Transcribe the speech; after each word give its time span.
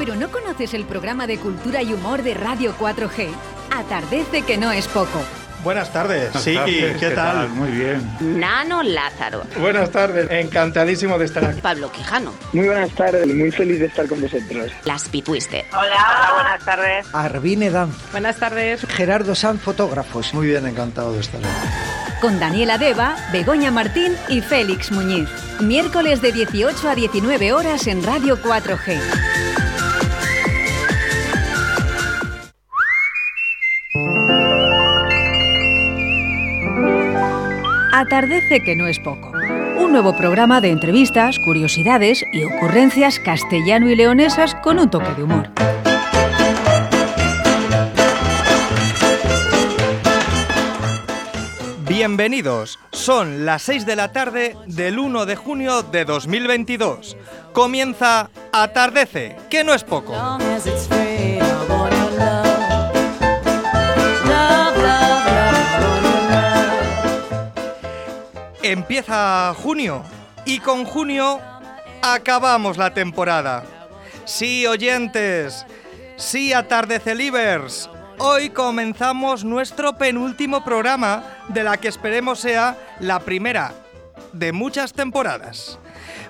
¿Pero 0.00 0.16
no 0.16 0.30
conoces 0.30 0.72
el 0.72 0.86
programa 0.86 1.26
de 1.26 1.36
cultura 1.36 1.82
y 1.82 1.92
humor 1.92 2.22
de 2.22 2.32
Radio 2.32 2.74
4G? 2.80 3.28
Atardece 3.70 4.40
que 4.40 4.56
no 4.56 4.72
es 4.72 4.88
poco. 4.88 5.20
Buenas 5.62 5.92
tardes, 5.92 6.32
sí, 6.42 6.58
¿qué, 6.98 7.12
tal? 7.14 7.50
Muy 7.50 7.70
bien. 7.70 8.00
Nano 8.18 8.82
Lázaro. 8.82 9.42
Buenas 9.58 9.90
tardes, 9.90 10.26
encantadísimo 10.30 11.18
de 11.18 11.26
estar 11.26 11.44
aquí. 11.44 11.60
Pablo 11.60 11.92
Quijano. 11.92 12.32
Muy 12.54 12.68
buenas 12.68 12.90
tardes, 12.92 13.26
muy 13.26 13.50
feliz 13.50 13.78
de 13.78 13.86
estar 13.86 14.08
con 14.08 14.22
vosotros. 14.22 14.72
Las 14.86 15.06
Pitwister. 15.06 15.66
Hola, 15.70 16.32
buenas 16.34 16.64
tardes. 16.64 17.06
Arvine 17.12 17.68
Dan. 17.68 17.92
Buenas 18.10 18.36
tardes. 18.36 18.86
Gerardo 18.86 19.34
San 19.34 19.58
Fotógrafos. 19.58 20.32
Muy 20.32 20.46
bien, 20.46 20.66
encantado 20.66 21.12
de 21.12 21.20
estar 21.20 21.42
aquí. 21.42 22.20
Con 22.22 22.40
Daniela 22.40 22.78
Deva, 22.78 23.16
Begoña 23.32 23.70
Martín 23.70 24.16
y 24.30 24.40
Félix 24.40 24.92
Muñiz. 24.92 25.28
Miércoles 25.60 26.22
de 26.22 26.32
18 26.32 26.88
a 26.88 26.94
19 26.94 27.52
horas 27.52 27.86
en 27.86 28.02
Radio 28.02 28.42
4G. 28.42 29.49
Atardece 38.00 38.60
que 38.60 38.76
no 38.76 38.86
es 38.86 38.98
poco. 38.98 39.30
Un 39.78 39.92
nuevo 39.92 40.16
programa 40.16 40.62
de 40.62 40.70
entrevistas, 40.70 41.38
curiosidades 41.38 42.24
y 42.32 42.44
ocurrencias 42.44 43.20
castellano 43.20 43.90
y 43.90 43.94
leonesas 43.94 44.54
con 44.54 44.78
un 44.78 44.88
toque 44.88 45.12
de 45.18 45.22
humor. 45.22 45.50
Bienvenidos, 51.86 52.78
son 52.90 53.44
las 53.44 53.60
6 53.64 53.84
de 53.84 53.96
la 53.96 54.12
tarde 54.12 54.56
del 54.66 54.98
1 54.98 55.26
de 55.26 55.36
junio 55.36 55.82
de 55.82 56.06
2022. 56.06 57.18
Comienza 57.52 58.30
Atardece, 58.50 59.36
que 59.50 59.62
no 59.62 59.74
es 59.74 59.84
poco. 59.84 60.14
Empieza 68.70 69.52
junio 69.56 70.04
y 70.44 70.60
con 70.60 70.84
junio 70.84 71.40
acabamos 72.02 72.76
la 72.78 72.94
temporada. 72.94 73.64
Sí, 74.24 74.64
oyentes, 74.64 75.66
sí, 76.16 76.52
atardecelivers. 76.52 77.90
Hoy 78.18 78.50
comenzamos 78.50 79.44
nuestro 79.44 79.98
penúltimo 79.98 80.62
programa 80.62 81.24
de 81.48 81.64
la 81.64 81.78
que 81.78 81.88
esperemos 81.88 82.38
sea 82.38 82.78
la 83.00 83.18
primera 83.18 83.74
de 84.32 84.52
muchas 84.52 84.92
temporadas. 84.92 85.80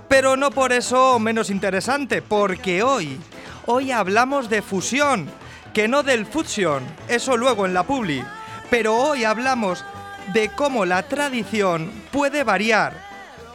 Pero 0.09 0.39
no 0.39 0.51
por 0.51 0.73
eso 0.73 1.19
menos 1.19 1.51
interesante, 1.51 2.23
porque 2.23 2.83
hoy, 2.83 3.21
hoy 3.67 3.93
hablamos 3.93 4.49
de 4.49 4.63
fusión, 4.63 5.31
que 5.75 5.89
no 5.89 6.03
del 6.03 6.25
fusion, 6.25 6.85
eso 7.07 7.37
luego 7.37 7.67
en 7.67 7.75
la 7.75 7.83
publi. 7.83 8.25
Pero 8.71 8.97
hoy 8.97 9.25
hablamos 9.25 9.85
de 10.29 10.51
cómo 10.51 10.85
la 10.87 11.03
tradición 11.03 11.91
puede 12.13 12.45
variar, 12.45 12.95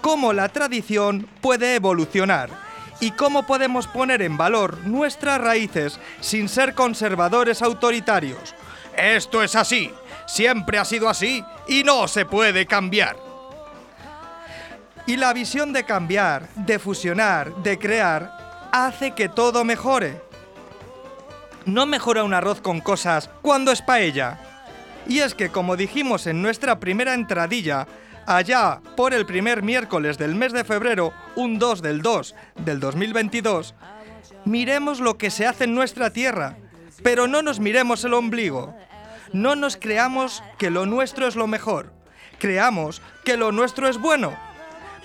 cómo 0.02 0.34
la 0.34 0.50
tradición 0.50 1.28
puede 1.42 1.76
evolucionar 1.76 2.50
y 3.00 3.12
cómo 3.12 3.46
podemos 3.46 3.88
poner 3.88 4.22
en 4.22 4.38
valor 4.38 4.80
nuestras 4.86 5.40
raíces 5.40 6.00
sin 6.22 6.50
ser 6.50 6.74
conservadores 6.74 7.62
autoritarios. 7.62 8.56
Esto 8.96 9.44
es 9.44 9.56
así, 9.56 9.92
siempre 10.26 10.78
ha 10.78 10.86
sido 10.86 11.10
así 11.10 11.44
y 11.68 11.84
no 11.84 12.08
se 12.08 12.26
puede 12.26 12.66
cambiar. 12.66 13.18
Y 15.08 15.18
la 15.18 15.34
visión 15.34 15.72
de 15.72 15.84
cambiar, 15.84 16.50
de 16.56 16.80
fusionar, 16.80 17.54
de 17.58 17.78
crear, 17.78 18.70
hace 18.72 19.12
que 19.12 19.30
todo 19.30 19.64
mejore. 19.64 20.22
No 21.66 21.86
mejora 21.86 22.24
un 22.24 22.34
arroz 22.34 22.60
con 22.62 22.82
cosas 22.82 23.30
cuando 23.42 23.72
es 23.72 23.82
paella. 23.82 24.55
Y 25.08 25.20
es 25.20 25.36
que, 25.36 25.50
como 25.50 25.76
dijimos 25.76 26.28
en 26.28 26.42
nuestra 26.42 26.80
primera 26.80 27.14
entradilla, 27.14 27.88
allá 28.26 28.82
por 28.96 29.14
el 29.14 29.26
primer 29.26 29.62
miércoles 29.62 30.18
del 30.18 30.36
mes 30.36 30.52
de 30.52 30.64
febrero, 30.64 31.14
un 31.36 31.60
2 31.60 31.82
del 31.82 32.02
2 32.02 32.36
del 32.58 32.80
2022, 32.80 33.76
miremos 34.46 35.00
lo 35.00 35.18
que 35.18 35.30
se 35.30 35.46
hace 35.46 35.66
en 35.66 35.76
nuestra 35.76 36.10
tierra, 36.10 36.58
pero 37.04 37.28
no 37.28 37.42
nos 37.42 37.60
miremos 37.60 38.04
el 38.04 38.14
ombligo. 38.14 38.76
No 39.32 39.56
nos 39.56 39.78
creamos 39.78 40.44
que 40.58 40.70
lo 40.70 40.86
nuestro 40.86 41.28
es 41.28 41.36
lo 41.36 41.48
mejor. 41.48 41.92
Creamos 42.40 43.02
que 43.24 43.38
lo 43.38 43.52
nuestro 43.52 43.88
es 43.88 43.98
bueno. 43.98 44.36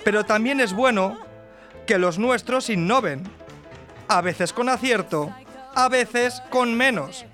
Pero 0.05 0.25
también 0.25 0.61
es 0.61 0.73
bueno 0.73 1.19
que 1.87 1.99
los 1.99 2.19
nuestros 2.19 2.71
innoven. 2.71 3.25
A 4.09 4.21
veces 4.21 4.53
con 4.53 4.69
acierto, 4.69 5.35
a 5.75 5.89
veces 5.89 6.43
con 6.51 6.75
menos. 6.75 7.27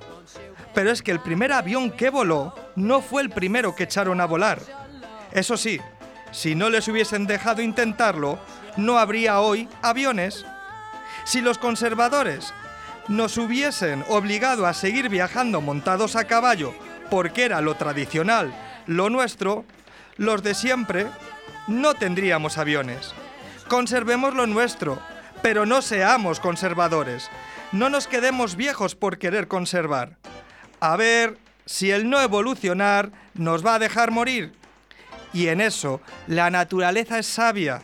Pero 0.77 0.91
es 0.91 1.01
que 1.01 1.11
el 1.11 1.21
primer 1.21 1.55
avión 1.55 1.91
que 1.91 2.11
voló 2.11 2.55
no 2.77 3.01
fue 3.01 3.23
el 3.23 3.31
primero 3.31 3.75
que 3.75 3.85
echaron 3.85 4.21
a 4.21 4.27
volar. 4.27 4.61
Eso 5.33 5.57
sí, 5.57 5.81
si 6.33 6.55
no 6.55 6.69
les 6.69 6.87
hubiesen 6.87 7.27
dejado 7.27 7.63
intentarlo, 7.63 8.39
no 8.77 8.99
habría 8.99 9.41
hoy 9.41 9.71
aviones. 9.81 10.45
Si 11.25 11.41
los 11.41 11.57
conservadores 11.57 12.53
nos 13.09 13.39
hubiesen 13.39 14.05
obligado 14.11 14.67
a 14.67 14.75
seguir 14.75 15.09
viajando 15.09 15.63
montados 15.63 16.15
a 16.15 16.25
caballo 16.25 16.75
porque 17.09 17.47
era 17.47 17.63
lo 17.63 17.77
tradicional, 17.77 18.53
lo 18.87 19.09
nuestro, 19.09 19.65
los 20.19 20.43
de 20.43 20.53
siempre, 20.53 21.07
no 21.69 21.95
tendríamos 21.95 22.59
aviones. 22.59 23.15
Conservemos 23.67 24.35
lo 24.35 24.47
nuestro, 24.47 24.99
pero 25.41 25.65
no 25.65 25.81
seamos 25.81 26.39
conservadores. 26.39 27.31
No 27.73 27.89
nos 27.89 28.07
quedemos 28.07 28.57
viejos 28.57 28.95
por 28.95 29.17
querer 29.17 29.49
conservar. 29.49 30.19
A 30.81 30.97
ver 30.97 31.39
si 31.65 31.91
el 31.91 32.09
no 32.09 32.21
evolucionar 32.21 33.11
nos 33.35 33.65
va 33.65 33.75
a 33.75 33.79
dejar 33.79 34.11
morir. 34.11 34.53
Y 35.33 35.49
en 35.49 35.61
eso, 35.61 36.01
la 36.27 36.51
naturaleza 36.51 37.19
es 37.19 37.27
sabia. 37.27 37.83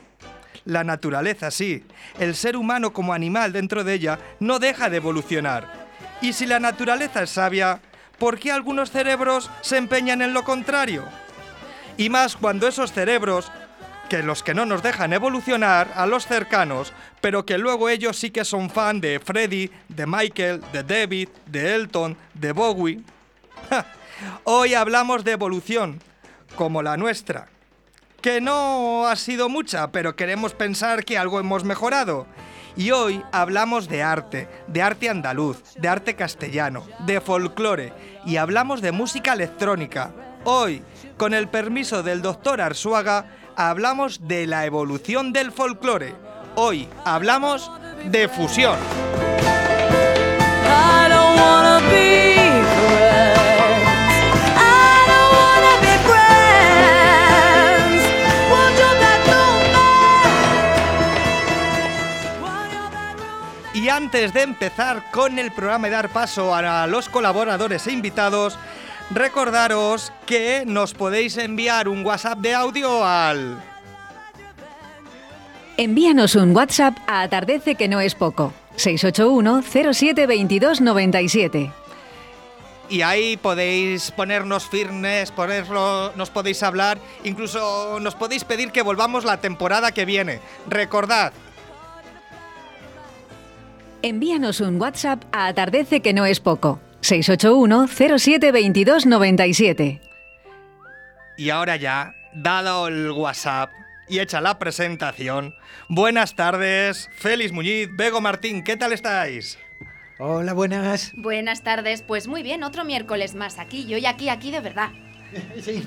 La 0.64 0.84
naturaleza 0.84 1.50
sí, 1.50 1.84
el 2.20 2.36
ser 2.36 2.56
humano 2.56 2.92
como 2.92 3.12
animal 3.12 3.52
dentro 3.52 3.82
de 3.82 3.94
ella 3.94 4.18
no 4.38 4.58
deja 4.58 4.88
de 4.88 4.98
evolucionar. 4.98 5.88
Y 6.20 6.34
si 6.34 6.46
la 6.46 6.60
naturaleza 6.60 7.22
es 7.22 7.30
sabia, 7.30 7.80
¿por 8.18 8.38
qué 8.38 8.52
algunos 8.52 8.92
cerebros 8.92 9.50
se 9.60 9.76
empeñan 9.76 10.22
en 10.22 10.32
lo 10.32 10.44
contrario? 10.44 11.04
Y 11.96 12.10
más 12.10 12.36
cuando 12.36 12.68
esos 12.68 12.92
cerebros, 12.92 13.50
que 14.12 14.22
los 14.22 14.42
que 14.42 14.52
no 14.52 14.66
nos 14.66 14.82
dejan 14.82 15.14
evolucionar 15.14 15.90
a 15.96 16.04
los 16.04 16.26
cercanos, 16.26 16.92
pero 17.22 17.46
que 17.46 17.56
luego 17.56 17.88
ellos 17.88 18.18
sí 18.18 18.30
que 18.30 18.44
son 18.44 18.68
fan 18.68 19.00
de 19.00 19.18
Freddy, 19.18 19.70
de 19.88 20.06
Michael, 20.06 20.60
de 20.70 20.82
David, 20.82 21.30
de 21.46 21.74
Elton, 21.74 22.18
de 22.34 22.52
Bowie. 22.52 23.00
Hoy 24.44 24.74
hablamos 24.74 25.24
de 25.24 25.32
evolución, 25.32 25.98
como 26.56 26.82
la 26.82 26.98
nuestra, 26.98 27.48
que 28.20 28.42
no 28.42 29.06
ha 29.06 29.16
sido 29.16 29.48
mucha, 29.48 29.90
pero 29.92 30.14
queremos 30.14 30.52
pensar 30.52 31.06
que 31.06 31.16
algo 31.16 31.40
hemos 31.40 31.64
mejorado. 31.64 32.26
Y 32.76 32.90
hoy 32.90 33.22
hablamos 33.32 33.88
de 33.88 34.02
arte, 34.02 34.46
de 34.66 34.82
arte 34.82 35.08
andaluz, 35.08 35.62
de 35.78 35.88
arte 35.88 36.16
castellano, 36.16 36.86
de 37.06 37.22
folclore, 37.22 37.94
y 38.26 38.36
hablamos 38.36 38.82
de 38.82 38.92
música 38.92 39.32
electrónica. 39.32 40.12
Hoy, 40.44 40.82
con 41.16 41.32
el 41.32 41.48
permiso 41.48 42.02
del 42.02 42.20
doctor 42.20 42.60
Arsuaga, 42.60 43.24
hablamos 43.56 44.26
de 44.26 44.46
la 44.46 44.66
evolución 44.66 45.32
del 45.32 45.52
folclore. 45.52 46.14
Hoy 46.54 46.88
hablamos 47.04 47.70
de 48.04 48.28
fusión. 48.28 48.76
Y 63.74 63.88
antes 63.88 64.32
de 64.32 64.42
empezar 64.42 65.10
con 65.10 65.38
el 65.38 65.50
programa 65.50 65.88
y 65.88 65.90
dar 65.90 66.10
paso 66.10 66.54
a 66.54 66.86
los 66.86 67.08
colaboradores 67.08 67.86
e 67.88 67.92
invitados, 67.92 68.56
recordaros 69.10 70.12
que 70.26 70.64
nos 70.66 70.94
podéis 70.94 71.36
enviar 71.36 71.88
un 71.88 72.04
WhatsApp 72.04 72.38
de 72.38 72.54
audio 72.54 73.04
al... 73.04 73.62
Envíanos 75.76 76.34
un 76.34 76.54
WhatsApp 76.54 76.96
a 77.06 77.22
Atardece 77.22 77.74
que 77.74 77.88
no 77.88 78.00
es 78.00 78.14
poco. 78.14 78.52
681 78.76 79.62
07 79.92 80.26
22 80.26 80.80
97. 80.80 81.72
Y 82.90 83.00
ahí 83.00 83.38
podéis 83.38 84.10
ponernos 84.10 84.68
firmes, 84.68 85.30
ponerlo, 85.30 86.12
nos 86.14 86.28
podéis 86.28 86.62
hablar, 86.62 86.98
incluso 87.24 87.98
nos 88.00 88.14
podéis 88.14 88.44
pedir 88.44 88.70
que 88.70 88.82
volvamos 88.82 89.24
la 89.24 89.40
temporada 89.40 89.92
que 89.92 90.04
viene. 90.04 90.40
Recordad, 90.68 91.32
Envíanos 94.02 94.60
un 94.60 94.80
WhatsApp 94.80 95.22
a 95.30 95.46
Atardece 95.46 96.00
que 96.00 96.12
no 96.12 96.26
es 96.26 96.40
poco. 96.40 96.80
681 97.02 97.88
07 97.88 98.52
22 98.52 99.06
97. 99.06 100.00
Y 101.36 101.50
ahora 101.50 101.76
ya, 101.76 102.14
dado 102.34 102.88
el 102.88 103.10
WhatsApp 103.10 103.70
y 104.08 104.20
hecha 104.20 104.40
la 104.40 104.58
presentación, 104.58 105.54
buenas 105.88 106.36
tardes, 106.36 107.08
Félix 107.16 107.52
Muñiz, 107.52 107.88
Bego 107.96 108.20
Martín, 108.20 108.62
¿qué 108.62 108.76
tal 108.76 108.92
estáis? 108.92 109.58
Hola, 110.18 110.52
buenas. 110.52 111.12
Buenas 111.16 111.62
tardes. 111.62 112.02
Pues 112.02 112.28
muy 112.28 112.42
bien, 112.44 112.62
otro 112.62 112.84
miércoles 112.84 113.34
más 113.34 113.58
aquí. 113.58 113.86
Yo 113.86 113.98
y 113.98 114.06
aquí, 114.06 114.28
aquí 114.28 114.50
de 114.50 114.60
verdad. 114.60 114.90
Sí, 115.62 115.82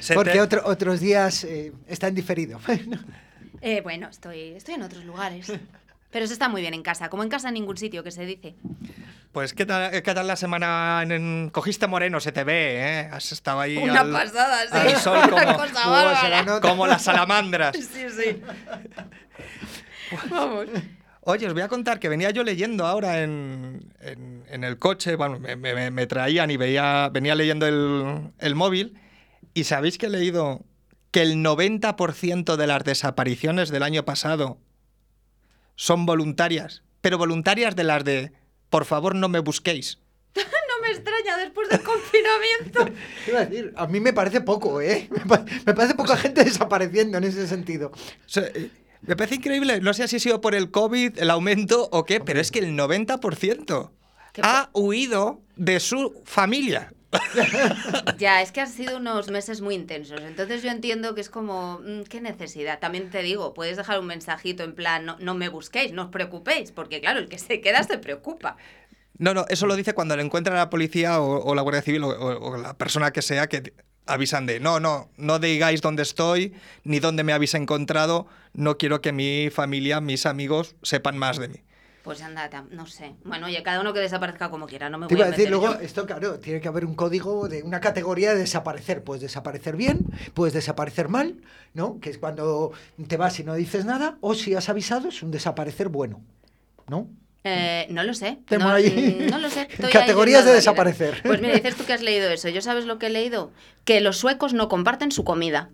Se 0.00 0.14
porque 0.14 0.32
te- 0.32 0.40
otro- 0.40 0.62
otros 0.64 0.98
días 1.00 1.44
eh, 1.44 1.72
están 1.86 2.14
diferido. 2.14 2.60
Eh, 3.60 3.80
bueno, 3.80 4.06
estoy, 4.08 4.50
estoy 4.50 4.74
en 4.74 4.82
otros 4.84 5.04
lugares. 5.04 5.52
Pero 6.12 6.28
se 6.28 6.32
está 6.32 6.48
muy 6.48 6.60
bien 6.60 6.74
en 6.74 6.82
casa, 6.84 7.08
como 7.08 7.24
en 7.24 7.28
casa 7.28 7.48
en 7.48 7.54
ningún 7.54 7.76
sitio 7.76 8.04
que 8.04 8.12
se 8.12 8.24
dice. 8.24 8.54
Pues, 9.32 9.52
¿qué 9.52 9.66
tal, 9.66 9.90
qué 10.02 10.14
tal 10.14 10.26
la 10.26 10.36
semana? 10.36 11.00
En, 11.02 11.12
en- 11.12 11.50
Cogiste 11.50 11.86
moreno, 11.86 12.18
se 12.18 12.32
te 12.32 12.44
ve, 12.44 12.76
¿eh? 13.00 13.08
Has 13.12 13.30
estado 13.32 13.60
ahí. 13.60 13.76
Una 13.76 14.00
al- 14.00 14.10
pasada, 14.12 14.62
sí. 14.62 14.68
al 14.72 14.96
sol 14.96 15.20
como, 16.60 16.86
las 16.86 17.02
salamandras. 17.02 17.76
Sí, 17.92 18.06
sí. 18.10 18.42
Vamos. 20.30 20.66
Oye, 21.20 21.46
os 21.46 21.52
voy 21.52 21.60
a 21.62 21.68
contar 21.68 22.00
que 22.00 22.08
venía 22.08 22.30
yo 22.30 22.42
leyendo 22.42 22.86
ahora 22.86 23.22
en, 23.22 23.92
en- 24.00 24.44
en 24.48 24.64
el 24.64 24.78
coche, 24.78 25.14
bueno, 25.16 25.38
me, 25.38 25.56
me- 25.56 25.90
me 25.90 26.06
traían 26.06 26.50
y 26.50 26.56
veía, 26.56 27.10
venía 27.12 27.34
leyendo 27.34 27.66
el, 27.66 28.32
el 28.38 28.54
móvil, 28.54 28.98
y 29.52 29.64
sabéis 29.64 29.98
que 29.98 30.06
he 30.06 30.10
leído 30.10 30.64
que 31.10 31.20
el 31.22 31.36
90% 31.44 32.56
de 32.56 32.66
las 32.66 32.82
desapariciones 32.84 33.68
del 33.68 33.82
año 33.82 34.04
pasado 34.06 34.58
son 35.76 36.06
voluntarias, 36.06 36.82
pero 37.02 37.18
voluntarias 37.18 37.76
de 37.76 37.84
las 37.84 38.04
de, 38.04 38.32
por 38.70 38.84
favor, 38.84 39.14
no 39.14 39.28
me 39.28 39.40
busquéis. 39.40 39.98
No 40.78 40.82
me 40.86 40.90
extraña 40.92 41.36
después 41.38 41.68
del 41.70 41.80
confinamiento. 41.82 42.84
¿Qué 43.24 43.30
iba 43.32 43.40
a 43.40 43.46
decir? 43.46 43.72
A 43.76 43.86
mí 43.88 43.98
me 43.98 44.12
parece 44.12 44.40
poco, 44.42 44.80
¿eh? 44.80 45.08
Me, 45.10 45.20
pa- 45.26 45.44
me 45.66 45.74
parece 45.74 45.94
poca 45.96 46.16
gente 46.16 46.44
desapareciendo 46.44 47.18
en 47.18 47.24
ese 47.24 47.48
sentido. 47.48 47.88
O 47.90 48.28
sea, 48.28 48.44
eh, 48.44 48.70
me 49.02 49.16
parece 49.16 49.36
increíble, 49.36 49.80
no 49.80 49.92
sé 49.92 50.06
si 50.06 50.16
ha 50.16 50.20
sido 50.20 50.40
por 50.40 50.54
el 50.54 50.70
COVID, 50.70 51.18
el 51.18 51.30
aumento 51.30 51.88
o 51.90 52.04
qué, 52.04 52.20
pero 52.20 52.40
es 52.40 52.52
que 52.52 52.60
el 52.60 52.76
90% 52.76 53.90
Qué 54.34 54.40
ha 54.44 54.70
huido 54.72 55.42
de 55.56 55.80
su 55.80 56.22
familia. 56.24 56.92
Ya, 58.18 58.42
es 58.42 58.52
que 58.52 58.60
han 58.60 58.68
sido 58.70 58.96
unos 58.98 59.30
meses 59.30 59.60
muy 59.60 59.74
intensos. 59.74 60.20
Entonces 60.20 60.62
yo 60.62 60.70
entiendo 60.70 61.14
que 61.14 61.20
es 61.20 61.30
como, 61.30 61.80
mm, 61.84 62.02
¿qué 62.02 62.20
necesidad? 62.20 62.78
También 62.80 63.10
te 63.10 63.22
digo, 63.22 63.54
puedes 63.54 63.76
dejar 63.76 64.00
un 64.00 64.06
mensajito 64.06 64.62
en 64.64 64.74
plan, 64.74 65.04
no, 65.06 65.16
no 65.20 65.34
me 65.34 65.48
busquéis, 65.48 65.92
no 65.92 66.04
os 66.04 66.10
preocupéis, 66.10 66.72
porque 66.72 67.00
claro, 67.00 67.18
el 67.20 67.28
que 67.28 67.38
se 67.38 67.60
queda 67.60 67.82
se 67.82 67.98
preocupa. 67.98 68.56
No, 69.18 69.34
no, 69.34 69.46
eso 69.48 69.66
lo 69.66 69.74
dice 69.76 69.94
cuando 69.94 70.16
le 70.16 70.22
encuentra 70.22 70.54
la 70.54 70.70
policía 70.70 71.20
o, 71.20 71.54
la 71.54 71.62
Guardia 71.62 71.82
Civil 71.82 72.04
o, 72.04 72.08
o- 72.08 72.56
la 72.56 72.74
persona 72.76 73.12
que 73.12 73.22
sea 73.22 73.48
que 73.48 73.72
avisan 74.06 74.46
de, 74.46 74.60
no, 74.60 74.80
no, 74.80 75.10
no 75.16 75.38
digáis 75.38 75.80
dónde 75.82 76.02
estoy 76.02 76.54
ni 76.84 77.00
dónde 77.00 77.24
me 77.24 77.32
habéis 77.32 77.54
encontrado, 77.54 78.26
no 78.54 78.78
quiero 78.78 79.00
que 79.02 79.12
mi 79.12 79.50
familia, 79.50 80.00
mis 80.00 80.24
amigos 80.24 80.76
sepan 80.82 81.18
más 81.18 81.38
de 81.38 81.48
mí. 81.48 81.62
Pues 82.08 82.22
anda, 82.22 82.48
no 82.70 82.86
sé. 82.86 83.16
Bueno, 83.22 83.48
oye, 83.48 83.62
cada 83.62 83.82
uno 83.82 83.92
que 83.92 84.00
desaparezca 84.00 84.48
como 84.48 84.66
quiera, 84.66 84.88
no 84.88 84.96
me 84.96 85.08
Te 85.08 85.14
voy 85.14 85.20
iba 85.20 85.26
a 85.26 85.30
decir, 85.30 85.50
meter 85.50 85.60
luego, 85.60 85.74
yo. 85.78 85.84
esto 85.84 86.06
claro, 86.06 86.38
tiene 86.38 86.58
que 86.58 86.66
haber 86.66 86.86
un 86.86 86.94
código 86.94 87.48
de 87.50 87.62
una 87.62 87.82
categoría 87.82 88.32
de 88.32 88.38
desaparecer. 88.38 89.04
Puedes 89.04 89.20
desaparecer 89.20 89.76
bien, 89.76 90.06
puedes 90.32 90.54
desaparecer 90.54 91.10
mal, 91.10 91.36
¿no? 91.74 92.00
Que 92.00 92.08
es 92.08 92.16
cuando 92.16 92.72
te 93.08 93.18
vas 93.18 93.38
y 93.40 93.44
no 93.44 93.52
dices 93.52 93.84
nada, 93.84 94.16
o 94.22 94.32
si 94.32 94.54
has 94.54 94.70
avisado, 94.70 95.10
es 95.10 95.22
un 95.22 95.30
desaparecer 95.30 95.90
bueno, 95.90 96.22
¿no? 96.86 97.08
Eh, 97.44 97.86
no 97.90 98.02
lo 98.04 98.14
sé. 98.14 98.38
No, 98.58 98.70
ahí 98.70 99.26
mm, 99.26 99.30
no 99.30 99.36
lo 99.36 99.50
sé. 99.50 99.68
Estoy 99.70 99.90
categorías 99.90 100.46
de 100.46 100.52
desaparecer. 100.52 101.20
Pues 101.22 101.42
mira, 101.42 101.56
dices 101.56 101.76
tú 101.76 101.84
que 101.84 101.92
has 101.92 102.00
leído 102.00 102.30
eso. 102.30 102.48
¿Yo 102.48 102.62
sabes 102.62 102.86
lo 102.86 102.98
que 102.98 103.08
he 103.08 103.10
leído? 103.10 103.52
Que 103.84 104.00
los 104.00 104.16
suecos 104.16 104.54
no 104.54 104.70
comparten 104.70 105.12
su 105.12 105.24
comida. 105.24 105.68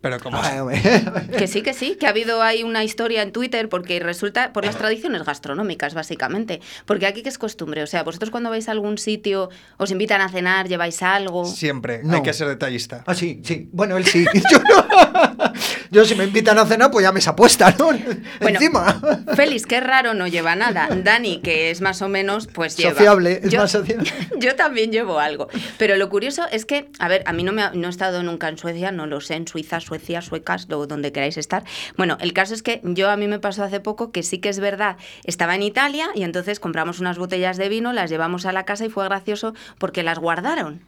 Pero 0.00 0.18
como... 0.18 0.38
Hombre. 0.38 0.80
Que 1.38 1.46
sí, 1.46 1.62
que 1.62 1.74
sí, 1.74 1.96
que 2.00 2.06
ha 2.06 2.10
habido 2.10 2.42
ahí 2.42 2.62
una 2.62 2.82
historia 2.84 3.22
en 3.22 3.32
Twitter 3.32 3.68
porque 3.68 4.00
resulta 4.00 4.52
por 4.52 4.64
las 4.64 4.76
tradiciones 4.76 5.24
gastronómicas, 5.24 5.94
básicamente. 5.94 6.60
Porque 6.86 7.06
aquí 7.06 7.22
que 7.22 7.28
es 7.28 7.38
costumbre, 7.38 7.82
o 7.82 7.86
sea, 7.86 8.02
vosotros 8.02 8.30
cuando 8.30 8.50
vais 8.50 8.68
a 8.68 8.72
algún 8.72 8.96
sitio, 8.98 9.50
os 9.76 9.90
invitan 9.90 10.20
a 10.20 10.28
cenar, 10.28 10.68
lleváis 10.68 11.02
algo. 11.02 11.44
Siempre, 11.44 12.00
No. 12.02 12.16
hay 12.16 12.22
que 12.22 12.32
ser 12.32 12.48
detallista. 12.48 13.04
Ah, 13.06 13.14
sí, 13.14 13.40
sí. 13.44 13.68
Bueno, 13.72 13.96
él 13.96 14.04
sí. 14.06 14.24
Yo 14.50 14.58
no. 14.58 15.09
Yo 15.90 16.04
si 16.04 16.14
me 16.14 16.24
invitan 16.24 16.58
a 16.58 16.66
cenar, 16.66 16.90
pues 16.90 17.02
ya 17.02 17.12
me 17.12 17.20
se 17.20 17.30
apuesta, 17.30 17.74
¿no? 17.78 17.86
Bueno, 17.86 18.14
Encima. 18.40 19.00
Félix, 19.34 19.64
es 19.68 19.82
raro, 19.82 20.14
no 20.14 20.26
lleva 20.28 20.54
nada. 20.56 20.88
Dani, 21.02 21.40
que 21.40 21.70
es 21.70 21.80
más 21.80 22.00
o 22.02 22.08
menos, 22.08 22.46
pues 22.46 22.76
lleva. 22.76 22.90
Sociable, 22.92 23.40
es 23.42 23.50
Yo- 23.50 23.60
más 23.60 23.70
sociable. 23.72 24.10
Yo 24.38 24.54
también 24.56 24.92
llevo 24.92 25.18
algo. 25.18 25.48
Pero 25.78 25.96
lo 25.96 26.08
curioso 26.08 26.46
es 26.52 26.64
que, 26.64 26.88
a 26.98 27.08
ver, 27.08 27.22
a 27.26 27.32
mí 27.32 27.42
no, 27.42 27.52
me 27.52 27.62
ha- 27.62 27.72
no 27.74 27.88
he 27.88 27.90
estado 27.90 28.22
nunca 28.22 28.48
en 28.48 28.58
Suecia, 28.58 28.92
no 28.92 29.06
lo 29.06 29.20
sé, 29.20 29.34
en 29.34 29.48
Suiza, 29.48 29.80
Suecia, 29.80 30.22
suecas, 30.22 30.66
lo, 30.68 30.86
donde 30.86 31.12
queráis 31.12 31.36
estar. 31.36 31.64
Bueno, 31.96 32.16
el 32.20 32.32
caso 32.32 32.54
es 32.54 32.62
que 32.62 32.80
yo 32.84 33.10
a 33.10 33.16
mí 33.16 33.26
me 33.28 33.38
pasó 33.40 33.64
hace 33.64 33.80
poco 33.80 34.12
que 34.12 34.22
sí 34.22 34.38
que 34.38 34.48
es 34.48 34.60
verdad, 34.60 34.96
estaba 35.24 35.54
en 35.54 35.62
Italia 35.62 36.08
y 36.14 36.22
entonces 36.22 36.60
compramos 36.60 37.00
unas 37.00 37.18
botellas 37.18 37.56
de 37.56 37.68
vino, 37.68 37.92
las 37.92 38.10
llevamos 38.10 38.46
a 38.46 38.52
la 38.52 38.64
casa 38.64 38.84
y 38.84 38.90
fue 38.90 39.04
gracioso 39.04 39.54
porque 39.78 40.02
las 40.02 40.18
guardaron. 40.18 40.82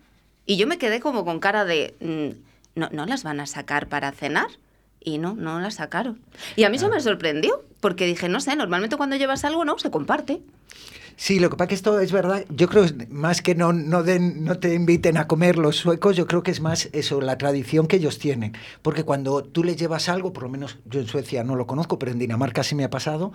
Y 0.47 0.57
yo 0.57 0.67
me 0.67 0.79
quedé 0.79 1.01
como 1.01 1.25
con 1.25 1.39
cara 1.41 1.65
de, 1.65 1.95
mm, 2.01 2.52
¿no, 2.75 2.89
¿no 2.91 3.07
las 3.07 3.23
van 3.23 3.41
a 3.41 3.47
sacar 3.47 3.89
para 3.89 4.13
cenar? 4.13 4.49
Y 5.01 5.19
no, 5.19 5.35
no 5.35 5.59
las 5.61 5.75
sacaron. 5.75 6.21
Y 6.55 6.65
a 6.65 6.71
mí 6.71 6.77
eso 6.77 6.89
me 6.89 7.01
sorprendió, 7.01 7.65
porque 7.81 8.07
dije, 8.07 8.29
no 8.29 8.41
sé, 8.41 8.55
normalmente 8.55 8.97
cuando 8.97 9.17
llevas 9.17 9.45
algo, 9.45 9.65
no, 9.65 9.79
se 9.79 9.91
comparte. 9.91 10.43
Sí, 11.17 11.39
lo 11.39 11.51
que 11.51 11.57
pasa 11.57 11.69
que 11.69 11.75
esto 11.75 12.01
es 12.01 12.13
verdad. 12.13 12.45
Yo 12.49 12.69
creo 12.69 12.87
que 12.87 13.07
más 13.09 13.43
que 13.43 13.55
no, 13.55 13.73
no, 13.73 14.03
den, 14.03 14.45
no 14.45 14.59
te 14.59 14.75
inviten 14.75 15.17
a 15.17 15.27
comer 15.27 15.59
los 15.59 15.77
suecos, 15.77 16.17
yo 16.17 16.27
creo 16.27 16.43
que 16.43 16.51
es 16.51 16.61
más 16.61 16.89
eso, 16.93 17.21
la 17.21 17.39
tradición 17.39 17.87
que 17.87 17.97
ellos 17.97 18.19
tienen. 18.19 18.55
Porque 18.81 19.05
cuando 19.05 19.43
tú 19.43 19.65
les 19.65 19.77
llevas 19.77 20.09
algo, 20.09 20.33
por 20.33 20.45
lo 20.45 20.49
menos 20.49 20.79
yo 20.87 21.01
en 21.01 21.07
Suecia 21.07 21.45
no 21.45 21.57
lo 21.57 21.67
conozco, 21.67 21.99
pero 21.99 22.13
en 22.13 22.19
Dinamarca 22.19 22.63
sí 22.63 22.75
me 22.75 22.85
ha 22.85 22.91
pasado, 22.91 23.33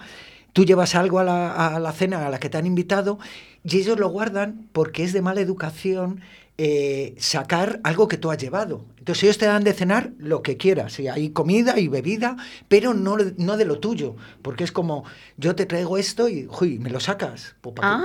tú 0.53 0.65
llevas 0.65 0.95
algo 0.95 1.19
a 1.19 1.23
la, 1.23 1.75
a 1.75 1.79
la 1.79 1.91
cena 1.91 2.25
a 2.25 2.29
la 2.29 2.39
que 2.39 2.49
te 2.49 2.57
han 2.57 2.65
invitado 2.65 3.19
y 3.63 3.77
ellos 3.77 3.99
lo 3.99 4.09
guardan 4.09 4.67
porque 4.71 5.03
es 5.03 5.13
de 5.13 5.21
mala 5.21 5.41
educación 5.41 6.21
eh, 6.57 7.13
sacar 7.19 7.79
algo 7.83 8.07
que 8.07 8.17
tú 8.17 8.31
has 8.31 8.37
llevado. 8.39 8.83
Entonces 9.07 9.23
ellos 9.23 9.37
te 9.37 9.45
dan 9.45 9.63
de 9.63 9.71
cenar 9.71 10.11
lo 10.17 10.41
que 10.43 10.57
quieras, 10.57 10.99
y 10.99 11.07
hay 11.07 11.29
comida 11.29 11.79
y 11.79 11.87
bebida, 11.87 12.35
pero 12.67 12.93
no, 12.93 13.15
no 13.37 13.55
de 13.55 13.63
lo 13.63 13.79
tuyo, 13.79 14.17
porque 14.41 14.65
es 14.65 14.73
como, 14.73 15.05
yo 15.37 15.55
te 15.55 15.65
traigo 15.65 15.97
esto 15.97 16.27
y, 16.27 16.45
uy, 16.59 16.77
me 16.77 16.89
lo 16.89 16.99
sacas. 16.99 17.55
Pues, 17.61 17.73
¿para 17.73 17.87
qué? 17.87 18.03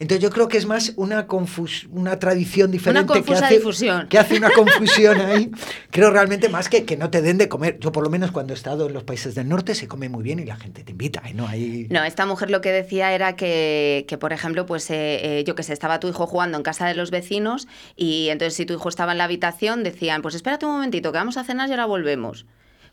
Entonces 0.00 0.22
yo 0.22 0.30
creo 0.30 0.46
que 0.46 0.58
es 0.58 0.66
más 0.66 0.92
una 0.96 1.26
confus 1.26 1.88
una 1.90 2.18
tradición 2.18 2.70
diferente 2.70 3.12
que 3.12 3.18
confusa 3.20 3.46
hace, 3.46 3.56
difusión. 3.56 4.08
que 4.08 4.18
hace 4.18 4.36
una 4.36 4.50
confusión 4.50 5.20
ahí. 5.20 5.50
Creo 5.90 6.10
realmente 6.10 6.48
más 6.48 6.68
que 6.68 6.84
que 6.84 6.96
no 6.96 7.10
te 7.10 7.20
den 7.20 7.36
de 7.36 7.48
comer. 7.48 7.78
Yo 7.80 7.90
por 7.90 8.04
lo 8.04 8.10
menos 8.10 8.30
cuando 8.30 8.52
he 8.52 8.56
estado 8.56 8.86
en 8.86 8.92
los 8.92 9.02
países 9.02 9.34
del 9.34 9.48
norte 9.48 9.74
se 9.74 9.88
come 9.88 10.08
muy 10.08 10.22
bien 10.22 10.38
y 10.38 10.44
la 10.44 10.56
gente 10.56 10.84
te 10.84 10.92
invita, 10.92 11.22
¿eh? 11.26 11.34
¿no? 11.34 11.48
Ahí... 11.48 11.88
No, 11.90 12.04
esta 12.04 12.26
mujer 12.26 12.50
lo 12.50 12.60
que 12.60 12.70
decía 12.70 13.12
era 13.12 13.34
que, 13.34 14.04
que 14.08 14.18
por 14.18 14.32
ejemplo, 14.32 14.66
pues 14.66 14.88
eh, 14.90 15.40
eh, 15.40 15.44
yo 15.44 15.54
que 15.56 15.64
sé, 15.64 15.72
estaba 15.72 15.98
tu 15.98 16.08
hijo 16.08 16.26
jugando 16.26 16.56
en 16.56 16.62
casa 16.62 16.86
de 16.86 16.94
los 16.94 17.10
vecinos 17.10 17.66
y 17.96 18.28
entonces 18.28 18.54
si 18.54 18.66
tu 18.66 18.74
hijo 18.74 18.88
estaba 18.88 19.12
en 19.12 19.18
la 19.18 19.24
habitación 19.24 19.82
decían, 19.82 20.22
pues 20.22 20.34
espérate 20.36 20.64
un 20.64 20.72
momentito, 20.72 21.10
que 21.10 21.18
vamos 21.18 21.36
a 21.36 21.44
cenar 21.44 21.68
y 21.68 21.72
ahora 21.72 21.86
volvemos. 21.86 22.46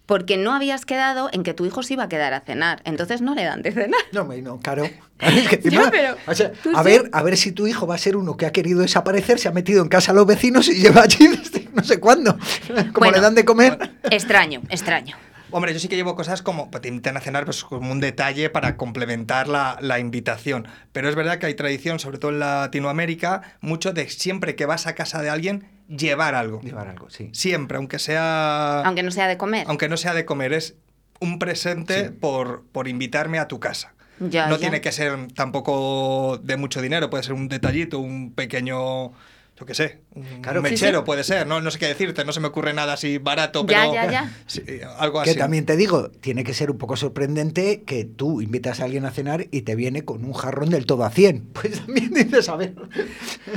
Porque 0.05 0.37
no 0.37 0.53
habías 0.53 0.85
quedado 0.85 1.29
en 1.31 1.43
que 1.43 1.53
tu 1.53 1.65
hijo 1.65 1.81
se 1.83 1.93
iba 1.93 2.03
a 2.03 2.09
quedar 2.09 2.33
a 2.33 2.41
cenar. 2.41 2.81
Entonces 2.85 3.21
no 3.21 3.33
le 3.35 3.43
dan 3.43 3.61
de 3.63 3.71
cenar. 3.71 3.99
No, 4.11 4.23
no, 4.25 4.59
claro. 4.59 4.89
Claro, 5.17 5.37
es 5.37 5.47
que 5.47 5.55
encima- 5.63 5.85
Ya, 5.85 5.91
pero 5.91 6.17
o 6.27 6.35
sea, 6.35 6.51
tú 6.51 6.71
a, 6.75 6.83
sí. 6.83 6.89
ver, 6.89 7.09
a 7.13 7.23
ver 7.23 7.37
si 7.37 7.53
tu 7.53 7.67
hijo 7.67 7.87
va 7.87 7.95
a 7.95 7.97
ser 7.97 8.17
uno 8.17 8.35
que 8.35 8.45
ha 8.45 8.51
querido 8.51 8.81
desaparecer, 8.81 9.39
se 9.39 9.47
ha 9.47 9.51
metido 9.51 9.81
en 9.81 9.87
casa 9.87 10.11
a 10.11 10.15
los 10.15 10.25
vecinos 10.27 10.67
y 10.67 10.73
lleva 10.81 11.03
allí 11.03 11.27
desde 11.29 11.69
no 11.73 11.83
sé 11.83 11.99
cuándo. 12.01 12.37
Como 12.67 12.91
Bueno. 12.95 13.13
le 13.13 13.21
dan 13.21 13.33
de 13.35 13.45
comer. 13.45 13.91
Extraño, 14.03 14.61
extraño. 14.69 15.15
Hombre, 15.51 15.71
yo 15.73 15.79
sí 15.79 15.87
que 15.87 15.95
llevo 15.95 16.15
cosas 16.15 16.41
como, 16.41 16.69
pues 16.69 16.81
te 16.81 16.89
invitan 16.89 17.15
a 17.15 17.21
cenar 17.21 17.45
pues, 17.45 17.63
como 17.63 17.91
un 17.93 18.01
detalle 18.01 18.49
para 18.49 18.75
complementar 18.75 19.47
la, 19.47 19.77
la 19.79 19.99
invitación. 19.99 20.67
Pero 20.91 21.07
es 21.07 21.15
verdad 21.15 21.37
que 21.39 21.45
hay 21.45 21.53
tradición, 21.53 21.97
sobre 21.99 22.17
todo 22.17 22.31
en 22.31 22.39
Latinoamérica, 22.39 23.41
mucho 23.61 23.93
de 23.93 24.09
siempre 24.09 24.55
que 24.55 24.65
vas 24.65 24.85
a 24.85 24.95
casa 24.95 25.21
de 25.21 25.29
alguien, 25.29 25.65
llevar 25.87 26.35
algo. 26.35 26.61
Llevar 26.61 26.87
algo, 26.87 27.09
sí. 27.09 27.29
Siempre, 27.33 27.77
aunque 27.77 27.99
sea... 27.99 28.81
Aunque 28.81 29.03
no 29.03 29.11
sea 29.11 29.27
de 29.27 29.37
comer. 29.37 29.65
aunque 29.67 29.87
no 29.89 29.97
sea 29.97 30.13
de 30.13 30.25
comer, 30.25 30.53
es 30.53 30.75
un 31.19 31.39
presente 31.39 32.11
por, 32.11 32.63
por 32.71 32.87
invitarme 32.87 33.39
a 33.39 33.47
tu 33.47 33.59
casa. 33.59 33.93
Ya, 34.19 34.47
no 34.47 34.55
ya. 34.55 34.61
tiene 34.61 34.81
que 34.81 34.91
ser 34.91 35.27
tampoco 35.33 36.39
de 36.43 36.55
mucho 36.57 36.81
dinero, 36.81 37.09
puede 37.09 37.23
ser 37.23 37.33
un 37.33 37.49
detallito, 37.49 37.99
un 37.99 38.31
pequeño, 38.33 39.07
yo 39.11 39.65
qué 39.65 39.73
sé, 39.73 39.99
un 40.13 40.23
Claro, 40.41 40.61
sí, 40.63 40.69
mechero 40.71 40.99
sí. 40.99 41.05
puede 41.05 41.25
ser, 41.25 41.45
¿no? 41.47 41.59
no 41.59 41.69
sé 41.69 41.79
qué 41.79 41.87
decirte, 41.87 42.23
no 42.23 42.31
se 42.31 42.39
me 42.39 42.47
ocurre 42.47 42.73
nada 42.73 42.93
así 42.93 43.17
barato, 43.17 43.65
Ya, 43.67 43.81
pero 43.81 43.93
ya, 43.93 44.11
ya. 44.11 44.31
sí, 44.47 44.61
algo 44.99 45.19
así. 45.19 45.31
Que 45.33 45.37
también 45.37 45.65
te 45.65 45.75
digo, 45.75 46.09
tiene 46.11 46.45
que 46.45 46.53
ser 46.53 46.71
un 46.71 46.77
poco 46.77 46.95
sorprendente 46.95 47.83
que 47.83 48.05
tú 48.05 48.41
invitas 48.41 48.79
a 48.79 48.85
alguien 48.85 49.03
a 49.05 49.11
cenar 49.11 49.47
y 49.51 49.63
te 49.63 49.75
viene 49.75 50.05
con 50.05 50.23
un 50.23 50.31
jarrón 50.33 50.69
del 50.69 50.85
todo 50.85 51.03
a 51.03 51.09
100. 51.09 51.49
Pues 51.53 51.79
también 51.85 52.13
dices, 52.13 52.47
a 52.47 52.55
ver. 52.55 52.73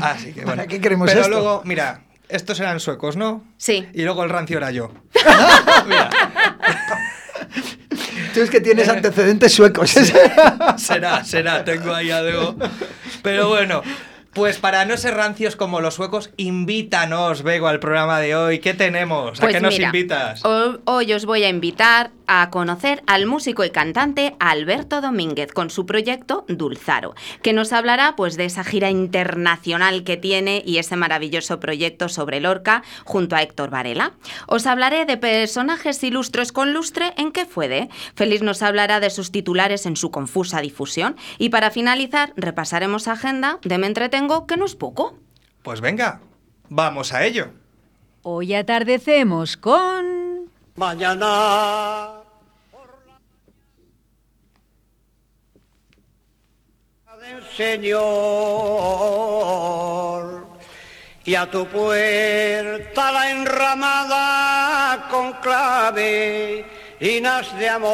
Así 0.01 0.33
que, 0.33 0.43
¿Para 0.43 0.57
bueno. 0.57 0.69
qué 0.69 0.81
queremos 0.81 1.09
Pero 1.09 1.21
esto? 1.21 1.31
luego, 1.33 1.63
mira, 1.65 2.03
estos 2.29 2.61
eran 2.61 2.81
suecos, 2.81 3.17
¿no? 3.17 3.45
Sí. 3.57 3.87
Y 3.95 4.03
luego 4.03 4.25
el 4.25 4.31
rancio 4.31 4.59
era 4.59 4.71
yo. 4.71 4.93
Mira, 5.87 6.11
Tú 8.35 8.43
es 8.43 8.51
que 8.51 8.61
tienes 8.61 8.89
antecedentes 8.89 9.53
suecos. 9.53 9.91
será, 10.77 11.25
será, 11.25 11.65
tengo 11.65 11.95
ahí 11.95 12.11
algo. 12.11 12.57
Pero 13.23 13.49
bueno, 13.49 13.83
pues 14.39 14.59
para 14.59 14.85
no 14.85 14.97
ser 14.97 15.15
rancios 15.15 15.57
como 15.57 15.81
los 15.81 15.95
suecos, 15.95 16.31
invítanos, 16.37 17.43
Bego, 17.43 17.67
al 17.67 17.81
programa 17.81 18.21
de 18.21 18.37
hoy. 18.37 18.61
¿Qué 18.61 18.73
tenemos? 18.73 19.39
¿A 19.41 19.43
Pues 19.43 19.57
qué 19.57 19.61
nos 19.61 19.75
mira, 19.75 19.87
invitas? 19.87 20.45
ho- 20.45 20.79
Hoy 20.85 21.13
os 21.13 21.25
voy 21.27 21.43
a 21.43 21.49
invitar 21.49 22.13
a 22.31 22.51
conocer 22.51 23.03
al 23.07 23.27
músico 23.27 23.65
y 23.65 23.71
cantante 23.71 24.37
Alberto 24.39 25.01
Domínguez 25.01 25.51
con 25.53 25.71
su 25.71 25.87
proyecto 25.87 26.45
Dulzaro, 26.47 27.15
que 27.43 27.53
nos 27.55 27.73
hablará 27.73 28.15
pues 28.17 28.37
de 28.37 28.45
esa 28.45 28.63
gira 28.65 28.91
internacional 28.91 30.05
que 30.05 30.17
tiene 30.19 30.63
y 30.65 30.77
ese 30.77 30.95
maravilloso 30.95 31.59
proyecto 31.59 32.09
sobre 32.11 32.39
Lorca 32.41 32.83
junto 33.05 33.35
a 33.35 33.43
Héctor 33.43 33.71
Varela. 33.71 34.13
Os 34.47 34.67
hablaré 34.67 35.05
de 35.07 35.17
personajes 35.17 36.05
ilustres 36.05 36.53
con 36.53 36.75
lustre 36.75 37.15
en 37.17 37.33
qué 37.33 37.45
fue 37.47 37.67
de. 37.67 37.89
Félix 38.15 38.43
nos 38.43 38.63
hablará 38.63 39.01
de 39.01 39.09
sus 39.11 39.33
titulares 39.33 39.87
en 39.87 39.97
su 39.97 40.11
confusa 40.11 40.61
difusión 40.61 41.17
y 41.39 41.49
para 41.49 41.71
finalizar 41.71 42.35
repasaremos 42.37 43.09
agenda 43.09 43.59
de 43.63 43.79
Me 43.79 43.87
entretengo 43.87 44.28
que 44.47 44.57
no 44.57 44.65
es 44.65 44.75
poco. 44.75 45.19
Pues 45.63 45.81
venga, 45.81 46.21
vamos 46.69 47.13
a 47.13 47.25
ello. 47.25 47.49
Hoy 48.23 48.55
atardecemos 48.55 49.57
con... 49.57 50.51
Mañana. 50.77 52.15
del 57.19 57.43
Señor 57.57 57.99
y 61.25 61.35
a 61.35 61.51
tu 61.51 61.67
puerta 61.67 63.13
la 63.13 63.31
enramada 63.31 65.09
con 65.11 65.33
clave 65.43 66.65
nas 67.21 67.53
de 67.59 67.69
amor. 67.69 67.89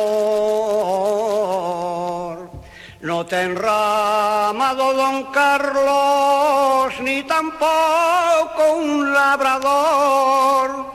No 3.05 3.27
te 3.27 3.43
enramado 3.43 4.95
don 4.95 5.25
Carlos 5.25 6.95
ni 7.03 7.23
tampoco 7.25 8.77
un 8.79 9.13
labrador 9.13 10.87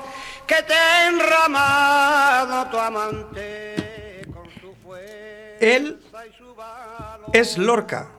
que 0.48 0.56
te 0.64 0.74
ha 0.74 1.08
enramado 1.08 2.66
tu 2.72 2.80
amante 2.80 4.26
con 4.34 4.44
su 4.60 4.74
fuerza 4.84 5.06
Él 5.60 6.00
es 7.32 7.60
Lorca, 7.60 8.10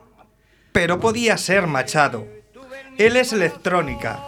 pero 0.70 1.00
podía 1.00 1.36
ser 1.36 1.66
Machado. 1.66 2.28
Él 2.96 3.16
es 3.16 3.32
electrónica, 3.32 4.20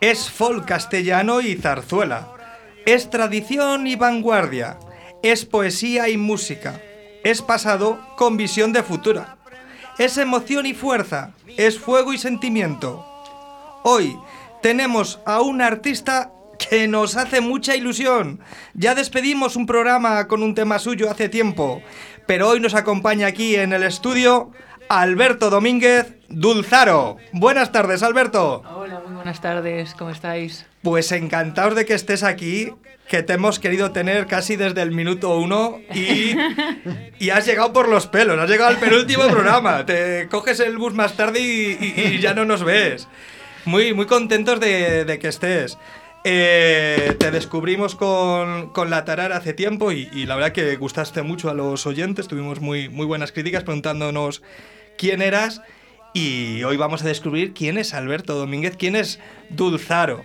es 0.00 0.30
folk 0.30 0.66
castellano 0.66 1.40
y 1.40 1.56
zarzuela, 1.56 2.28
es 2.86 3.10
tradición 3.10 3.88
y 3.88 3.96
vanguardia, 3.96 4.78
es 5.24 5.44
poesía 5.46 6.08
y 6.08 6.16
música, 6.16 6.80
es 7.24 7.42
pasado 7.42 7.98
con 8.16 8.36
visión 8.36 8.72
de 8.72 8.82
futura, 8.82 9.36
es 9.98 10.16
emoción 10.18 10.66
y 10.66 10.74
fuerza, 10.74 11.32
es 11.56 11.78
fuego 11.78 12.12
y 12.12 12.18
sentimiento. 12.18 13.06
Hoy 13.82 14.16
tenemos 14.62 15.20
a 15.26 15.40
un 15.40 15.62
artista 15.62 16.32
que 16.58 16.86
nos 16.86 17.16
hace 17.16 17.40
mucha 17.40 17.74
ilusión. 17.74 18.40
Ya 18.74 18.94
despedimos 18.94 19.56
un 19.56 19.66
programa 19.66 20.28
con 20.28 20.42
un 20.42 20.54
tema 20.54 20.78
suyo 20.78 21.10
hace 21.10 21.28
tiempo, 21.28 21.82
pero 22.26 22.48
hoy 22.48 22.60
nos 22.60 22.74
acompaña 22.74 23.26
aquí 23.26 23.56
en 23.56 23.72
el 23.72 23.82
estudio 23.82 24.50
Alberto 24.88 25.50
Domínguez 25.50 26.14
Dulzaro. 26.28 27.16
Buenas 27.32 27.72
tardes, 27.72 28.02
Alberto. 28.02 28.62
Hola, 28.74 29.00
buenas 29.20 29.42
tardes, 29.42 29.94
¿cómo 29.94 30.10
estáis? 30.10 30.64
Pues 30.80 31.12
encantados 31.12 31.74
de 31.74 31.84
que 31.84 31.92
estés 31.92 32.22
aquí, 32.22 32.72
que 33.06 33.22
te 33.22 33.34
hemos 33.34 33.58
querido 33.58 33.92
tener 33.92 34.26
casi 34.26 34.56
desde 34.56 34.80
el 34.80 34.92
minuto 34.92 35.36
uno 35.36 35.78
y, 35.94 36.34
y 37.18 37.28
has 37.28 37.44
llegado 37.44 37.70
por 37.70 37.86
los 37.86 38.06
pelos, 38.06 38.38
has 38.38 38.48
llegado 38.48 38.70
al 38.70 38.78
penúltimo 38.78 39.28
programa. 39.28 39.84
Te 39.84 40.26
coges 40.30 40.58
el 40.60 40.78
bus 40.78 40.94
más 40.94 41.18
tarde 41.18 41.38
y, 41.38 42.18
ya 42.18 42.32
no 42.32 42.46
nos 42.46 42.64
ves. 42.64 43.08
Muy, 43.66 43.92
muy 43.92 44.06
contentos 44.06 44.58
de, 44.58 45.04
de 45.04 45.18
que 45.18 45.28
estés. 45.28 45.76
Eh, 46.24 47.14
te 47.18 47.30
descubrimos 47.30 47.96
con, 47.96 48.70
con 48.70 48.88
la 48.88 49.04
tarara 49.04 49.36
hace 49.36 49.52
tiempo 49.52 49.92
y, 49.92 50.08
y 50.14 50.24
la 50.24 50.34
verdad 50.34 50.52
que 50.52 50.76
gustaste 50.76 51.20
mucho 51.20 51.50
a 51.50 51.54
los 51.54 51.86
oyentes. 51.86 52.26
Tuvimos 52.26 52.60
muy, 52.60 52.88
muy 52.88 53.04
buenas 53.04 53.32
críticas 53.32 53.64
preguntándonos 53.64 54.42
quién 54.96 55.20
eras. 55.20 55.60
Y 56.12 56.62
hoy 56.64 56.76
vamos 56.76 57.02
a 57.02 57.06
descubrir 57.06 57.54
quién 57.54 57.78
es 57.78 57.94
Alberto 57.94 58.34
Domínguez, 58.34 58.76
quién 58.76 58.96
es 58.96 59.20
Dulzaro. 59.50 60.22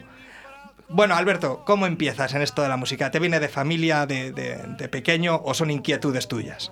Bueno, 0.90 1.16
Alberto, 1.16 1.64
¿cómo 1.66 1.86
empiezas 1.86 2.34
en 2.34 2.42
esto 2.42 2.62
de 2.62 2.70
la 2.70 2.78
música? 2.78 3.12
¿Te 3.12 3.20
viene 3.20 3.40
de 3.40 3.50
familia, 3.50 4.06
de, 4.06 4.32
de- 4.32 4.58
de 4.78 4.90
pequeño 4.90 5.42
o 5.44 5.54
son 5.54 5.72
inquietudes 5.72 6.28
tuyas? 6.28 6.72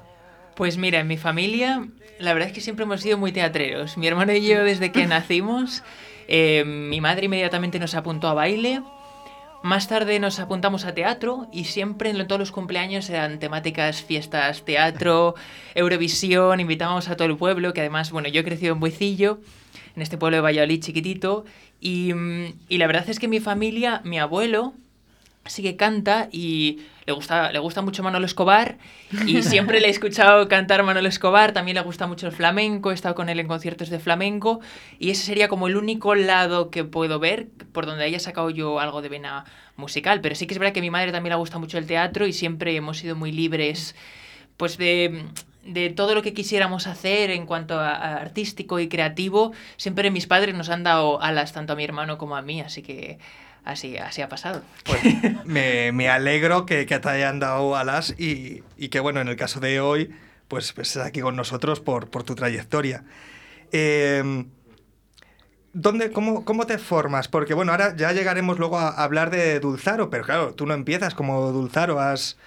Pues 0.55 0.77
mira, 0.77 0.99
en 0.99 1.07
mi 1.07 1.17
familia, 1.17 1.87
la 2.19 2.33
verdad 2.33 2.49
es 2.49 2.53
que 2.55 2.61
siempre 2.61 2.83
hemos 2.85 3.01
sido 3.01 3.17
muy 3.17 3.31
teatreros. 3.31 3.97
Mi 3.97 4.07
hermano 4.07 4.33
y 4.33 4.47
yo, 4.47 4.63
desde 4.63 4.91
que 4.91 5.05
nacimos, 5.07 5.83
eh, 6.27 6.63
mi 6.65 7.01
madre 7.01 7.25
inmediatamente 7.25 7.79
nos 7.79 7.95
apuntó 7.95 8.27
a 8.27 8.33
baile. 8.33 8.81
Más 9.63 9.87
tarde 9.87 10.19
nos 10.19 10.41
apuntamos 10.41 10.83
a 10.83 10.93
teatro 10.93 11.47
y 11.53 11.63
siempre 11.63 12.09
en 12.09 12.27
todos 12.27 12.37
los 12.37 12.51
cumpleaños 12.51 13.09
eran 13.09 13.39
temáticas, 13.39 14.03
fiestas, 14.03 14.65
teatro, 14.65 15.35
Eurovisión, 15.73 16.59
invitábamos 16.59 17.07
a 17.07 17.15
todo 17.15 17.29
el 17.29 17.37
pueblo, 17.37 17.71
que 17.71 17.79
además, 17.79 18.11
bueno, 18.11 18.27
yo 18.27 18.41
he 18.41 18.43
crecido 18.43 18.73
en 18.73 18.81
Buecillo, 18.81 19.39
en 19.95 20.01
este 20.01 20.17
pueblo 20.17 20.35
de 20.35 20.41
Valladolid 20.41 20.83
chiquitito, 20.83 21.45
y, 21.79 22.13
mm, 22.13 22.55
y 22.67 22.77
la 22.77 22.87
verdad 22.87 23.09
es 23.09 23.19
que 23.19 23.29
mi 23.29 23.39
familia, 23.39 24.01
mi 24.03 24.19
abuelo, 24.19 24.73
sí 25.45 25.61
que 25.61 25.75
canta 25.75 26.29
y 26.31 26.79
le 27.05 27.13
gusta, 27.13 27.51
le 27.51 27.59
gusta 27.59 27.81
mucho 27.81 28.01
Manolo 28.01 28.25
Escobar 28.25 28.77
y 29.27 29.41
siempre 29.43 29.81
le 29.81 29.87
he 29.87 29.89
escuchado 29.89 30.47
cantar 30.47 30.83
Manolo 30.83 31.07
Escobar, 31.07 31.51
también 31.51 31.75
le 31.75 31.81
gusta 31.81 32.07
mucho 32.07 32.27
el 32.27 32.33
flamenco, 32.33 32.91
he 32.91 32.93
estado 32.93 33.15
con 33.15 33.27
él 33.29 33.39
en 33.39 33.47
conciertos 33.47 33.89
de 33.89 33.99
flamenco 33.99 34.61
y 34.99 35.09
ese 35.09 35.25
sería 35.25 35.49
como 35.49 35.67
el 35.67 35.75
único 35.75 36.15
lado 36.15 36.69
que 36.69 36.83
puedo 36.85 37.19
ver 37.19 37.47
por 37.73 37.85
donde 37.85 38.05
haya 38.05 38.19
sacado 38.19 38.49
yo 38.49 38.79
algo 38.79 39.01
de 39.01 39.09
vena 39.09 39.45
musical, 39.75 40.21
pero 40.21 40.35
sí 40.35 40.47
que 40.47 40.53
es 40.53 40.59
verdad 40.59 40.73
que 40.73 40.79
a 40.79 40.83
mi 40.83 40.91
madre 40.91 41.11
también 41.11 41.31
le 41.31 41.37
gusta 41.37 41.59
mucho 41.59 41.77
el 41.77 41.87
teatro 41.87 42.25
y 42.25 42.33
siempre 42.33 42.75
hemos 42.75 42.97
sido 42.97 43.15
muy 43.15 43.31
libres 43.31 43.95
pues 44.55 44.77
de, 44.77 45.25
de 45.65 45.89
todo 45.89 46.15
lo 46.15 46.21
que 46.21 46.33
quisiéramos 46.33 46.87
hacer 46.87 47.31
en 47.31 47.45
cuanto 47.45 47.79
a, 47.79 47.95
a 47.95 48.15
artístico 48.15 48.79
y 48.79 48.87
creativo, 48.87 49.51
siempre 49.75 50.09
mis 50.09 50.27
padres 50.27 50.55
nos 50.55 50.69
han 50.69 50.83
dado 50.83 51.21
alas 51.21 51.51
tanto 51.51 51.73
a 51.73 51.75
mi 51.75 51.83
hermano 51.83 52.17
como 52.17 52.37
a 52.37 52.41
mí, 52.41 52.61
así 52.61 52.81
que 52.81 53.17
así, 53.65 53.97
así 53.97 54.21
ha 54.21 54.29
pasado. 54.29 54.61
Pues 54.85 55.01
me, 55.45 55.91
me 55.91 56.09
alegro 56.09 56.65
que, 56.65 56.85
que 56.85 56.99
te 56.99 57.09
hayan 57.09 57.39
dado 57.39 57.75
alas 57.75 58.15
y, 58.17 58.63
y 58.77 58.89
que, 58.89 58.99
bueno, 58.99 59.21
en 59.21 59.27
el 59.27 59.35
caso 59.35 59.59
de 59.59 59.79
hoy, 59.79 60.13
pues, 60.47 60.73
pues 60.73 60.89
estés 60.89 61.03
aquí 61.03 61.21
con 61.21 61.35
nosotros 61.35 61.79
por, 61.79 62.09
por 62.09 62.23
tu 62.23 62.35
trayectoria. 62.35 63.03
Eh, 63.71 64.45
¿Dónde, 65.75 66.11
cómo, 66.11 66.45
¿Cómo 66.45 66.67
te 66.67 66.77
formas? 66.77 67.27
Porque, 67.27 67.55
bueno, 67.55 67.71
ahora 67.71 67.95
ya 67.95 68.11
llegaremos 68.11 68.59
luego 68.59 68.77
a 68.77 68.89
hablar 68.89 69.31
de 69.31 69.59
Dulzaro, 69.59 70.11
pero 70.11 70.23
claro, 70.23 70.53
tú 70.53 70.67
no 70.67 70.75
empiezas 70.75 71.15
como 71.15 71.51
Dulzaro, 71.51 71.99
has, 71.99 72.37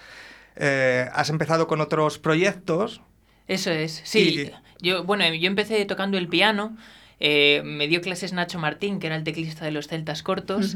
eh, 0.55 1.09
has 1.13 1.29
empezado 1.29 1.67
con 1.67 1.81
otros 1.81 2.19
proyectos. 2.19 3.01
Eso 3.49 3.69
es, 3.71 4.01
sí. 4.05 4.49
Yo, 4.79 5.03
bueno, 5.03 5.27
yo 5.33 5.47
empecé 5.47 5.83
tocando 5.83 6.17
el 6.17 6.29
piano, 6.29 6.77
eh, 7.19 7.61
me 7.65 7.87
dio 7.87 8.01
clases 8.01 8.33
Nacho 8.33 8.59
Martín, 8.59 8.99
que 8.99 9.07
era 9.07 9.15
el 9.15 9.23
teclista 9.23 9.65
de 9.65 9.71
los 9.71 9.87
Celtas 9.87 10.23
Cortos, 10.23 10.75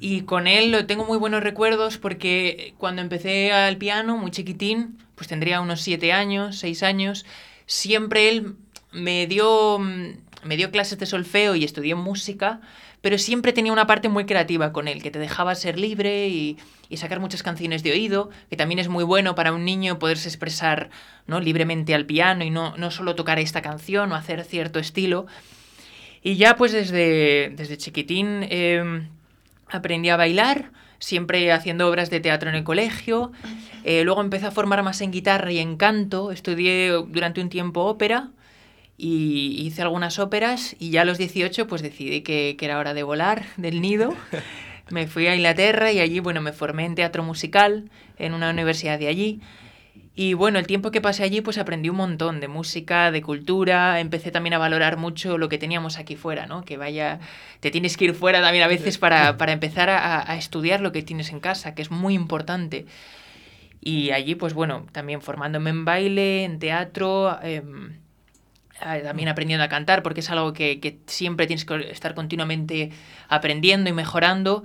y 0.00 0.22
con 0.22 0.46
él 0.46 0.70
lo 0.70 0.86
tengo 0.86 1.04
muy 1.04 1.18
buenos 1.18 1.42
recuerdos 1.42 1.98
porque 1.98 2.74
cuando 2.78 3.02
empecé 3.02 3.52
al 3.52 3.76
piano, 3.76 4.16
muy 4.16 4.30
chiquitín, 4.30 4.98
pues 5.14 5.28
tendría 5.28 5.60
unos 5.60 5.80
siete 5.80 6.12
años, 6.12 6.58
seis 6.58 6.82
años, 6.82 7.26
siempre 7.66 8.28
él 8.28 8.54
me 8.92 9.26
dio, 9.26 9.78
mm, 9.78 10.46
me 10.46 10.56
dio 10.56 10.70
clases 10.70 10.98
de 10.98 11.06
solfeo 11.06 11.54
y 11.54 11.64
estudié 11.64 11.94
música, 11.94 12.60
pero 13.00 13.18
siempre 13.18 13.52
tenía 13.52 13.72
una 13.72 13.86
parte 13.86 14.08
muy 14.08 14.24
creativa 14.24 14.72
con 14.72 14.88
él, 14.88 15.02
que 15.02 15.10
te 15.10 15.18
dejaba 15.18 15.54
ser 15.54 15.78
libre 15.78 16.28
y, 16.28 16.56
y 16.88 16.96
sacar 16.96 17.20
muchas 17.20 17.42
canciones 17.42 17.82
de 17.82 17.92
oído, 17.92 18.30
que 18.50 18.56
también 18.56 18.78
es 18.78 18.88
muy 18.88 19.04
bueno 19.04 19.34
para 19.34 19.52
un 19.52 19.64
niño 19.64 19.98
poderse 19.98 20.28
expresar 20.28 20.90
¿no? 21.26 21.40
libremente 21.40 21.94
al 21.94 22.06
piano 22.06 22.44
y 22.44 22.50
no, 22.50 22.76
no 22.76 22.90
solo 22.90 23.14
tocar 23.14 23.38
esta 23.38 23.62
canción 23.62 24.10
o 24.12 24.14
hacer 24.14 24.44
cierto 24.44 24.78
estilo. 24.78 25.26
Y 26.22 26.36
ya 26.36 26.56
pues 26.56 26.72
desde, 26.72 27.52
desde 27.54 27.76
chiquitín 27.76 28.46
eh, 28.50 29.08
aprendí 29.68 30.08
a 30.08 30.16
bailar, 30.16 30.72
siempre 30.98 31.52
haciendo 31.52 31.88
obras 31.88 32.10
de 32.10 32.20
teatro 32.20 32.48
en 32.48 32.56
el 32.56 32.64
colegio. 32.64 33.32
Eh, 33.84 34.04
luego 34.04 34.20
empecé 34.20 34.46
a 34.46 34.50
formar 34.50 34.82
más 34.82 35.00
en 35.00 35.12
guitarra 35.12 35.52
y 35.52 35.58
en 35.58 35.76
canto. 35.76 36.32
Estudié 36.32 36.88
durante 37.08 37.40
un 37.40 37.48
tiempo 37.48 37.84
ópera 37.84 38.30
y 38.96 39.62
hice 39.64 39.82
algunas 39.82 40.18
óperas 40.18 40.74
y 40.78 40.90
ya 40.90 41.02
a 41.02 41.04
los 41.04 41.18
18 41.18 41.68
pues 41.68 41.82
decidí 41.82 42.22
que, 42.22 42.56
que 42.58 42.64
era 42.64 42.78
hora 42.78 42.94
de 42.94 43.04
volar 43.04 43.46
del 43.56 43.80
nido. 43.80 44.14
Me 44.90 45.06
fui 45.06 45.26
a 45.26 45.36
Inglaterra 45.36 45.92
y 45.92 46.00
allí, 46.00 46.18
bueno, 46.18 46.40
me 46.40 46.54
formé 46.54 46.86
en 46.86 46.94
teatro 46.94 47.22
musical 47.22 47.90
en 48.16 48.32
una 48.32 48.48
universidad 48.48 48.98
de 48.98 49.08
allí. 49.08 49.42
Y 50.14 50.34
bueno, 50.34 50.58
el 50.58 50.66
tiempo 50.66 50.90
que 50.90 51.00
pasé 51.00 51.22
allí, 51.22 51.40
pues 51.40 51.58
aprendí 51.58 51.88
un 51.88 51.96
montón 51.96 52.40
de 52.40 52.48
música, 52.48 53.10
de 53.10 53.22
cultura. 53.22 54.00
Empecé 54.00 54.30
también 54.30 54.54
a 54.54 54.58
valorar 54.58 54.96
mucho 54.96 55.38
lo 55.38 55.48
que 55.48 55.58
teníamos 55.58 55.98
aquí 55.98 56.16
fuera, 56.16 56.46
¿no? 56.46 56.64
Que 56.64 56.76
vaya, 56.76 57.20
te 57.60 57.70
tienes 57.70 57.96
que 57.96 58.06
ir 58.06 58.14
fuera 58.14 58.40
también 58.40 58.64
a 58.64 58.68
veces 58.68 58.98
para, 58.98 59.36
para 59.36 59.52
empezar 59.52 59.90
a, 59.90 60.30
a 60.30 60.36
estudiar 60.36 60.80
lo 60.80 60.92
que 60.92 61.02
tienes 61.02 61.30
en 61.30 61.40
casa, 61.40 61.74
que 61.74 61.82
es 61.82 61.90
muy 61.90 62.14
importante. 62.14 62.86
Y 63.80 64.10
allí, 64.10 64.34
pues 64.34 64.54
bueno, 64.54 64.86
también 64.92 65.22
formándome 65.22 65.70
en 65.70 65.84
baile, 65.84 66.44
en 66.44 66.58
teatro, 66.58 67.38
em, 67.42 67.92
eh, 68.84 69.00
también 69.02 69.28
aprendiendo 69.28 69.64
a 69.64 69.68
cantar, 69.68 70.02
porque 70.02 70.20
es 70.20 70.30
algo 70.30 70.52
que, 70.52 70.80
que 70.80 70.98
siempre 71.06 71.46
tienes 71.46 71.64
que 71.64 71.90
estar 71.90 72.14
continuamente 72.14 72.90
aprendiendo 73.28 73.88
y 73.88 73.92
mejorando. 73.92 74.64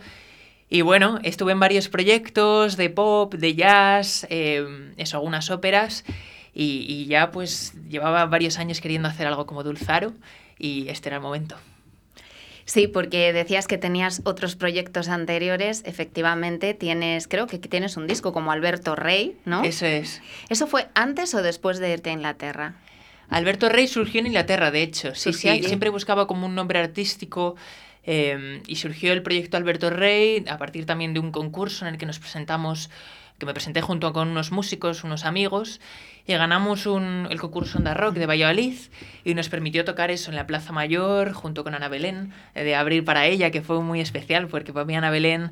Y 0.74 0.82
bueno, 0.82 1.20
estuve 1.22 1.52
en 1.52 1.60
varios 1.60 1.88
proyectos 1.88 2.78
de 2.78 2.90
pop, 2.90 3.36
de 3.36 3.54
jazz, 3.54 4.26
eh, 4.32 4.66
eso, 4.98 5.18
algunas 5.18 5.52
óperas. 5.52 6.04
Y, 6.52 6.88
y, 6.90 7.06
ya 7.06 7.30
pues 7.30 7.76
llevaba 7.90 8.26
varios 8.26 8.58
años 8.58 8.82
queriendo 8.82 9.08
hacer 9.08 9.28
algo 9.28 9.46
como 9.46 9.62
Dulzaro 9.62 10.14
y 10.58 10.90
este 10.90 11.10
era 11.10 11.18
el 11.18 11.22
momento. 11.22 11.58
Sí, 12.66 12.88
porque 12.88 13.34
decías 13.34 13.68
que 13.68 13.78
tenías 13.78 14.22
otros 14.24 14.56
proyectos 14.56 15.10
anteriores. 15.10 15.84
Efectivamente, 15.86 16.74
tienes, 16.74 17.28
creo 17.28 17.46
que 17.46 17.60
tienes 17.60 17.96
un 17.96 18.08
disco 18.08 18.34
como 18.34 18.52
Alberto 18.52 18.96
Rey, 18.96 19.38
¿no? 19.46 19.64
Eso 19.64 19.86
es. 19.86 20.24
¿Eso 20.50 20.66
fue 20.66 20.88
antes 20.96 21.36
o 21.36 21.44
después 21.44 21.78
de 21.78 21.94
irte 21.94 22.10
a 22.10 22.14
Inglaterra? 22.14 22.74
Alberto 23.30 23.70
Rey 23.70 23.88
surgió 23.88 24.22
en 24.22 24.28
Inglaterra, 24.28 24.72
de 24.72 24.82
hecho. 24.82 25.14
Sí, 25.14 25.34
sí. 25.34 25.62
Siempre 25.62 25.92
buscaba 25.92 26.26
como 26.26 26.48
un 26.48 26.56
nombre 26.56 26.80
artístico. 26.80 27.58
Eh, 28.06 28.62
y 28.68 28.76
surgió 28.76 29.14
el 29.14 29.22
proyecto 29.22 29.56
Alberto 29.58 29.90
Rey 29.90 30.44
a 30.50 30.58
partir 30.58 30.86
también 30.86 31.14
de 31.14 31.20
un 31.20 31.32
concurso 31.32 31.86
en 31.86 31.94
el 31.94 31.98
que 31.98 32.06
nos 32.06 32.20
presentamos, 32.20 32.90
que 33.38 33.46
me 33.46 33.54
presenté 33.54 33.82
junto 33.82 34.12
con 34.12 34.28
unos 34.28 34.52
músicos, 34.52 35.04
unos 35.04 35.24
amigos, 35.24 35.80
y 36.28 36.34
ganamos 36.34 36.86
un, 36.86 37.28
el 37.30 37.40
concurso 37.40 37.78
Onda 37.78 37.94
Rock 37.94 38.16
de 38.16 38.26
Valladolid 38.26 38.76
y 39.24 39.34
nos 39.36 39.50
permitió 39.50 39.86
tocar 39.86 40.12
eso 40.12 40.32
en 40.32 40.36
la 40.36 40.48
Plaza 40.48 40.74
Mayor 40.74 41.34
junto 41.34 41.64
con 41.64 41.76
Ana 41.76 41.88
Belén, 41.88 42.34
eh, 42.56 42.64
de 42.64 42.76
abrir 42.76 43.06
para 43.06 43.26
ella, 43.26 43.52
que 43.52 43.62
fue 43.62 43.82
muy 43.82 44.02
especial 44.02 44.48
porque 44.48 44.74
para 44.74 44.86
mí 44.86 44.96
Ana 44.96 45.10
Belén 45.10 45.52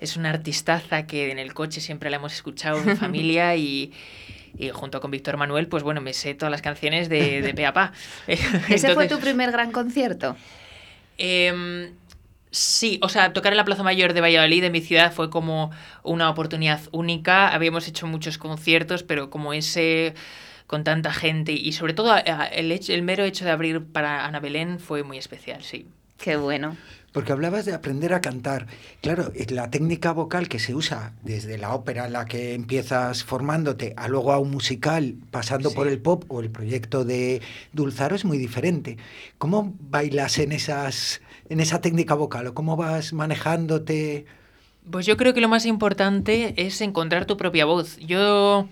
es 0.00 0.16
una 0.16 0.30
artistaza 0.30 1.06
que 1.06 1.30
en 1.30 1.38
el 1.38 1.54
coche 1.54 1.80
siempre 1.80 2.10
la 2.10 2.16
hemos 2.16 2.32
escuchado 2.34 2.78
en 2.78 2.96
familia 2.96 3.56
y 3.56 3.92
y 4.58 4.70
junto 4.70 5.02
con 5.02 5.10
Víctor 5.10 5.36
Manuel, 5.36 5.68
pues 5.68 5.82
bueno, 5.82 6.00
me 6.00 6.14
sé 6.14 6.34
todas 6.34 6.50
las 6.50 6.62
canciones 6.62 7.10
de, 7.10 7.42
de 7.42 7.52
pe 7.52 7.66
a 7.66 7.74
pa. 7.74 7.92
¿Ese 8.26 8.94
fue 8.94 9.06
tu 9.06 9.18
primer 9.18 9.52
gran 9.52 9.70
concierto? 9.70 10.34
Eh, 11.18 11.92
sí, 12.50 12.98
o 13.02 13.08
sea, 13.08 13.32
tocar 13.32 13.52
en 13.52 13.56
la 13.56 13.64
Plaza 13.64 13.82
Mayor 13.82 14.12
de 14.12 14.20
Valladolid, 14.20 14.62
de 14.62 14.70
mi 14.70 14.80
ciudad, 14.80 15.12
fue 15.12 15.30
como 15.30 15.70
una 16.02 16.30
oportunidad 16.30 16.80
única. 16.92 17.48
Habíamos 17.48 17.86
hecho 17.88 18.06
muchos 18.06 18.38
conciertos, 18.38 19.02
pero 19.02 19.30
como 19.30 19.52
ese 19.52 20.14
con 20.66 20.82
tanta 20.82 21.12
gente 21.12 21.52
y 21.52 21.72
sobre 21.72 21.94
todo 21.94 22.16
el, 22.16 22.72
hecho, 22.72 22.92
el 22.92 23.02
mero 23.02 23.22
hecho 23.22 23.44
de 23.44 23.52
abrir 23.52 23.84
para 23.84 24.26
Ana 24.26 24.40
Belén 24.40 24.80
fue 24.80 25.04
muy 25.04 25.16
especial, 25.16 25.62
sí. 25.62 25.86
Qué 26.18 26.36
bueno. 26.36 26.76
Porque 27.16 27.32
hablabas 27.32 27.64
de 27.64 27.72
aprender 27.72 28.12
a 28.12 28.20
cantar. 28.20 28.66
Claro, 29.00 29.32
la 29.48 29.70
técnica 29.70 30.12
vocal 30.12 30.50
que 30.50 30.58
se 30.58 30.74
usa 30.74 31.14
desde 31.22 31.56
la 31.56 31.74
ópera 31.74 32.04
en 32.04 32.12
la 32.12 32.26
que 32.26 32.52
empiezas 32.52 33.24
formándote 33.24 33.94
a 33.96 34.06
luego 34.06 34.34
a 34.34 34.38
un 34.38 34.50
musical, 34.50 35.14
pasando 35.30 35.70
sí. 35.70 35.74
por 35.74 35.88
el 35.88 35.98
pop 35.98 36.24
o 36.28 36.40
el 36.42 36.50
proyecto 36.50 37.06
de 37.06 37.40
Dulzaro 37.72 38.16
es 38.16 38.26
muy 38.26 38.36
diferente. 38.36 38.98
¿Cómo 39.38 39.72
bailas 39.88 40.38
en, 40.38 40.52
esas, 40.52 41.22
en 41.48 41.60
esa 41.60 41.80
técnica 41.80 42.12
vocal 42.12 42.48
o 42.48 42.54
cómo 42.54 42.76
vas 42.76 43.14
manejándote? 43.14 44.26
Pues 44.90 45.06
yo 45.06 45.16
creo 45.16 45.32
que 45.32 45.40
lo 45.40 45.48
más 45.48 45.64
importante 45.64 46.52
es 46.58 46.82
encontrar 46.82 47.24
tu 47.24 47.38
propia 47.38 47.64
voz. 47.64 47.96
Yo 47.96 48.68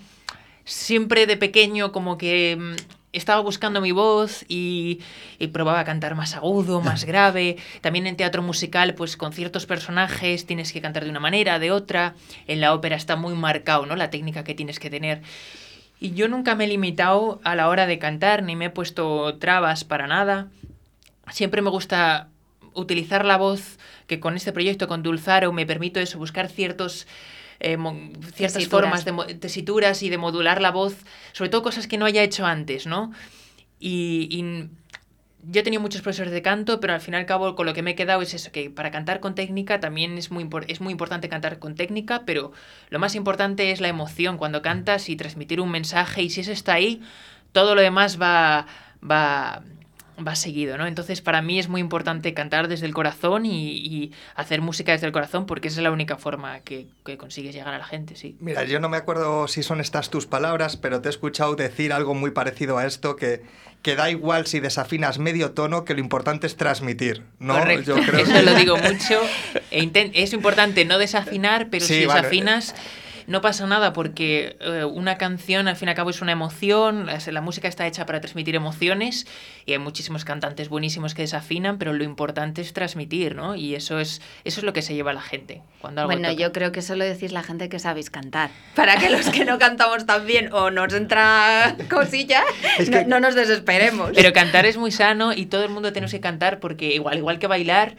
siempre 0.66 1.26
de 1.26 1.38
pequeño 1.38 1.92
como 1.92 2.18
que 2.18 2.76
estaba 3.14 3.40
buscando 3.40 3.80
mi 3.80 3.92
voz 3.92 4.44
y, 4.49 5.00
y, 5.38 5.47
probaba 5.49 5.80
a 5.80 5.85
cantar 5.85 6.14
más 6.14 6.35
agudo, 6.35 6.80
más 6.80 7.04
grave. 7.06 7.56
También 7.80 8.06
en 8.06 8.16
teatro 8.16 8.42
musical, 8.42 8.94
pues 8.94 9.16
con 9.16 9.33
ciertos 9.33 9.66
personajes 9.66 10.47
tienes 10.47 10.73
que 10.73 10.80
cantar 10.80 11.04
de 11.04 11.11
una 11.11 11.21
manera, 11.21 11.59
de 11.59 11.71
otra. 11.71 12.14
En 12.47 12.61
la 12.61 12.75
ópera 12.75 12.97
está 12.97 13.16
muy 13.16 13.35
marcado, 13.35 13.87
¿no? 13.87 13.97
La 13.97 14.11
técnica 14.11 14.44
que 14.44 14.54
tienes 14.54 14.78
que 14.78 14.90
tener. 14.90 15.23
Y 16.00 16.12
yo 16.12 16.28
nunca 16.28 16.54
me 16.54 16.64
he 16.64 16.68
limitado 16.68 17.40
a 17.44 17.54
la 17.54 17.68
hora 17.68 17.87
de 17.87 17.99
cantar, 17.99 18.42
ni 18.42 18.56
me 18.56 18.66
he 18.66 18.71
puesto 18.71 19.37
trabas 19.38 19.85
para 19.85 20.06
nada. 20.06 20.49
Siempre 21.30 21.62
me 21.62 21.71
gusta 21.71 22.28
utilizar 22.75 23.25
la 23.25 23.37
voz, 23.37 23.78
que 24.06 24.21
con 24.21 24.37
este 24.37 24.52
proyecto, 24.52 24.88
con 24.88 25.02
Dulzaro, 25.02 25.52
me 25.52 25.64
permito 25.64 26.00
eso, 26.00 26.18
buscar 26.18 26.49
ciertos 26.49 27.06
eh, 27.64 27.78
ciertas 28.35 28.59
tesituras. 28.59 29.04
formas 29.04 29.04
de 29.04 29.35
tesituras 29.37 30.02
y 30.02 30.11
de 30.11 30.18
modular 30.18 30.61
la 30.61 30.71
voz, 30.71 30.97
sobre 31.33 31.50
todo 31.50 31.62
cosas 31.62 31.87
que 31.87 31.97
no 31.97 32.04
haya 32.04 32.23
hecho 32.23 32.44
antes, 32.44 32.87
¿no? 32.87 33.12
Y, 33.80 34.28
y, 34.30 34.68
yo 35.47 35.61
he 35.61 35.62
tenido 35.62 35.80
muchos 35.80 36.02
profesores 36.02 36.33
de 36.33 36.42
canto, 36.42 36.80
pero 36.80 36.94
al 36.94 37.00
fin 37.00 37.14
y 37.14 37.16
al 37.18 37.26
cabo 37.26 37.54
con 37.54 37.66
lo 37.66 37.75
que 37.75 37.83
me 37.83 37.92
he 37.92 37.94
quedado 37.94 38.23
es 38.23 38.35
eso, 38.35 38.50
que 38.50 38.70
para 38.70 38.90
cantar 38.90 39.20
con 39.20 39.35
técnica 39.35 39.81
también 39.81 40.16
es 40.16 40.31
muy, 40.31 40.48
es 40.68 40.81
muy 40.81 40.92
importante 40.92 41.29
cantar 41.29 41.59
con 41.59 41.74
técnica, 41.74 42.22
pero 42.24 42.53
lo 42.88 42.98
más 42.98 43.14
importante 43.14 43.70
es 43.70 43.81
la 43.81 43.88
emoción 43.88 44.38
cuando 44.38 44.62
cantas 44.62 45.09
y 45.09 45.16
transmitir 45.16 45.61
un 45.61 45.70
mensaje 45.70 46.22
y 46.22 46.31
si 46.31 46.40
eso 46.40 46.53
está 46.53 46.74
ahí, 46.74 47.03
todo 47.53 47.74
lo 47.74 47.83
demás 47.83 48.20
va, 48.20 48.66
va, 49.03 49.62
va 50.16 50.37
seguido, 50.37 50.79
¿no? 50.79 50.87
Entonces, 50.87 51.20
para 51.20 51.42
mí 51.42 51.59
es 51.59 51.68
muy 51.68 51.81
importante 51.81 52.35
cantar 52.35 52.68
desde 52.68 52.87
el 52.87 52.94
corazón 52.94 53.46
y, 53.46 53.70
y, 53.72 54.12
hacer 54.37 54.61
música 54.61 54.92
desde 54.92 55.07
el 55.07 55.12
corazón 55.12 55.46
porque 55.46 55.68
esa 55.68 55.81
es 55.81 55.85
la 55.85 55.90
única 55.90 56.16
forma 56.16 56.61
que, 56.61 56.87
que, 57.05 57.16
consigues 57.16 57.55
llegar 57.55 57.74
a 57.74 57.79
la 57.79 57.85
gente, 57.85 58.16
sí. 58.16 58.37
Mira, 58.40 58.64
yo 58.64 58.81
no 58.81 58.88
me 58.88 58.96
acuerdo 58.96 59.48
si 59.48 59.62
son 59.62 59.81
estas 59.81 60.11
tus 60.11 60.27
palabras, 60.27 60.77
pero 60.77 61.00
te 61.00 61.09
he 61.09 61.11
escuchado 61.11 61.57
decir 61.57 61.92
algo 61.92 62.14
muy 62.14 62.31
parecido 62.31 62.79
a 62.79 62.87
esto, 62.87 63.16
que, 63.16 63.42
que 63.83 63.96
da 63.96 64.11
igual 64.11 64.46
si 64.46 64.61
desafinas 64.61 65.18
medio 65.18 65.53
tono, 65.53 65.85
que 65.85 65.94
lo 65.94 66.00
importante 66.00 66.46
es 66.46 66.57
transmitir, 66.57 67.22
¿no? 67.38 67.59
Correcto. 67.59 67.96
Yo 67.96 68.07
creo 68.07 68.20
Eso 68.24 68.33
que... 68.33 68.42
lo 68.42 68.55
digo 68.55 68.77
mucho. 68.77 69.20
E 69.70 69.90
es 70.14 70.33
importante 70.33 70.85
no 70.85 70.98
desafinar, 70.98 71.68
pero 71.70 71.85
sí, 71.85 71.94
si 71.94 72.00
desafinas... 72.00 72.74
no 73.26 73.40
pasa 73.40 73.66
nada 73.66 73.92
porque 73.92 74.56
eh, 74.60 74.84
una 74.84 75.16
canción 75.18 75.68
al 75.68 75.76
fin 75.76 75.88
y 75.88 75.90
al 75.90 75.96
cabo 75.96 76.10
es 76.10 76.20
una 76.20 76.32
emoción, 76.32 77.06
la, 77.06 77.18
la, 77.24 77.40
música 77.40 77.68
está 77.68 77.87
hecha 77.87 78.06
para 78.06 78.20
transmitir 78.20 78.54
emociones 78.54 79.26
y 79.66 79.72
hay 79.72 79.78
muchísimos 79.78 80.24
cantantes 80.24 80.68
buenísimos 80.68 81.14
que 81.14 81.22
desafinan, 81.22 81.78
pero 81.78 81.92
lo 81.92 82.04
importante 82.04 82.60
es 82.60 82.72
transmitir, 82.72 83.34
¿no? 83.34 83.54
Y 83.54 83.74
eso 83.74 83.98
es, 83.98 84.20
eso 84.44 84.60
es 84.60 84.64
lo 84.64 84.72
que 84.72 84.82
se 84.82 84.94
lleva 84.94 85.10
a 85.10 85.14
la 85.14 85.22
gente. 85.22 85.62
Cuando 85.80 86.02
algo 86.02 86.12
bueno, 86.12 86.28
toca. 86.28 86.40
yo 86.40 86.52
creo 86.52 86.72
que 86.72 86.80
eso 86.80 86.96
lo 86.96 87.04
decís 87.04 87.32
la 87.32 87.42
gente 87.42 87.68
que 87.68 87.78
sabéis 87.78 88.10
cantar. 88.10 88.50
Para 88.74 88.96
que 88.96 89.10
los 89.10 89.28
que 89.30 89.44
no 89.44 89.58
cantamos 89.58 90.06
tan 90.06 90.26
bien 90.26 90.52
o 90.52 90.70
nos 90.70 90.92
entra 90.94 91.76
cosilla, 91.90 92.42
es 92.78 92.90
que... 92.90 93.04
no, 93.04 93.20
no 93.20 93.20
nos 93.20 93.34
desesperemos. 93.34 94.12
Pero 94.14 94.32
cantar 94.32 94.66
es 94.66 94.76
muy 94.76 94.90
sano 94.90 95.32
y 95.32 95.46
todo 95.46 95.64
el 95.64 95.70
mundo 95.70 95.92
tenemos 95.92 96.12
que 96.12 96.20
cantar 96.20 96.60
porque 96.60 96.94
igual, 96.94 97.18
igual 97.18 97.38
que 97.38 97.46
bailar 97.46 97.96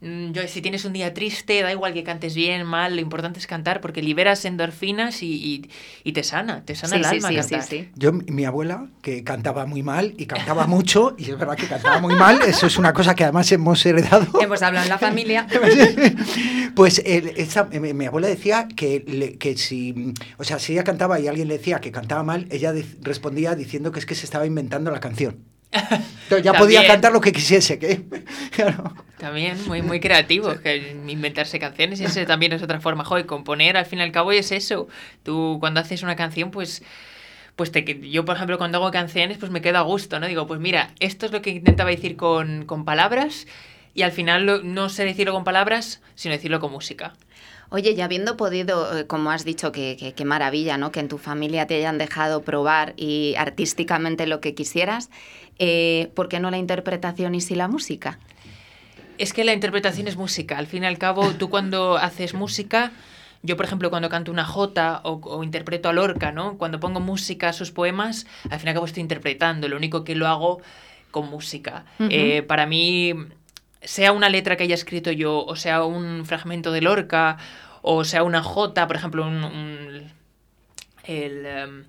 yo, 0.00 0.46
si 0.46 0.62
tienes 0.62 0.84
un 0.84 0.92
día 0.92 1.12
triste, 1.12 1.60
da 1.60 1.72
igual 1.72 1.92
que 1.92 2.04
cantes 2.04 2.36
bien, 2.36 2.64
mal, 2.64 2.94
lo 2.94 3.00
importante 3.00 3.40
es 3.40 3.48
cantar 3.48 3.80
porque 3.80 4.00
liberas 4.00 4.44
endorfinas 4.44 5.24
y, 5.24 5.32
y, 5.32 5.70
y 6.04 6.12
te 6.12 6.22
sana, 6.22 6.64
te 6.64 6.76
sana 6.76 6.90
sí, 6.90 6.96
el 6.98 7.04
sí, 7.04 7.16
alma 7.16 7.28
sí, 7.28 7.34
cantar. 7.34 7.62
Sí, 7.68 7.88
Yo, 7.96 8.12
mi 8.12 8.44
abuela, 8.44 8.86
que 9.02 9.24
cantaba 9.24 9.66
muy 9.66 9.82
mal 9.82 10.14
y 10.16 10.26
cantaba 10.26 10.68
mucho, 10.68 11.16
y 11.18 11.30
es 11.30 11.36
verdad 11.36 11.56
que 11.56 11.66
cantaba 11.66 11.98
muy 11.98 12.14
mal, 12.14 12.40
eso 12.42 12.68
es 12.68 12.78
una 12.78 12.92
cosa 12.92 13.16
que 13.16 13.24
además 13.24 13.50
hemos 13.50 13.84
heredado. 13.84 14.28
Hemos 14.40 14.62
hablado 14.62 14.84
en 14.84 14.90
la 14.90 14.98
familia. 14.98 15.48
pues 16.76 17.00
eh, 17.00 17.34
esa, 17.36 17.64
mi, 17.64 18.06
abuela 18.06 18.28
decía 18.28 18.68
que, 18.68 19.04
le, 19.04 19.36
que 19.36 19.56
si, 19.56 20.14
o 20.36 20.44
sea, 20.44 20.60
si 20.60 20.74
ella 20.74 20.84
cantaba 20.84 21.18
y 21.18 21.26
alguien 21.26 21.48
le 21.48 21.58
decía 21.58 21.80
que 21.80 21.90
cantaba 21.90 22.22
mal, 22.22 22.46
ella 22.50 22.72
de, 22.72 22.86
respondía 23.02 23.56
diciendo 23.56 23.90
que 23.90 23.98
es 23.98 24.06
que 24.06 24.14
se 24.14 24.26
estaba 24.26 24.46
inventando 24.46 24.92
la 24.92 25.00
canción. 25.00 25.38
Entonces 25.72 26.44
ya 26.44 26.52
podía 26.52 26.86
cantar 26.86 27.12
lo 27.12 27.20
que 27.20 27.32
quisiese. 27.32 27.80
¿qué? 27.80 28.04
Claro. 28.52 28.94
También, 29.18 29.58
muy, 29.66 29.82
muy 29.82 30.00
creativo, 30.00 30.54
que 30.60 30.96
inventarse 31.08 31.58
canciones, 31.58 32.00
y 32.00 32.04
esa 32.04 32.24
también 32.24 32.52
es 32.52 32.62
otra 32.62 32.80
forma, 32.80 33.04
joder, 33.04 33.26
componer 33.26 33.76
al 33.76 33.84
fin 33.84 33.98
y 33.98 34.02
al 34.02 34.12
cabo 34.12 34.30
es 34.32 34.52
eso. 34.52 34.88
Tú 35.24 35.58
cuando 35.60 35.80
haces 35.80 36.02
una 36.02 36.14
canción, 36.16 36.50
pues 36.50 36.82
pues 37.58 37.72
te, 37.72 38.08
yo, 38.08 38.24
por 38.24 38.36
ejemplo, 38.36 38.56
cuando 38.56 38.78
hago 38.78 38.92
canciones, 38.92 39.36
pues 39.36 39.50
me 39.50 39.60
quedo 39.60 39.78
a 39.78 39.82
gusto, 39.82 40.20
¿no? 40.20 40.28
Digo, 40.28 40.46
pues 40.46 40.60
mira, 40.60 40.92
esto 41.00 41.26
es 41.26 41.32
lo 41.32 41.42
que 41.42 41.50
intentaba 41.50 41.90
decir 41.90 42.16
con, 42.16 42.64
con 42.66 42.84
palabras 42.84 43.48
y 43.94 44.02
al 44.02 44.12
final 44.12 44.46
lo, 44.46 44.62
no 44.62 44.88
sé 44.88 45.04
decirlo 45.04 45.32
con 45.32 45.42
palabras, 45.42 46.00
sino 46.14 46.34
decirlo 46.34 46.60
con 46.60 46.70
música. 46.70 47.14
Oye, 47.70 47.90
y 47.90 48.00
habiendo 48.00 48.36
podido, 48.36 48.96
eh, 48.96 49.08
como 49.08 49.32
has 49.32 49.44
dicho, 49.44 49.72
que, 49.72 49.96
que, 49.98 50.12
que, 50.12 50.24
maravilla, 50.24 50.78
¿no? 50.78 50.92
Que 50.92 51.00
en 51.00 51.08
tu 51.08 51.18
familia 51.18 51.66
te 51.66 51.74
hayan 51.74 51.98
dejado 51.98 52.42
probar 52.42 52.94
y 52.96 53.34
artísticamente 53.36 54.28
lo 54.28 54.40
que 54.40 54.54
quisieras, 54.54 55.10
eh, 55.58 56.12
¿por 56.14 56.28
qué 56.28 56.38
no 56.38 56.52
la 56.52 56.58
interpretación 56.58 57.34
y 57.34 57.40
sí 57.40 57.56
la 57.56 57.66
música? 57.66 58.20
Es 59.18 59.32
que 59.32 59.44
la 59.44 59.52
interpretación 59.52 60.08
es 60.08 60.16
música. 60.16 60.58
Al 60.58 60.66
fin 60.66 60.84
y 60.84 60.86
al 60.86 60.98
cabo, 60.98 61.32
tú 61.34 61.50
cuando 61.50 61.96
haces 61.96 62.34
música, 62.34 62.92
yo 63.42 63.56
por 63.56 63.66
ejemplo 63.66 63.90
cuando 63.90 64.08
canto 64.08 64.32
una 64.32 64.44
jota 64.44 65.00
o, 65.04 65.20
o, 65.22 65.44
interpreto 65.44 65.88
a 65.88 65.92
Lorca, 65.92 66.32
¿no? 66.32 66.56
Cuando 66.56 66.80
pongo 66.80 67.00
música 67.00 67.48
a 67.48 67.52
sus 67.52 67.70
poemas, 67.70 68.26
al 68.50 68.58
fin 68.58 68.68
y 68.68 68.70
al 68.70 68.74
cabo 68.74 68.86
estoy 68.86 69.02
interpretando. 69.02 69.68
Lo 69.68 69.76
único 69.76 70.04
que 70.04 70.14
lo 70.14 70.26
hago 70.26 70.60
con 71.10 71.28
música. 71.30 71.84
Uh 71.98 72.04
-huh. 72.04 72.08
eh, 72.10 72.42
para 72.42 72.66
mí 72.66 73.14
sea 73.82 74.12
una 74.12 74.28
letra 74.28 74.56
que 74.56 74.64
haya 74.64 74.74
escrito 74.74 75.10
yo, 75.12 75.44
o 75.44 75.56
sea 75.56 75.84
un 75.84 76.26
fragmento 76.26 76.72
de 76.72 76.80
Lorca, 76.80 77.38
o 77.82 78.04
sea 78.04 78.22
una 78.22 78.42
jota, 78.42 78.86
por 78.86 78.96
ejemplo, 78.96 79.26
un, 79.26 79.44
un 79.44 80.12
el, 81.04 81.46
um, 81.66 81.84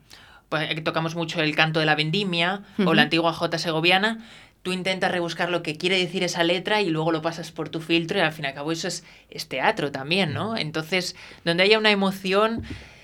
pues, 0.48 0.84
tocamos 0.84 1.16
mucho 1.16 1.42
el 1.42 1.56
canto 1.56 1.80
de 1.80 1.86
la 1.86 1.96
vendimia, 1.96 2.62
uh 2.78 2.84
-huh. 2.84 2.90
o 2.90 2.94
la 2.94 3.04
antigua 3.04 3.34
jota 3.34 3.58
segoviana, 3.58 4.20
tú 4.64 4.74
intentas 4.74 5.12
rebuscar 5.12 5.50
lo 5.50 5.64
que 5.64 5.78
quiere 5.78 5.98
decir 5.98 6.24
esa 6.24 6.44
letra 6.44 6.82
y 6.82 6.90
luego 6.90 7.12
lo 7.12 7.22
pasas 7.22 7.52
por 7.52 7.70
tu 7.70 7.82
filtro 7.82 8.18
y 8.18 8.22
al 8.22 8.34
fin 8.34 8.46
y 8.46 8.48
al 8.50 8.54
cabo 8.54 8.72
eso 8.72 8.88
es, 8.88 9.04
es 9.30 9.48
teatro 9.48 9.92
también, 9.92 10.34
¿no? 10.34 10.58
Entonces, 10.58 11.16
donde 11.46 11.64
haya 11.64 11.78
una 11.78 11.92
emoción 11.92 12.64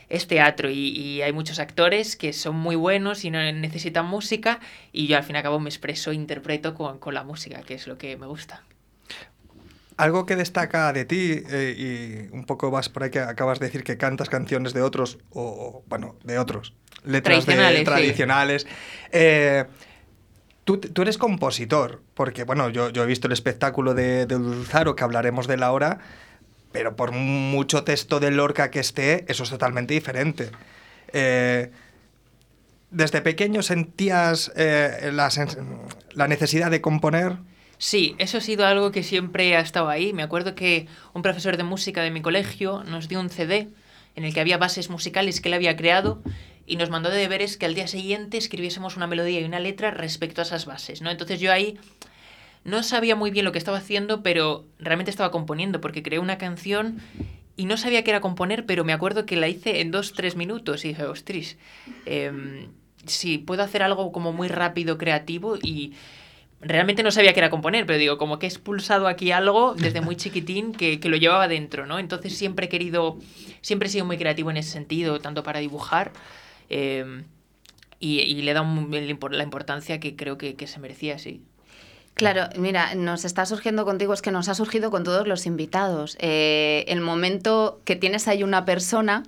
es 0.10 0.28
teatro 0.28 0.70
y, 0.70 0.90
y, 0.90 1.22
hay 1.24 1.34
muchos 1.34 1.58
actores 1.60 2.16
que 2.16 2.32
son 2.32 2.56
muy 2.56 2.76
buenos 2.76 3.26
y 3.26 3.32
no 3.32 3.40
necesitan 3.52 4.06
música 4.06 4.60
y 4.92 5.08
yo 5.08 5.18
al 5.18 5.24
fin 5.24 5.36
y 5.36 5.38
al 5.38 5.44
cabo 5.44 5.60
me 5.60 5.70
expreso, 5.70 6.14
interpreto 6.14 6.76
con, 6.76 7.00
con 7.00 7.14
la 7.16 7.24
música, 7.24 7.64
que 7.64 7.74
es 7.74 7.88
lo 7.88 7.98
que 7.98 8.16
me 8.16 8.28
gusta. 8.28 8.64
algo 9.98 10.26
que 10.26 10.36
destaca 10.36 10.92
de 10.94 11.06
ti, 11.06 11.44
eh, 11.50 12.28
y 12.30 12.36
un 12.36 12.46
poco 12.46 12.70
vas 12.70 12.90
por 12.90 13.04
ahí 13.04 13.10
que 13.10 13.20
acabas 13.20 13.60
de 13.60 13.68
decir 13.68 13.84
que 13.84 13.98
cantas 13.98 14.30
canciones 14.30 14.74
de 14.74 14.82
otros, 14.82 15.18
o, 15.32 15.84
bueno, 15.88 16.16
de 16.24 16.38
otros, 16.38 16.74
letras 17.04 17.46
tradicionales. 17.46 17.80
De, 17.80 17.86
tradicionales. 17.86 18.68
Eh, 19.12 19.66
tú, 20.66 21.02
eres 21.02 21.18
compositor, 21.18 22.02
porque 22.14 22.44
bueno, 22.44 22.70
yo, 22.70 22.90
yo 22.90 23.04
he 23.04 23.06
visto 23.06 23.28
el 23.28 23.34
espectáculo 23.34 23.94
de, 23.94 24.26
de 24.26 24.36
Dulzaro, 24.36 24.96
que 24.96 25.04
hablaremos 25.04 25.48
de 25.48 25.58
la 25.58 25.72
hora, 25.72 26.00
pero 26.72 26.96
por 26.98 27.14
mucho 27.14 27.84
texto 27.84 28.20
de 28.20 28.32
Lorca 28.32 28.70
que 28.72 28.80
esté, 28.80 29.26
eso 29.30 29.44
es 29.44 29.50
totalmente 29.50 29.94
diferente. 29.94 30.52
Eh, 31.14 31.72
¿Desde 32.92 33.22
pequeño 33.22 33.62
sentías 33.62 34.52
eh, 34.56 35.12
la, 35.14 35.30
la 36.14 36.28
necesidad 36.28 36.72
de 36.72 36.82
componer? 36.82 37.38
Sí, 37.78 38.16
eso 38.18 38.38
ha 38.38 38.42
sido 38.42 38.66
algo 38.66 38.92
que 38.92 39.04
siempre 39.04 39.56
ha 39.56 39.60
estado 39.60 39.90
ahí. 39.90 40.14
Me 40.14 40.24
acuerdo 40.24 40.56
que 40.56 40.88
un 41.14 41.22
profesor 41.22 41.58
de 41.58 41.64
música 41.64 42.02
de 42.02 42.12
mi 42.12 42.22
colegio 42.22 42.84
nos 42.84 43.08
dio 43.08 43.20
un 43.20 43.30
CD 43.30 43.70
en 44.16 44.24
el 44.24 44.34
que 44.34 44.40
había 44.40 44.58
bases 44.58 44.90
musicales 44.90 45.42
que 45.42 45.50
él 45.50 45.56
había 45.56 45.76
creado 45.76 46.22
y 46.66 46.78
nos 46.78 46.90
mandó 46.90 47.10
de 47.10 47.18
deberes 47.18 47.58
que 47.58 47.66
al 47.66 47.76
día 47.76 47.88
siguiente 47.88 48.38
escribiésemos 48.38 48.98
una 48.98 49.08
melodía 49.08 49.40
y 49.40 49.44
una 49.44 49.60
letra 49.60 49.92
respecto 49.92 50.42
a 50.42 50.44
esas 50.44 50.66
bases, 50.66 51.02
¿no? 51.02 51.12
Entonces 51.12 51.40
yo 51.40 51.52
ahí 51.52 51.78
no 52.64 52.82
sabía 52.82 53.16
muy 53.16 53.30
bien 53.30 53.46
lo 53.46 53.52
que 53.52 53.60
estaba 53.60 53.78
haciendo, 53.78 54.24
pero 54.24 54.66
realmente 54.80 55.12
estaba 55.12 55.32
componiendo 55.32 55.80
porque 55.80 56.02
creé 56.02 56.20
una 56.20 56.38
canción 56.38 57.00
y 57.56 57.66
no 57.66 57.78
sabía 57.78 58.04
qué 58.04 58.10
era 58.10 58.22
componer, 58.22 58.66
pero 58.66 58.84
me 58.84 58.94
acuerdo 58.94 59.26
que 59.26 59.36
la 59.36 59.48
hice 59.48 59.82
en 59.82 59.92
dos, 59.92 60.14
tres 60.14 60.36
minutos 60.36 60.84
y 60.84 60.90
dije, 60.90 61.04
ostras, 61.04 61.58
eh, 62.06 62.68
sí, 63.06 63.38
puedo 63.38 63.62
hacer 63.62 63.84
algo 63.84 64.12
como 64.12 64.34
muy 64.34 64.48
rápido, 64.48 64.98
creativo 64.98 65.58
y 65.62 65.94
realmente 66.60 67.04
no 67.04 67.12
sabía 67.12 67.34
qué 67.34 67.40
era 67.42 67.52
componer, 67.52 67.86
pero 67.86 68.00
digo, 68.00 68.18
como 68.18 68.40
que 68.40 68.48
he 68.48 68.50
expulsado 68.50 69.08
aquí 69.08 69.32
algo 69.32 69.76
desde 69.76 70.02
muy 70.02 70.16
chiquitín 70.16 70.72
que, 70.72 71.00
que, 71.00 71.10
lo 71.10 71.18
llevaba 71.18 71.48
dentro, 71.48 71.86
¿no? 71.86 72.00
Entonces 72.00 72.36
siempre 72.36 72.66
he 72.66 72.70
querido, 72.70 73.20
siempre 73.62 73.88
he 73.88 73.92
sido 73.92 74.06
muy 74.06 74.18
creativo 74.18 74.50
en 74.50 74.58
ese 74.58 74.72
sentido, 74.72 75.20
tanto 75.20 75.44
para 75.44 75.60
dibujar 75.60 76.12
eh, 76.70 77.24
y, 78.00 78.20
y, 78.20 78.42
le 78.42 78.52
he 78.52 78.54
dado 78.54 78.68
la 79.32 79.44
importancia 79.44 80.00
que 80.00 80.16
creo 80.16 80.38
que, 80.38 80.56
que 80.56 80.68
se 80.68 80.80
merecía, 80.80 81.18
sí. 81.18 81.42
Claro, 82.16 82.48
mira, 82.58 82.96
nos 82.96 83.26
está 83.26 83.46
surgiendo 83.46 83.84
contigo, 83.84 84.14
es 84.14 84.22
que 84.22 84.32
nos 84.32 84.48
ha 84.48 84.56
surgido 84.56 84.90
con 84.90 85.04
todos 85.04 85.28
los 85.28 85.46
invitados. 85.46 86.16
Eh, 86.22 86.86
el 86.88 87.02
momento 87.02 87.82
que 87.84 87.98
tienes 87.98 88.30
ahí 88.30 88.42
una 88.42 88.64
persona 88.64 89.24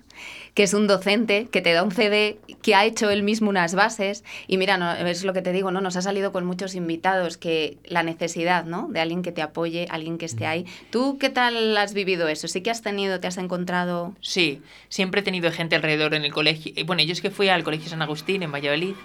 que 0.53 0.63
es 0.63 0.73
un 0.73 0.87
docente, 0.87 1.49
que 1.51 1.61
te 1.61 1.73
da 1.73 1.83
un 1.83 1.91
CD, 1.91 2.39
que 2.63 2.75
ha 2.75 2.85
hecho 2.85 3.09
él 3.09 3.23
mismo 3.23 3.49
unas 3.49 3.75
bases. 3.75 4.23
Y 4.47 4.57
mira, 4.57 4.77
no, 4.77 4.91
es 4.93 5.25
lo 5.25 5.33
que 5.33 5.41
te 5.41 5.51
digo, 5.51 5.69
¿no? 5.69 5.81
Nos 5.81 5.97
ha 5.97 6.01
salido 6.01 6.31
con 6.31 6.45
muchos 6.45 6.75
invitados 6.75 7.37
que 7.37 7.77
la 7.83 8.03
necesidad, 8.03 8.63
¿no? 8.63 8.87
De 8.89 9.01
alguien 9.01 9.21
que 9.21 9.31
te 9.31 9.41
apoye, 9.41 9.85
alguien 9.91 10.17
que 10.17 10.25
esté 10.25 10.47
ahí. 10.47 10.65
¿Tú 10.89 11.17
qué 11.19 11.29
tal 11.29 11.77
has 11.77 11.93
vivido 11.93 12.27
eso? 12.29 12.47
¿Sí 12.47 12.61
que 12.61 12.71
has 12.71 12.81
tenido, 12.81 13.19
te 13.19 13.27
has 13.27 13.37
encontrado? 13.37 14.15
Sí, 14.21 14.61
siempre 14.89 15.21
he 15.21 15.23
tenido 15.23 15.51
gente 15.51 15.75
alrededor 15.75 16.15
en 16.15 16.23
el 16.23 16.33
colegio. 16.33 16.73
Bueno, 16.85 17.03
yo 17.03 17.11
es 17.11 17.21
que 17.21 17.29
fui 17.31 17.49
al 17.49 17.63
Colegio 17.63 17.89
San 17.89 18.01
Agustín 18.01 18.41
en 18.41 18.51
Valladolid 18.51 18.95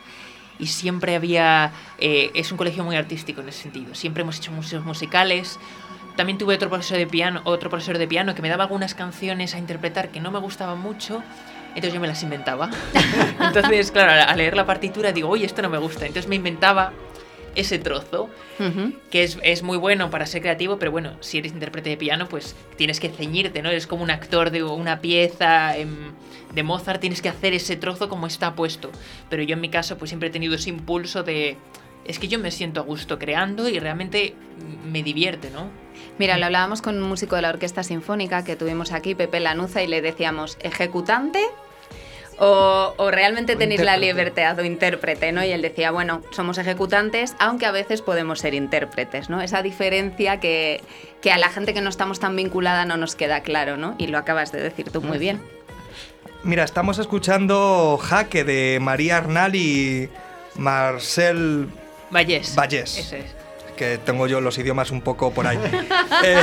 y 0.59 0.67
siempre 0.67 1.15
había... 1.15 1.73
Eh, 1.99 2.31
es 2.35 2.53
un 2.53 2.59
colegio 2.59 2.85
muy 2.85 2.97
artístico 2.97 3.41
en 3.41 3.49
ese 3.49 3.63
sentido. 3.63 3.95
Siempre 3.95 4.23
hemos 4.23 4.39
hecho 4.39 4.53
museos 4.53 4.85
musicales. 4.85 5.59
También 6.17 6.39
tuve 6.39 6.55
otro 6.55 6.69
profesor 6.69 6.99
de 6.99 7.07
piano, 7.07 7.41
otro 7.45 7.71
profesor 7.71 7.99
de 7.99 8.07
piano 8.07 8.35
que 8.35 8.43
me 8.43 8.49
daba 8.49 8.65
algunas 8.65 8.95
canciones 8.95 9.55
a 9.55 9.59
interpretar 9.59 10.11
que 10.11 10.21
no 10.21 10.31
me 10.31 10.39
gustaban 10.39 10.79
mucho. 10.79 11.23
Entonces 11.69 11.95
yo 11.95 12.01
me 12.01 12.09
las 12.09 12.23
inventaba. 12.23 12.71
Entonces, 13.41 13.91
claro, 13.91 14.13
al 14.31 14.37
leer 14.37 14.57
la 14.57 14.67
partitura 14.67 15.13
digo, 15.13 15.29
oye, 15.29 15.47
esto 15.47 15.63
no 15.63 15.71
me 15.71 15.79
gusta. 15.79 16.07
Entonces 16.07 16.29
me 16.29 16.37
inventaba 16.37 16.93
ese 17.55 17.79
trozo, 17.79 18.31
uh 18.59 18.63
-huh. 18.63 18.95
que 19.11 19.25
es, 19.25 19.39
es, 19.43 19.63
muy 19.63 19.77
bueno 19.77 20.11
para 20.11 20.27
ser 20.27 20.43
creativo, 20.43 20.79
pero 20.79 20.91
bueno, 20.91 21.13
si 21.21 21.39
eres 21.39 21.53
intérprete 21.53 21.91
de 21.91 21.97
piano, 21.97 22.29
pues 22.29 22.57
tienes 22.77 23.01
que 23.01 23.09
ceñirte, 23.09 23.63
¿no? 23.63 23.71
Eres 23.71 23.87
como 23.87 24.03
un 24.03 24.11
actor 24.11 24.51
de 24.51 24.63
una 24.63 25.01
pieza 25.01 25.75
de 26.55 26.63
Mozart, 26.63 27.01
tienes 27.01 27.23
que 27.23 27.29
hacer 27.29 27.55
ese 27.55 27.77
trozo 27.77 28.09
como 28.09 28.27
está 28.27 28.55
puesto. 28.55 28.91
Pero 29.29 29.43
yo 29.43 29.55
en 29.55 29.61
mi 29.61 29.69
caso, 29.69 29.99
pues 29.99 30.11
siempre 30.11 30.29
he 30.29 30.33
tenido 30.33 30.55
ese 30.55 30.71
impulso 30.71 31.23
de... 31.23 31.57
Es 32.05 32.19
que 32.19 32.27
yo 32.29 32.39
me 32.39 32.51
siento 32.51 32.81
a 32.81 32.83
gusto 32.83 33.19
creando 33.19 33.69
y 33.69 33.79
realmente 33.79 34.35
me 34.85 35.03
divierte, 35.03 35.51
¿no? 35.51 35.71
Mira, 36.19 36.37
lo 36.37 36.47
hablábamos 36.47 36.83
con 36.83 37.01
un 37.01 37.09
músico 37.09 37.37
de 37.37 37.43
la 37.43 37.51
Orquesta 37.51 37.83
Sinfónica 37.83 38.45
que 38.45 38.57
tuvimos 38.57 38.93
aquí, 38.93 39.15
Pepe 39.15 39.41
Lanuza, 39.41 39.83
y 39.83 39.87
le 39.87 40.03
decíamos, 40.03 40.59
ejecutante 40.61 41.41
o, 42.45 42.95
o, 42.97 43.11
realmente 43.13 43.55
tenéis 43.55 43.81
intérprete. 43.81 43.85
la 43.85 43.97
libertad 43.97 44.59
o 44.59 44.65
intérprete, 44.65 45.31
¿no? 45.31 45.45
Y 45.45 45.53
él 45.53 45.63
decía, 45.63 45.93
bueno, 45.93 46.23
somos 46.33 46.59
ejecutantes, 46.59 47.37
aunque 47.39 47.67
a 47.67 47.71
veces 47.71 48.03
podemos 48.03 48.41
ser 48.41 48.55
intérpretes, 48.55 49.31
¿no? 49.31 49.41
Esa 49.41 49.63
diferencia 49.63 50.41
que, 50.41 50.81
que 51.21 51.31
a 51.31 51.39
la 51.39 51.51
gente 51.51 51.73
que 51.73 51.81
no 51.81 51.89
estamos 51.89 52.19
tan 52.19 52.35
vinculada 52.35 52.85
no 52.85 52.97
nos 52.97 53.15
queda 53.15 53.43
claro, 53.43 53.77
¿no? 53.77 53.95
Y 53.97 54.09
lo 54.09 54.19
acabas 54.19 54.51
de 54.51 54.61
decir 54.61 54.91
tú 54.91 55.01
muy 55.01 55.19
bien. 55.19 55.41
Mira, 56.43 56.65
estamos 56.65 56.99
escuchando 56.99 57.97
Jaque 58.03 58.43
de 58.43 58.79
María 58.81 59.19
Arnal 59.19 59.55
y 59.55 60.09
Marcel 60.57 61.69
Vallés. 62.11 62.57
Vallés. 62.57 62.99
Ese 62.99 63.21
es. 63.21 63.27
Que 63.77 63.99
tengo 63.99 64.27
yo 64.27 64.41
los 64.41 64.59
idiomas 64.59 64.91
un 64.91 65.01
poco 65.01 65.33
por 65.33 65.47
ahí. 65.47 65.61
eh, 66.25 66.43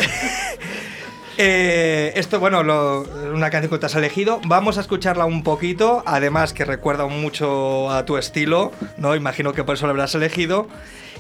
eh, 1.42 2.12
esto, 2.16 2.38
bueno, 2.38 2.64
lo, 2.64 3.06
una 3.34 3.50
canción 3.50 3.72
que 3.72 3.78
te 3.78 3.86
has 3.86 3.96
elegido. 3.96 4.42
Vamos 4.46 4.78
a 4.78 4.82
escucharla 4.82 5.24
un 5.24 5.42
poquito. 5.42 6.04
Además, 6.06 6.52
que 6.52 6.66
recuerda 6.66 7.08
mucho 7.08 7.90
a 7.90 8.04
tu 8.04 8.18
estilo, 8.18 8.74
¿no? 8.98 9.16
Imagino 9.16 9.54
que 9.54 9.64
por 9.64 9.76
eso 9.76 9.86
la 9.86 9.92
habrás 9.92 10.14
elegido. 10.16 10.68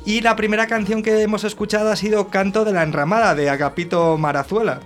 Y 0.05 0.19
la 0.19 0.36
primera 0.36 0.67
canción 0.67 1.03
que 1.03 1.21
hemos 1.21 1.45
escuchado 1.45 1.89
ha 1.89 1.95
sido 1.95 2.27
Canto 2.27 2.65
de 2.65 2.73
la 2.73 2.84
Enramada, 2.84 3.34
de 3.34 3.49
Agapito 3.49 4.17
Marazuela. 4.17 4.82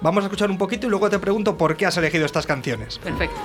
Vamos 0.00 0.24
a 0.24 0.28
escuchar 0.28 0.50
un 0.50 0.56
poquito 0.56 0.86
y 0.86 0.90
luego 0.90 1.10
te 1.10 1.18
pregunto 1.18 1.58
por 1.58 1.76
qué 1.76 1.84
has 1.84 1.98
elegido 1.98 2.24
estas 2.24 2.46
canciones. 2.46 2.98
Perfecto. 2.98 3.36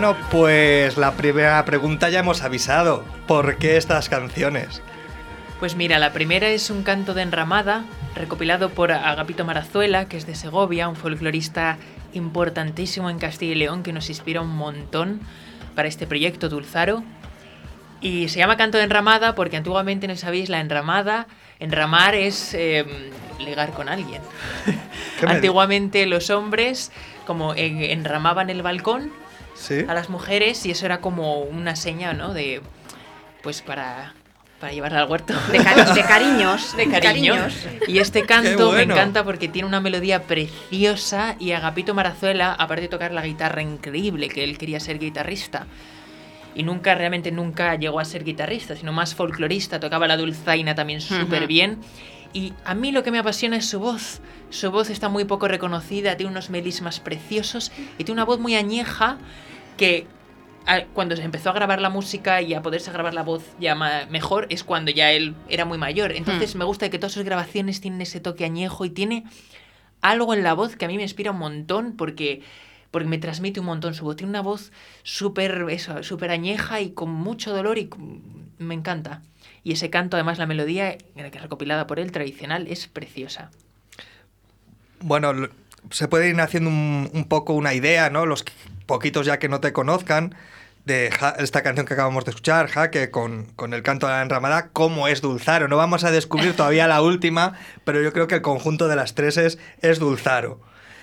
Bueno, 0.00 0.16
pues 0.30 0.96
la 0.96 1.12
primera 1.12 1.62
pregunta 1.66 2.08
ya 2.08 2.20
hemos 2.20 2.40
avisado. 2.40 3.04
¿Por 3.26 3.58
qué 3.58 3.76
estas 3.76 4.08
canciones? 4.08 4.80
Pues 5.58 5.76
mira, 5.76 5.98
la 5.98 6.14
primera 6.14 6.48
es 6.48 6.70
un 6.70 6.84
canto 6.84 7.12
de 7.12 7.20
enramada, 7.20 7.84
recopilado 8.14 8.70
por 8.70 8.92
Agapito 8.92 9.44
Marazuela, 9.44 10.08
que 10.08 10.16
es 10.16 10.26
de 10.26 10.34
Segovia, 10.34 10.88
un 10.88 10.96
folclorista 10.96 11.76
importantísimo 12.14 13.10
en 13.10 13.18
Castilla 13.18 13.52
y 13.52 13.56
León, 13.56 13.82
que 13.82 13.92
nos 13.92 14.08
inspira 14.08 14.40
un 14.40 14.56
montón 14.56 15.20
para 15.74 15.86
este 15.86 16.06
proyecto 16.06 16.48
Dulzaro. 16.48 17.04
Y 18.00 18.30
se 18.30 18.38
llama 18.38 18.56
canto 18.56 18.78
de 18.78 18.84
enramada 18.84 19.34
porque 19.34 19.58
antiguamente, 19.58 20.08
no 20.08 20.16
sabéis, 20.16 20.48
la 20.48 20.60
enramada, 20.60 21.26
enramar 21.58 22.14
es 22.14 22.54
eh, 22.54 22.86
ligar 23.38 23.72
con 23.72 23.90
alguien. 23.90 24.22
antiguamente 25.26 26.06
los 26.06 26.30
hombres 26.30 26.90
como 27.26 27.52
enramaban 27.54 28.48
el 28.48 28.62
balcón 28.62 29.19
¿Sí? 29.60 29.84
a 29.86 29.92
las 29.92 30.08
mujeres 30.08 30.64
y 30.64 30.70
eso 30.70 30.86
era 30.86 31.00
como 31.02 31.40
una 31.42 31.76
seña, 31.76 32.14
¿no? 32.14 32.32
De, 32.32 32.62
pues 33.42 33.60
para, 33.60 34.14
para 34.58 34.72
llevarla 34.72 35.00
al 35.00 35.10
huerto. 35.10 35.34
De, 35.52 35.58
cari 35.58 35.82
de 35.94 36.02
cariños. 36.02 36.76
De 36.76 36.88
cariños. 36.88 37.54
Y 37.86 37.98
este 37.98 38.24
canto 38.24 38.68
bueno. 38.68 38.86
me 38.86 38.94
encanta 38.94 39.22
porque 39.22 39.48
tiene 39.48 39.68
una 39.68 39.80
melodía 39.80 40.22
preciosa 40.22 41.36
y 41.38 41.52
Agapito 41.52 41.94
Marazuela, 41.94 42.54
aparte 42.54 42.82
de 42.82 42.88
tocar 42.88 43.12
la 43.12 43.22
guitarra 43.22 43.62
increíble, 43.62 44.28
que 44.28 44.44
él 44.44 44.56
quería 44.56 44.80
ser 44.80 44.98
guitarrista. 44.98 45.66
Y 46.54 46.62
nunca, 46.62 46.94
realmente 46.94 47.30
nunca 47.30 47.76
llegó 47.76 48.00
a 48.00 48.04
ser 48.04 48.24
guitarrista, 48.24 48.76
sino 48.76 48.92
más 48.92 49.14
folclorista, 49.14 49.78
tocaba 49.78 50.08
la 50.08 50.16
dulzaina 50.16 50.74
también 50.74 51.00
súper 51.00 51.42
uh 51.42 51.44
-huh. 51.44 51.48
bien. 51.48 51.78
Y 52.32 52.52
a 52.64 52.74
mí 52.74 52.92
lo 52.92 53.02
que 53.02 53.10
me 53.10 53.18
apasiona 53.18 53.56
es 53.56 53.66
su 53.66 53.80
voz. 53.80 54.20
Su 54.50 54.70
voz 54.70 54.90
está 54.90 55.08
muy 55.08 55.24
poco 55.24 55.48
reconocida, 55.48 56.16
tiene 56.16 56.30
unos 56.30 56.50
melismas 56.50 57.00
preciosos 57.00 57.72
y 57.98 58.04
tiene 58.04 58.12
una 58.12 58.24
voz 58.24 58.40
muy 58.40 58.56
añeja 58.56 59.18
que 59.80 60.06
cuando 60.92 61.16
se 61.16 61.22
empezó 61.22 61.48
a 61.48 61.52
grabar 61.54 61.80
la 61.80 61.88
música 61.88 62.42
y 62.42 62.52
a 62.52 62.60
poderse 62.60 62.92
grabar 62.92 63.14
la 63.14 63.22
voz 63.22 63.42
ya 63.58 63.74
mejor 63.74 64.46
es 64.50 64.62
cuando 64.62 64.90
ya 64.90 65.10
él 65.10 65.34
era 65.48 65.64
muy 65.64 65.78
mayor. 65.78 66.12
Entonces 66.12 66.54
hmm. 66.54 66.58
me 66.58 66.64
gusta 66.66 66.90
que 66.90 66.98
todas 66.98 67.12
sus 67.12 67.24
grabaciones 67.24 67.80
tienen 67.80 68.02
ese 68.02 68.20
toque 68.20 68.44
añejo 68.44 68.84
y 68.84 68.90
tiene 68.90 69.24
algo 70.02 70.34
en 70.34 70.42
la 70.42 70.52
voz 70.52 70.76
que 70.76 70.84
a 70.84 70.88
mí 70.88 70.98
me 70.98 71.02
inspira 71.02 71.30
un 71.30 71.38
montón 71.38 71.96
porque 71.96 72.42
porque 72.90 73.08
me 73.08 73.16
transmite 73.16 73.58
un 73.60 73.66
montón 73.66 73.94
su 73.94 74.04
voz. 74.04 74.16
Tiene 74.16 74.28
una 74.28 74.42
voz 74.42 74.70
súper 75.02 75.64
súper 76.02 76.30
añeja 76.30 76.82
y 76.82 76.90
con 76.90 77.10
mucho 77.10 77.54
dolor 77.54 77.78
y 77.78 77.88
me 78.58 78.74
encanta. 78.74 79.22
Y 79.64 79.72
ese 79.72 79.88
canto, 79.88 80.18
además 80.18 80.36
la 80.36 80.46
melodía, 80.46 80.98
que 80.98 81.26
es 81.32 81.42
recopilada 81.42 81.86
por 81.86 82.00
él, 82.00 82.12
tradicional, 82.12 82.66
es 82.66 82.86
preciosa. 82.86 83.50
Bueno, 85.00 85.32
se 85.90 86.08
puede 86.08 86.28
ir 86.28 86.40
haciendo 86.40 86.70
un, 86.70 87.24
poco 87.28 87.54
una 87.54 87.74
idea, 87.74 88.10
¿no? 88.10 88.26
Los 88.26 88.44
poquitos 88.90 89.24
ya 89.24 89.38
que 89.38 89.48
no 89.48 89.60
te 89.60 89.72
conozcan, 89.72 90.34
de 90.84 91.10
esta 91.38 91.62
canción 91.62 91.86
que 91.86 91.94
acabamos 91.94 92.24
de 92.24 92.30
escuchar, 92.30 92.66
Jaque, 92.66 93.12
con, 93.12 93.44
con 93.54 93.72
el 93.72 93.84
canto 93.84 94.08
de 94.08 94.14
la 94.14 94.22
enramada, 94.22 94.70
cómo 94.72 95.06
es 95.06 95.20
Dulzaro. 95.20 95.68
No 95.68 95.76
vamos 95.76 96.02
a 96.02 96.10
descubrir 96.10 96.56
todavía 96.56 96.88
la 96.88 97.00
última, 97.00 97.52
pero 97.84 98.02
yo 98.02 98.12
creo 98.12 98.26
que 98.26 98.34
el 98.34 98.42
conjunto 98.42 98.88
de 98.88 98.96
las 98.96 99.14
tres 99.14 99.36
es, 99.36 99.58
es 99.80 100.00
Dulzaro. 100.00 100.60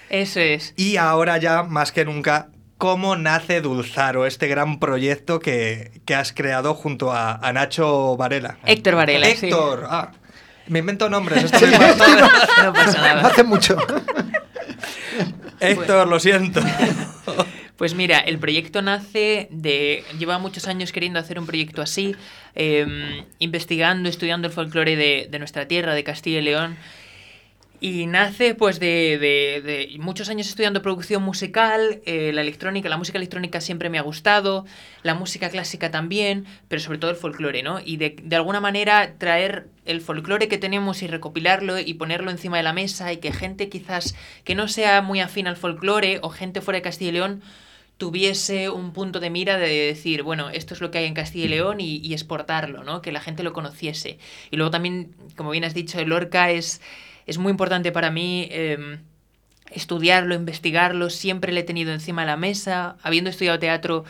Eso 0.09 0.41
es. 0.41 0.73
Y 0.75 0.97
ahora 0.97 1.37
ya, 1.37 1.63
más 1.63 1.93
que 1.93 2.03
nunca, 2.03 2.49
cómo 2.77 3.15
nace 3.15 3.61
Dulzaro, 3.61 4.25
este 4.25 4.49
gran 4.49 4.79
proyecto 4.79 5.39
que, 5.39 6.01
que 6.05 6.13
has 6.13 6.33
creado 6.33 6.73
junto 6.73 7.13
a, 7.13 7.35
a, 7.35 7.53
Nacho 7.53 8.17
Varela. 8.17 8.57
Héctor 8.65 8.95
Varela. 8.95 9.29
Héctor, 9.29 9.87
ah. 9.89 10.11
Me 10.67 10.79
invento 10.79 11.09
nombres, 11.09 11.45
esto 11.45 11.65
no 12.63 12.73
pasa 12.73 12.99
nada. 12.99 13.27
Hace 13.27 13.43
mucho. 13.45 13.77
Héctor, 15.61 16.09
lo 16.09 16.19
siento. 16.19 16.59
Pues 17.77 17.93
mira, 17.93 18.19
el 18.19 18.39
proyecto 18.39 18.81
nace 18.81 19.47
de... 19.51 20.03
Lleva 20.17 20.39
muchos 20.39 20.67
años 20.67 20.91
queriendo 20.91 21.19
hacer 21.19 21.37
un 21.39 21.45
proyecto 21.45 21.83
así, 21.83 22.15
em, 22.55 23.23
investigando, 23.37 24.09
estudiando 24.09 24.47
el 24.47 24.53
folclore 24.53 24.95
de, 24.95 25.27
de, 25.29 25.39
nuestra 25.39 25.67
tierra, 25.67 25.93
de 25.93 26.03
Castilla 26.03 26.39
y 26.39 26.41
León, 26.41 26.75
y 27.79 28.07
nace 28.07 28.55
pues 28.55 28.79
de, 28.79 29.19
de, 29.19 29.95
muchos 29.99 30.29
años 30.29 30.47
estudiando 30.47 30.81
producción 30.81 31.21
musical, 31.21 32.01
eh, 32.05 32.31
la 32.33 32.41
electrónica, 32.41 32.89
la 32.89 32.97
música 32.97 33.19
electrónica 33.19 33.61
siempre 33.61 33.89
me 33.89 33.99
ha 33.99 34.01
gustado, 34.01 34.65
la 35.03 35.13
música 35.13 35.49
clásica 35.49 35.91
también, 35.91 36.45
pero 36.67 36.81
sobre 36.81 36.97
todo 36.97 37.11
el 37.11 37.17
folclore, 37.17 37.61
¿no? 37.61 37.79
Y 37.83 37.97
de, 37.97 38.15
de 38.23 38.35
alguna 38.35 38.59
manera 38.59 39.13
traer 39.19 39.67
el 39.85 40.01
folclore 40.01 40.47
que 40.47 40.57
tenemos 40.57 41.03
y 41.03 41.07
recopilarlo 41.07 41.79
y 41.79 41.93
ponerlo 41.93 42.31
encima 42.31 42.57
de 42.57 42.63
la 42.63 42.73
mesa 42.73 43.13
y 43.13 43.17
que 43.17 43.31
gente 43.31 43.69
quizás 43.69 44.15
que 44.43 44.55
no 44.55 44.67
sea 44.67 45.03
muy 45.03 45.19
afín 45.19 45.47
al 45.47 45.57
folclore 45.57 46.19
o 46.23 46.29
gente 46.29 46.61
fuera 46.61 46.77
de 46.77 46.83
Castilla 46.83 47.09
y 47.09 47.13
León 47.13 47.43
tuviese 47.97 48.69
un 48.69 48.93
punto 48.93 49.19
de 49.19 49.29
mira 49.29 49.57
de 49.57 49.87
decir, 49.87 50.23
bueno, 50.23 50.49
esto 50.49 50.73
es 50.73 50.81
lo 50.81 50.91
que 50.91 50.99
hay 50.99 51.05
en 51.05 51.13
Castilla 51.13 51.45
y 51.45 51.49
León 51.49 51.79
y, 51.79 52.13
exportarlo, 52.13 52.83
¿no? 52.83 53.01
Que 53.01 53.11
la 53.11 53.21
gente 53.21 53.43
lo 53.43 53.53
conociese. 53.53 54.19
Y 54.51 54.57
luego 54.57 54.71
también, 54.71 55.15
como 55.35 55.49
bien 55.49 55.63
has 55.63 55.73
dicho, 55.73 55.99
el 55.99 56.09
Lorca 56.09 56.51
es 56.51 56.81
es 57.27 57.37
muy 57.37 57.51
importante 57.51 57.91
para 57.91 58.09
mí 58.09 58.47
em, 58.51 58.99
estudiarlo, 59.69 60.33
investigarlo, 60.33 61.09
siempre 61.09 61.51
le 61.51 61.59
he 61.59 61.63
tenido 61.63 61.93
encima 61.93 62.21
de 62.21 62.27
la 62.27 62.37
mesa, 62.37 62.97
habiendo 63.03 63.29
estudiado 63.29 63.59
teatro 63.59 64.05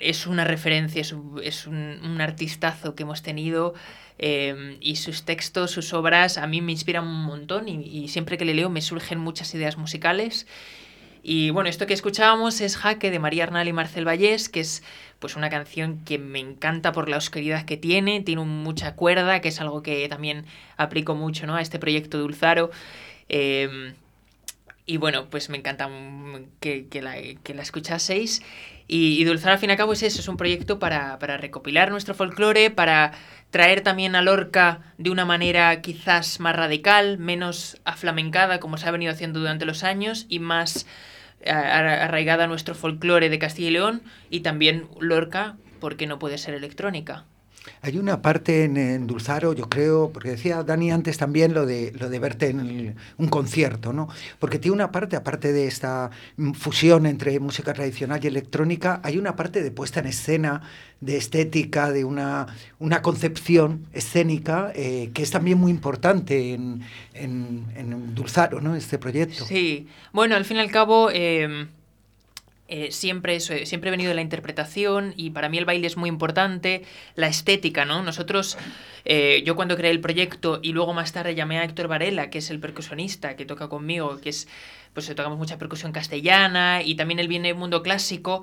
es 0.00 0.26
una 0.26 0.44
referencia, 0.44 1.02
es 1.02 1.66
un, 1.66 2.20
artistazo 2.20 2.94
que 2.94 3.02
hemos 3.02 3.22
tenido 3.22 3.74
em, 4.18 4.76
y 4.80 4.96
sus 4.96 5.24
textos, 5.24 5.72
sus 5.72 5.92
obras 5.92 6.38
a 6.38 6.46
mí 6.46 6.60
me 6.60 6.72
inspiran 6.72 7.06
un 7.06 7.24
montón 7.24 7.68
y, 7.68 8.08
siempre 8.08 8.38
que 8.38 8.44
le 8.44 8.54
leo 8.54 8.70
me 8.70 8.82
surgen 8.82 9.18
muchas 9.18 9.52
ideas 9.54 9.76
musicales. 9.76 10.46
Y 11.22 11.50
bueno, 11.50 11.68
esto 11.68 11.86
que 11.86 11.94
escuchábamos 11.94 12.60
es 12.60 12.76
Jaque 12.76 13.10
de 13.10 13.18
María 13.18 13.44
Arnal 13.44 13.68
y 13.68 13.72
Marcel 13.72 14.06
Vallés, 14.06 14.48
que 14.48 14.60
es 14.60 14.82
pues 15.18 15.36
una 15.36 15.50
canción 15.50 16.04
que 16.04 16.18
me 16.18 16.38
encanta 16.38 16.92
por 16.92 17.08
la 17.08 17.16
oscuridad 17.16 17.64
que 17.64 17.76
tiene, 17.76 18.20
tiene 18.20 18.44
mucha 18.44 18.94
cuerda, 18.94 19.40
que 19.40 19.48
es 19.48 19.60
algo 19.60 19.82
que 19.82 20.08
también 20.08 20.44
aplico 20.76 21.14
mucho 21.14 21.46
¿no? 21.46 21.56
a 21.56 21.60
este 21.60 21.78
proyecto 21.78 22.18
Dulzaro. 22.18 22.70
Em, 23.28 23.94
y 24.88 24.96
bueno, 24.96 25.28
pues 25.28 25.50
me 25.50 25.58
encanta 25.58 25.90
que, 26.60 26.88
la, 27.02 27.16
que 27.42 27.52
la, 27.52 27.60
escuchaseis. 27.60 28.42
Y, 28.86 29.22
Dulzaro 29.24 29.52
al 29.52 29.58
fin 29.58 29.68
y 29.68 29.72
al 29.72 29.76
cabo 29.76 29.92
es 29.92 30.02
eso, 30.02 30.20
es 30.20 30.28
un 30.28 30.38
proyecto 30.38 30.78
para, 30.78 31.18
para 31.18 31.36
recopilar 31.36 31.90
nuestro 31.90 32.14
folclore, 32.14 32.70
para 32.70 33.12
traer 33.50 33.82
también 33.82 34.16
a 34.16 34.22
Lorca 34.22 34.94
de 34.96 35.10
una 35.10 35.26
manera 35.26 35.82
quizás 35.82 36.40
más 36.40 36.56
radical, 36.56 37.18
menos 37.18 37.78
aflamencada 37.84 38.60
como 38.60 38.78
se 38.78 38.88
ha 38.88 38.90
venido 38.90 39.12
haciendo 39.12 39.40
durante 39.40 39.66
los 39.66 39.84
años 39.84 40.24
y 40.30 40.38
más 40.38 40.86
arraigada 41.46 42.44
a 42.44 42.46
nuestro 42.46 42.74
folclore 42.74 43.28
de 43.28 43.38
Castilla 43.38 43.68
y 43.68 43.72
León 43.72 44.02
y 44.30 44.40
también 44.40 44.88
Lorca, 45.00 45.58
porque 45.80 46.06
no 46.06 46.18
puede 46.18 46.38
ser 46.38 46.54
electrónica. 46.54 47.26
Hay 47.82 47.98
una 47.98 48.22
parte 48.22 48.64
en, 48.64 49.06
Dulzaro, 49.06 49.52
yo 49.52 49.68
creo, 49.68 50.10
porque 50.12 50.30
decía 50.30 50.62
Dani 50.62 50.90
antes 50.90 51.18
también 51.18 51.54
lo 51.54 51.66
de, 51.66 51.92
lo 51.98 52.08
de 52.08 52.18
verte 52.18 52.48
en 52.50 52.96
un 53.16 53.28
concierto, 53.28 53.92
¿no? 53.92 54.08
Porque 54.38 54.58
tiene 54.58 54.74
una 54.74 54.92
parte, 54.92 55.16
aparte 55.16 55.52
de 55.52 55.66
esta 55.66 56.10
fusión 56.54 57.06
entre 57.06 57.38
música 57.40 57.72
tradicional 57.72 58.20
y 58.22 58.26
electrónica, 58.26 59.00
hay 59.02 59.18
una 59.18 59.36
parte 59.36 59.62
de 59.62 59.70
puesta 59.70 60.00
en 60.00 60.06
escena, 60.06 60.62
de 61.00 61.16
estética, 61.16 61.92
de 61.92 62.04
una, 62.04 62.46
una 62.78 63.02
concepción 63.02 63.86
escénica 63.92 64.72
eh, 64.74 65.10
que 65.14 65.22
es 65.22 65.30
también 65.30 65.58
muy 65.58 65.70
importante 65.70 66.52
en, 66.54 66.82
en, 67.14 68.14
Dulzaro, 68.14 68.60
¿no? 68.60 68.74
Este 68.74 68.98
proyecto. 68.98 69.44
Sí, 69.44 69.86
bueno, 70.12 70.34
al 70.36 70.44
fin 70.44 70.56
y 70.56 70.60
al 70.60 70.70
cabo... 70.70 71.10
Em, 71.10 71.68
eh, 72.68 72.92
siempre, 72.92 73.40
siempre 73.40 73.88
he 73.88 73.90
venido 73.90 74.10
de 74.10 74.14
la 74.14 74.20
interpretación 74.20 75.14
y 75.16 75.30
para 75.30 75.48
mí 75.48 75.56
el 75.56 75.64
baile 75.64 75.86
es 75.86 75.96
muy 75.96 76.10
importante, 76.10 76.82
la 77.14 77.26
estética, 77.26 77.86
¿no? 77.86 78.02
Nosotros, 78.02 78.58
eh, 79.06 79.42
yo 79.46 79.56
cuando 79.56 79.74
creé 79.74 79.90
el 79.90 80.00
proyecto 80.00 80.60
y 80.62 80.72
luego 80.72 80.92
más 80.92 81.12
tarde 81.12 81.34
llamé 81.34 81.58
a 81.58 81.64
Héctor 81.64 81.88
Varela, 81.88 82.28
que 82.28 82.38
es 82.38 82.50
el 82.50 82.60
percusionista 82.60 83.36
que 83.36 83.46
toca 83.46 83.68
conmigo, 83.68 84.20
que 84.20 84.28
es, 84.28 84.48
pues 84.92 85.06
tocamos 85.14 85.38
mucha 85.38 85.56
percusión 85.56 85.92
castellana 85.92 86.82
y 86.82 86.94
también 86.94 87.20
él 87.20 87.28
viene 87.28 87.48
del 87.48 87.56
mundo 87.56 87.82
clásico, 87.82 88.42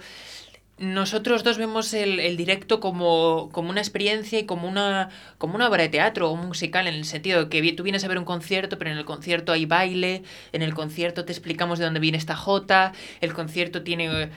nosotros 0.77 1.43
dos 1.43 1.57
vemos 1.57 1.93
el, 1.93 2.35
directo 2.35 2.81
como, 2.81 3.45
una 3.55 3.79
experiencia 3.79 4.39
y 4.39 4.45
como 4.45 4.67
una, 4.67 5.09
como 5.37 5.55
una 5.55 5.69
obra 5.69 5.83
de 5.83 5.89
teatro 5.89 6.29
o 6.29 6.35
musical, 6.35 6.87
en 6.87 6.95
el 6.95 7.05
sentido 7.05 7.45
de 7.45 7.49
que 7.49 7.73
tú 7.73 7.83
vienes 7.83 8.03
a 8.03 8.09
ver 8.09 8.17
un 8.17 8.25
concierto, 8.25 8.77
pero 8.77 8.91
en 8.91 8.97
el 8.97 9.05
concierto 9.05 9.53
hay 9.53 9.65
baile, 9.65 10.23
en 10.51 10.61
el 10.61 10.73
concierto 10.73 11.23
te 11.23 11.31
explicamos 11.31 11.79
de 11.79 11.85
dónde 11.85 12.01
viene 12.01 12.17
esta 12.17 12.35
jota, 12.35 12.91
el 13.21 13.33
concierto 13.33 13.83
tiene... 13.83 14.29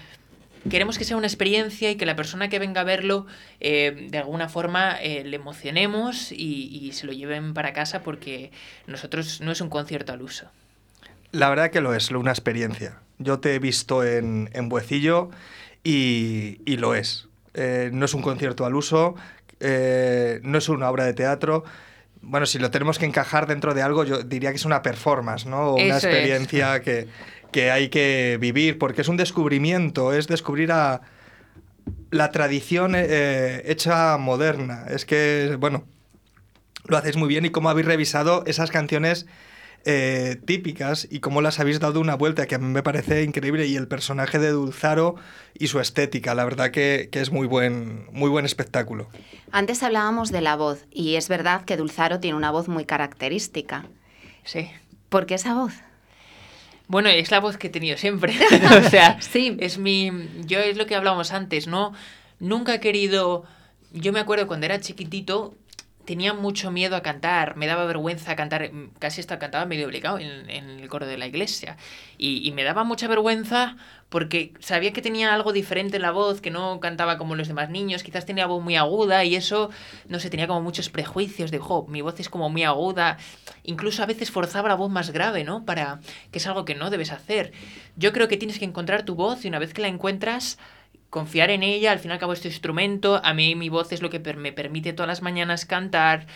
Queremos 0.69 0.99
que 0.99 1.05
sea 1.05 1.17
una 1.17 1.27
experiencia 1.27 1.91
y 1.91 1.97
que 1.97 2.05
la 2.05 2.17
persona 2.17 2.49
que 2.49 2.59
venga 2.59 2.81
a 2.81 2.85
verlo 2.85 3.27
eh, 3.61 4.09
de 4.11 4.19
alguna 4.19 4.49
forma 4.49 4.97
eh, 5.01 5.23
le 5.25 5.37
emocionemos 5.37 6.33
y, 6.33 6.91
se 6.93 7.07
lo 7.07 7.13
lleven 7.13 7.55
para 7.55 7.73
casa 7.73 8.03
porque 8.03 8.51
nosotros 8.87 9.41
no 9.41 9.53
es 9.53 9.61
un 9.61 9.71
concierto 9.71 10.13
al 10.13 10.21
uso. 10.21 10.51
La 11.31 11.49
verdad 11.49 11.71
que 11.71 11.81
lo 11.81 11.95
es, 11.95 12.11
una 12.11 12.33
experiencia. 12.33 12.99
Yo 13.19 13.39
te 13.39 13.55
he 13.55 13.59
visto 13.61 14.05
en, 14.05 14.51
en 14.53 14.69
Buecillo 14.69 15.31
y, 15.89 16.77
lo 16.77 16.95
es. 16.95 17.29
Eh, 17.55 17.91
no 17.93 18.05
es 18.05 18.15
un 18.15 18.23
concierto 18.23 18.67
al 18.67 18.75
uso, 18.75 19.15
eh, 19.61 20.41
no 20.43 20.59
es 20.59 20.69
una 20.69 20.91
obra 20.91 21.05
de 21.05 21.15
teatro. 21.15 21.65
Bueno, 22.21 22.47
si 22.47 22.59
lo 22.59 22.71
tenemos 22.71 22.99
que 22.99 23.07
encajar 23.07 23.47
dentro 23.47 23.75
de 23.75 23.83
algo, 23.83 24.05
yo 24.05 24.23
diría 24.23 24.51
que 24.51 24.57
es 24.57 24.65
una 24.65 24.83
performance, 24.83 25.47
¿no? 25.47 25.75
una 25.75 25.95
experiencia 25.95 26.81
que, 26.83 27.09
que, 27.53 27.71
hay 27.71 27.89
que 27.89 28.37
vivir, 28.41 28.79
porque 28.79 29.01
es 29.01 29.09
un 29.09 29.17
descubrimiento, 29.17 30.13
es 30.13 30.27
descubrir 30.27 30.73
a 30.73 31.01
la 32.11 32.31
tradición 32.33 32.93
eh, 32.95 33.63
hecha 33.65 34.19
moderna. 34.19 34.85
Es 34.91 35.07
que, 35.07 35.57
bueno, 35.59 35.85
lo 36.85 36.97
hacéis 36.97 37.17
muy 37.17 37.29
bien 37.29 37.47
y 37.47 37.51
cómo 37.51 37.71
habéis 37.71 37.87
revisado 37.87 38.45
esas 38.47 38.71
canciones 38.71 39.27
eh, 39.85 40.37
típicas 40.45 41.07
y 41.11 41.21
cómo 41.21 41.41
las 41.41 41.61
habéis 41.61 41.81
dado 41.81 42.01
una 42.01 42.15
vuelta 42.15 42.47
que 42.47 42.57
a 42.57 42.59
mí 42.59 42.67
me 42.67 42.83
parece 42.83 43.23
increíble 43.23 43.67
y 43.67 43.77
el 43.77 43.89
personaje 43.89 44.39
de 44.39 44.51
Dulzaro 44.51 45.15
y 45.55 45.69
su 45.69 45.81
estética, 45.81 46.35
la 46.35 46.45
verdad 46.45 46.71
que, 46.71 47.09
es 47.13 47.31
muy 47.31 47.47
buen, 47.47 48.07
muy 48.13 48.29
buen 48.29 48.45
espectáculo. 48.45 49.09
Antes 49.51 49.83
hablábamos 49.83 50.31
de 50.31 50.41
la 50.41 50.57
voz 50.57 50.85
y 50.91 51.15
es 51.15 51.29
verdad 51.29 51.65
que 51.65 51.77
Dulzaro 51.77 52.21
tiene 52.21 52.37
una 52.37 52.51
voz 52.51 52.69
muy 52.69 52.85
característica. 52.85 53.87
Sí. 54.45 54.71
¿Por 55.09 55.27
qué 55.27 55.35
esa 55.35 55.55
voz? 55.55 55.75
Bueno, 56.87 57.09
es 57.09 57.31
la 57.31 57.41
voz 57.41 57.57
que 57.57 57.69
he 57.69 57.71
tenido 57.71 57.97
siempre. 57.97 58.35
o 58.87 58.91
sea, 58.91 59.21
sí. 59.21 59.57
es 59.61 59.79
mi. 59.79 60.11
Yo 60.47 60.59
es 60.59 60.77
lo 60.77 60.87
que 60.87 60.97
hablábamos 60.97 61.33
antes, 61.33 61.67
¿no? 61.67 61.93
Nunca 62.41 62.75
he 62.75 62.81
querido. 62.81 63.45
Yo 63.93 64.13
me 64.13 64.21
acuerdo 64.21 64.47
cuando 64.47 64.67
era 64.67 64.81
chiquitito, 64.81 65.55
tenía 66.09 66.33
mucho 66.33 66.71
miedo 66.71 66.97
a 66.97 67.03
cantar, 67.03 67.55
me 67.57 67.67
daba 67.67 67.85
vergüenza 67.85 68.35
cantar, 68.35 68.73
mm, 68.73 68.93
casi 68.99 69.21
hasta 69.21 69.39
cantaba 69.39 69.67
medio 69.67 69.87
obligado 69.87 70.19
en, 70.19 70.49
el 70.49 70.89
coro 70.89 71.07
de 71.07 71.19
la 71.19 71.27
iglesia. 71.27 71.77
Y, 72.17 72.51
me 72.53 72.65
daba 72.65 72.83
mucha 72.83 73.09
vergüenza 73.09 73.77
porque 74.09 74.55
sabía 74.59 74.95
que 74.95 75.03
tenía 75.03 75.35
algo 75.35 75.53
diferente 75.53 75.97
en 75.97 76.03
la 76.03 76.11
voz, 76.11 76.41
que 76.41 76.51
no 76.51 76.81
cantaba 76.81 77.19
como 77.19 77.37
los 77.37 77.47
demás 77.47 77.69
niños, 77.69 78.03
quizás 78.03 78.25
tenía 78.25 78.47
voz 78.47 78.65
muy 78.65 78.75
aguda 78.75 79.23
y 79.27 79.37
eso, 79.37 79.69
no 80.09 80.19
sé, 80.19 80.31
tenía 80.31 80.47
como 80.47 80.63
muchos 80.63 80.89
prejuicios 80.89 81.51
de, 81.51 81.59
jo, 81.59 81.87
mi 81.89 82.01
voz 82.01 82.19
es 82.21 82.31
como 82.31 82.49
muy 82.49 82.65
aguda. 82.65 83.19
Incluso 83.65 84.03
a 84.03 84.07
veces 84.07 84.31
forzaba 84.31 84.71
la 84.71 84.77
voz 84.77 84.91
más 84.91 85.11
grave, 85.11 85.45
¿no? 85.45 85.67
Para, 85.67 86.01
que 86.33 86.39
es 86.39 86.47
algo 86.47 86.65
que 86.65 86.75
no 86.75 86.89
debes 86.89 87.13
hacer. 87.13 87.53
Yo 87.97 88.15
creo 88.15 88.29
que 88.29 88.39
tienes 88.39 88.59
que 88.59 88.65
encontrar 88.65 89.03
tu 89.03 89.15
voz 89.15 89.45
y 89.45 89.49
una 89.49 89.59
vez 89.59 89.75
que 89.75 89.83
la 89.83 89.89
encuentras, 89.89 90.59
confiar 91.11 91.51
en 91.51 91.63
ella, 91.63 91.93
al 91.93 91.99
fin 91.99 92.11
y 92.11 92.15
al 92.15 92.21
cabo 92.21 92.33
este 92.33 92.49
instrumento, 92.49 93.21
a 93.25 93.35
mí 93.35 93.55
mi 93.55 93.69
voz 93.69 93.93
es 93.93 94.03
lo 94.03 94.11
que 94.11 94.19
me 94.19 94.53
permite 94.53 94.93
todas 94.93 95.09
las 95.09 95.23
mañanas 95.23 95.65
cantar. 95.65 96.27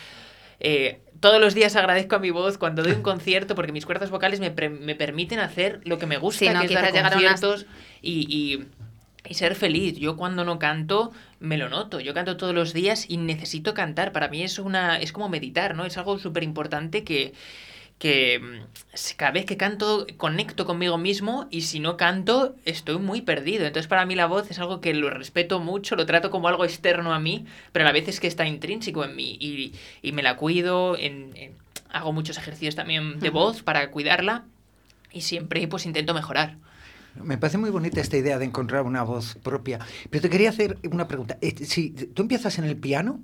Eh, 0.61 1.01
todos 1.21 1.41
los 1.41 1.55
días 1.55 1.75
agradezco 1.77 2.17
a 2.17 2.19
mi 2.19 2.31
voz 2.31 2.57
cuando 2.57 2.83
doy 2.83 2.93
un 2.93 3.03
concierto 3.03 3.55
porque 3.55 3.73
mis 3.73 3.85
cuerdas 3.85 4.11
vocales 4.11 4.41
me, 4.41 4.51
me 4.51 4.95
permiten 4.95 5.41
hacer 5.41 5.81
lo 5.85 5.99
que 5.99 6.07
me 6.07 6.19
gusta, 6.19 6.61
que 6.61 6.67
es 6.67 6.73
dar 6.73 6.93
conciertos 6.93 7.67
y, 8.01 8.67
y, 9.29 9.35
ser 9.35 9.55
feliz. 9.55 9.97
Yo 9.99 10.17
cuando 10.17 10.45
no 10.45 10.59
canto 10.59 11.13
me 11.41 11.57
lo 11.57 11.69
noto. 11.69 12.01
Yo 12.01 12.13
canto 12.13 12.37
todos 12.37 12.55
los 12.55 12.73
días 12.73 13.07
y 13.09 13.17
necesito 13.17 13.73
cantar. 13.73 14.13
Para 14.13 14.29
mí 14.29 14.43
es 14.43 14.59
una 14.59 14.99
es 14.99 15.13
como 15.13 15.29
meditar, 15.29 15.75
¿no? 15.75 15.85
Es 15.85 15.97
algo 15.97 16.19
súper 16.19 16.43
importante 16.43 17.03
que 17.03 17.33
que 18.03 18.41
mm, 18.41 18.97
cada 19.17 19.31
vez 19.31 19.45
que 19.45 19.57
canto 19.57 20.09
conecto 20.17 20.67
conmigo 20.67 20.99
mismo 20.99 21.47
y 21.51 21.61
si 21.61 21.79
no 21.79 21.97
canto 21.97 22.57
estoy 22.65 22.99
muy 22.99 23.23
perdido. 23.23 23.65
Entonces 23.65 23.87
para 23.87 24.05
mí 24.07 24.17
la 24.17 24.27
voz 24.27 24.51
es 24.51 24.59
algo 24.59 24.81
que 24.81 24.93
lo 24.93 25.09
respeto 25.09 25.61
mucho, 25.61 25.95
lo 25.95 26.05
trato 26.05 26.29
como 26.33 26.49
algo 26.49 26.65
externo 26.65 27.15
a 27.15 27.21
mí, 27.21 27.47
pero 27.71 27.85
a 27.85 27.87
la 27.87 27.93
vez 27.93 28.09
es 28.09 28.19
que 28.19 28.27
está 28.27 28.45
intrínseco 28.45 29.05
en 29.05 29.15
mí 29.15 29.37
y, 29.39 29.75
y 30.03 30.11
me 30.11 30.25
la 30.25 30.37
cuido, 30.37 30.99
en, 30.99 31.31
hago 31.91 32.13
muchos 32.13 32.39
ejercicios 32.39 32.75
también 32.75 33.21
de 33.21 33.31
voz 33.31 33.63
para 33.63 33.89
cuidarla 33.93 34.47
y 35.13 35.21
siempre 35.21 35.69
pues 35.69 35.87
intento 35.87 36.13
mejorar. 36.13 36.57
Me 37.23 37.39
parece 37.39 37.59
muy 37.59 37.71
bonita 37.71 38.01
esta 38.01 38.17
idea 38.17 38.41
de 38.41 38.47
encontrar 38.47 38.83
una 38.83 39.05
voz 39.05 39.37
propia. 39.45 39.79
Pero 40.11 40.23
te 40.23 40.29
quería 40.29 40.49
hacer 40.49 40.77
una 40.91 41.07
pregunta. 41.07 41.39
Eh, 41.41 41.55
si 41.67 41.91
tú 41.91 42.23
empiezas 42.23 42.59
en 42.59 42.65
el 42.65 42.77
piano, 42.77 43.21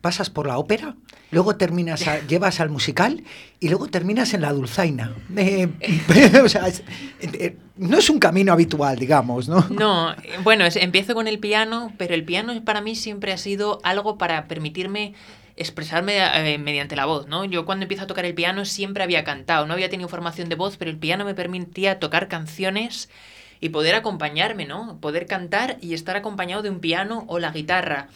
pasas 0.00 0.30
por 0.30 0.46
la 0.46 0.58
ópera, 0.58 0.96
luego 1.30 1.56
terminas, 1.56 2.04
llevas 2.28 2.60
al 2.60 2.70
musical 2.70 3.24
y 3.60 3.68
luego 3.68 3.88
terminas 3.88 4.34
en 4.34 4.42
la 4.42 4.52
dulzaina. 4.52 5.14
Eh, 5.36 5.68
o 6.44 6.48
sea, 6.48 6.68
eh, 7.20 7.56
no 7.76 7.98
es 7.98 8.10
un 8.10 8.18
camino 8.18 8.52
habitual, 8.52 8.98
digamos, 8.98 9.48
¿no? 9.48 9.66
No, 9.70 10.14
bueno, 10.42 10.64
empiezo 10.74 11.14
con 11.14 11.28
el 11.28 11.38
piano, 11.38 11.92
pero 11.98 12.14
el 12.14 12.24
piano 12.24 12.52
para 12.64 12.80
mí 12.80 12.94
siempre 12.94 13.32
ha 13.32 13.38
sido 13.38 13.80
algo 13.82 14.18
para 14.18 14.48
permitirme 14.48 15.14
expresarme 15.56 16.18
eh, 16.18 16.58
mediante 16.58 16.96
la 16.96 17.06
voz, 17.06 17.26
¿no? 17.26 17.44
Yo 17.44 17.64
cuando 17.64 17.84
empiezo 17.84 18.04
a 18.04 18.06
tocar 18.06 18.26
el 18.26 18.34
piano 18.34 18.64
siempre 18.64 19.02
había 19.02 19.24
cantado, 19.24 19.66
no 19.66 19.72
había 19.72 19.88
tenido 19.88 20.08
formación 20.08 20.48
de 20.48 20.54
voz, 20.54 20.76
pero 20.76 20.90
el 20.90 20.98
piano 20.98 21.24
me 21.24 21.34
permitía 21.34 21.98
tocar 21.98 22.28
canciones 22.28 23.08
y 23.60 23.70
poder 23.70 23.94
acompañarme, 23.94 24.66
¿no? 24.66 24.98
Poder 25.00 25.26
cantar 25.26 25.78
y 25.80 25.94
estar 25.94 26.16
acompañado 26.16 26.62
de 26.62 26.70
un 26.70 26.80
piano 26.80 27.24
o 27.28 27.38
la 27.38 27.52
guitarra. 27.52 28.08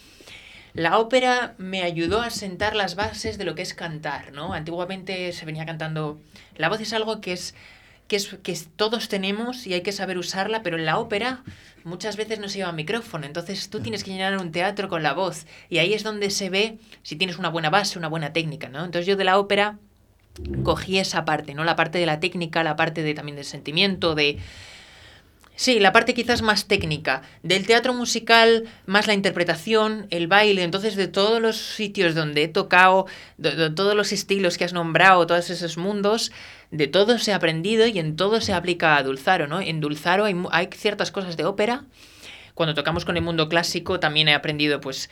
La 0.73 0.99
ópera 0.99 1.55
me 1.59 1.83
ayudó 1.83 2.21
a 2.21 2.31
sentar 2.31 2.77
las 2.77 2.95
bases 2.95 3.39
de 3.39 3.45
lo 3.45 3.55
que 3.55 3.63
es 3.63 3.75
cantar, 3.75 4.33
¿no? 4.33 4.53
Antiguamente 4.53 5.33
se 5.33 5.47
venía 5.47 5.67
cantando... 5.67 6.19
La 6.57 6.69
voz 6.69 6.81
es 6.81 6.93
algo 6.93 7.21
que 7.21 7.33
es 7.33 7.55
que, 8.11 8.17
es, 8.17 8.37
que 8.43 8.59
todos 8.75 9.09
tenemos 9.09 9.69
y 9.69 9.73
hay 9.73 9.83
que 9.83 9.93
saber 9.93 10.19
usarla, 10.19 10.65
pero 10.65 10.77
en 10.77 10.85
la 10.85 10.99
ópera 10.99 11.45
muchas 11.85 12.17
veces 12.17 12.41
no 12.41 12.49
se 12.49 12.59
lleva 12.59 12.73
micrófono, 12.73 13.25
entonces 13.25 13.71
tú 13.71 13.79
tienes 13.79 14.03
que 14.03 14.11
llenar 14.11 14.37
un 14.37 14.51
teatro 14.51 14.89
con 14.89 15.05
la 15.05 15.13
voz 15.13 15.47
y 15.69 15.79
ahí 15.79 15.95
es 15.95 16.03
donde 16.03 16.31
se 16.31 16.51
ve 16.51 16.79
si 17.05 17.15
tienes 17.15 17.39
una 17.39 17.51
buena 17.51 17.71
base, 17.71 18.01
una 18.01 18.09
buena 18.09 18.33
técnica, 18.33 18.69
¿no? 18.69 18.85
Entonces 18.85 19.07
yo 19.07 19.17
de 19.17 19.23
la 19.23 19.39
ópera 19.39 19.79
cogí 20.65 20.99
esa 20.99 21.25
parte, 21.25 21.55
¿no? 21.55 21.63
La 21.63 21.77
parte 21.77 21.99
de 21.99 22.07
la 22.07 22.19
técnica, 22.19 22.65
la 22.65 22.75
parte 22.75 23.05
de 23.05 23.15
también 23.15 23.37
del 23.37 23.45
sentimiento, 23.45 24.17
de 24.17 24.39
Sí, 25.61 25.79
la 25.79 25.93
parte 25.93 26.15
quizás 26.15 26.41
más 26.41 26.69
técnica. 26.69 27.21
Del 27.43 27.67
teatro 27.67 27.93
musical, 27.93 28.65
más 28.87 29.07
la 29.07 29.13
interpretación, 29.13 30.07
el 30.09 30.27
baile. 30.27 30.63
Entonces, 30.63 30.97
de 30.97 31.07
todos 31.07 31.39
los 31.43 31.59
sitios 31.59 32.15
donde 32.15 32.45
he 32.45 32.49
tocado, 32.49 33.05
de, 33.37 33.69
todos 33.69 33.95
los 33.95 34.11
estilos 34.11 34.57
que 34.57 34.65
has 34.65 34.73
nombrado, 34.73 35.27
todos 35.27 35.51
esos 35.51 35.77
mundos, 35.77 36.33
de 36.71 36.87
todo 36.87 37.19
se 37.19 37.35
ha 37.35 37.37
aprendido 37.37 37.87
y 37.87 37.99
en 37.99 38.17
todo 38.17 38.41
se 38.41 38.55
aplica 38.55 38.97
a 38.97 39.03
Dulzaro, 39.03 39.49
¿no? 39.49 39.61
En 39.61 39.83
Dulzaro 39.83 40.25
hay, 40.25 40.35
hay 40.51 40.71
ciertas 40.75 41.11
cosas 41.11 41.37
de 41.37 41.45
ópera. 41.45 41.85
Cuando 42.55 42.75
tocamos 42.75 43.05
con 43.05 43.19
el 43.19 43.23
mundo 43.23 43.51
clásico 43.51 44.01
también 44.01 44.29
he 44.29 44.35
aprendido, 44.35 44.81
pues, 44.81 45.11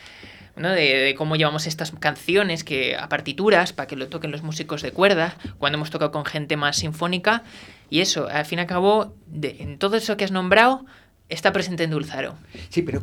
¿no? 0.59 0.71
de, 0.71 1.15
cómo 1.17 1.37
llevamos 1.37 1.67
estas 1.67 1.93
canciones 1.93 2.65
que 2.65 2.97
a 2.97 3.09
partituras 3.09 3.73
para 3.73 3.87
que 3.87 3.97
lo 3.97 4.09
toquen 4.09 4.31
los 4.31 4.43
músicos 4.43 4.83
de 4.83 4.93
cuerda, 4.93 5.37
cuando 5.59 5.77
hemos 5.77 5.91
tocado 5.91 6.11
con 6.11 6.25
gente 6.25 6.57
más 6.57 6.77
sinfónica. 6.77 7.43
Y 7.91 8.01
eso, 8.01 8.29
al 8.29 8.45
fin 8.45 8.59
y 8.59 8.63
al 8.63 8.69
cabo, 8.69 9.15
de, 9.27 9.57
en 9.61 9.79
todo 9.79 9.97
eso 9.97 10.17
que 10.17 10.25
has 10.25 10.33
nombrado, 10.33 10.85
está 11.29 11.53
presente 11.53 11.85
en 11.85 11.91
Dulzaro. 11.91 12.37
Sí, 12.71 12.83
pero 12.83 13.03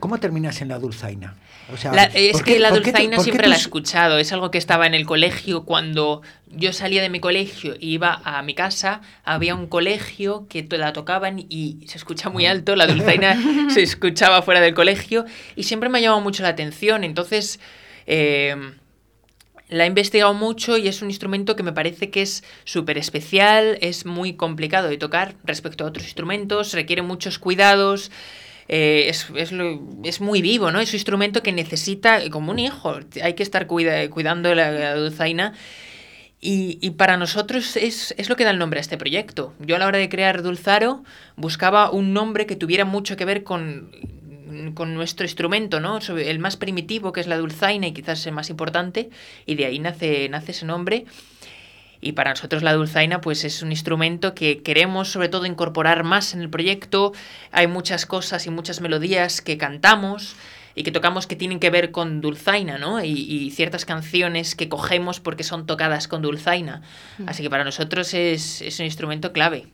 ¿cómo 0.00 0.18
terminas 0.18 0.62
en 0.62 0.68
la 0.68 0.78
dulzaina? 0.78 1.34
O 1.72 1.76
sea, 1.76 1.92
es 2.14 2.42
que 2.42 2.58
la 2.58 2.70
dulzaina 2.70 3.18
siempre 3.18 3.46
la 3.46 3.56
he 3.56 3.58
escuchado, 3.58 4.18
es 4.18 4.32
algo 4.32 4.50
que 4.50 4.56
estaba 4.56 4.86
en 4.86 4.94
el 4.94 5.04
colegio 5.04 5.64
cuando 5.64 6.22
yo 6.46 6.72
salía 6.72 7.02
de 7.02 7.10
mi 7.10 7.20
colegio 7.20 7.74
e 7.74 7.78
iba 7.80 8.22
a 8.24 8.42
mi 8.42 8.54
casa, 8.54 9.02
había 9.22 9.54
un 9.54 9.66
colegio 9.66 10.46
que 10.48 10.66
la 10.70 10.94
tocaban 10.94 11.44
y 11.50 11.84
se 11.86 11.98
escucha 11.98 12.30
muy 12.30 12.46
alto, 12.46 12.74
la 12.74 12.86
dulzaina 12.86 13.36
se 13.70 13.82
escuchaba 13.82 14.40
fuera 14.40 14.60
del 14.60 14.74
colegio 14.74 15.26
y 15.56 15.64
siempre 15.64 15.90
me 15.90 15.98
ha 15.98 16.00
llamado 16.00 16.22
mucho 16.22 16.42
la 16.42 16.50
atención, 16.50 17.04
entonces... 17.04 17.60
Eh, 18.06 18.56
la 19.68 19.84
he 19.84 19.86
investigado 19.86 20.32
mucho 20.34 20.78
y 20.78 20.88
es 20.88 21.02
un 21.02 21.08
instrumento 21.08 21.54
que 21.54 21.62
me 21.62 21.72
parece 21.72 22.10
que 22.10 22.22
es 22.22 22.42
súper 22.64 22.96
especial, 22.98 23.78
es 23.80 24.06
muy 24.06 24.34
complicado 24.34 24.88
de 24.88 24.96
tocar 24.96 25.34
respecto 25.44 25.84
a 25.84 25.88
otros 25.88 26.04
instrumentos, 26.04 26.72
requiere 26.72 27.02
muchos 27.02 27.38
cuidados. 27.38 28.10
Eh, 28.70 29.08
es, 29.08 29.28
es, 30.04 30.20
muy 30.20 30.42
vivo, 30.42 30.70
¿no? 30.70 30.80
Es 30.80 30.90
un 30.90 30.96
instrumento 30.96 31.42
que 31.42 31.52
necesita, 31.52 32.28
como 32.28 32.52
un 32.52 32.58
hijo, 32.58 32.98
hay 33.22 33.32
que 33.32 33.42
estar 33.42 33.66
cuidando 33.66 34.54
la, 34.54 34.70
la 34.70 34.94
dulzaina. 34.94 35.54
Y, 36.40 36.78
y, 36.80 36.90
para 36.90 37.16
nosotros 37.16 37.76
es, 37.76 38.14
es, 38.16 38.28
lo 38.28 38.36
que 38.36 38.44
da 38.44 38.50
el 38.50 38.58
nombre 38.58 38.78
a 38.78 38.82
este 38.82 38.96
proyecto. 38.96 39.54
Yo 39.58 39.74
a 39.74 39.78
la 39.78 39.86
hora 39.86 39.98
de 39.98 40.08
crear 40.08 40.42
Dulzaro 40.42 41.02
buscaba 41.34 41.90
un 41.90 42.12
nombre 42.12 42.46
que 42.46 42.54
tuviera 42.54 42.84
mucho 42.84 43.16
que 43.16 43.24
ver 43.24 43.42
con 43.42 43.90
con 44.74 44.94
nuestro 44.94 45.24
instrumento, 45.24 45.80
¿no? 45.80 45.98
El 45.98 46.38
más 46.38 46.56
primitivo, 46.56 47.12
que 47.12 47.20
es 47.20 47.26
la 47.26 47.36
dulzaina 47.36 47.86
y 47.86 47.92
quizás 47.92 48.26
el 48.26 48.32
más 48.32 48.50
importante, 48.50 49.10
y 49.46 49.54
de 49.54 49.66
ahí 49.66 49.78
nace, 49.78 50.28
nace 50.28 50.52
ese 50.52 50.66
nombre. 50.66 51.04
Y 52.00 52.12
para 52.12 52.30
nosotros 52.30 52.62
la 52.62 52.74
dulzaina 52.74 53.20
pues 53.20 53.44
es 53.44 53.62
un 53.62 53.72
instrumento 53.72 54.34
que 54.34 54.62
queremos 54.62 55.08
sobre 55.10 55.28
todo 55.28 55.46
incorporar 55.46 56.04
más 56.04 56.32
en 56.34 56.40
el 56.40 56.48
proyecto. 56.48 57.12
Hay 57.50 57.66
muchas 57.66 58.06
cosas 58.06 58.46
y 58.46 58.50
muchas 58.50 58.80
melodías 58.80 59.40
que 59.40 59.58
cantamos 59.58 60.36
y 60.76 60.84
que 60.84 60.92
tocamos 60.92 61.26
que 61.26 61.34
tienen 61.34 61.58
que 61.58 61.70
ver 61.70 61.90
con 61.90 62.20
dulzaina, 62.20 62.78
¿no? 62.78 63.02
Y, 63.02 63.10
y 63.10 63.50
ciertas 63.50 63.84
canciones 63.84 64.54
que 64.54 64.68
cogemos 64.68 65.18
porque 65.18 65.42
son 65.42 65.66
tocadas 65.66 66.06
con 66.06 66.22
dulzaina. 66.22 66.82
Mm. 67.18 67.28
Así 67.28 67.42
que 67.42 67.50
para 67.50 67.64
nosotros 67.64 68.14
es, 68.14 68.62
es 68.62 68.78
un 68.78 68.84
instrumento 68.84 69.32
clave. 69.32 69.66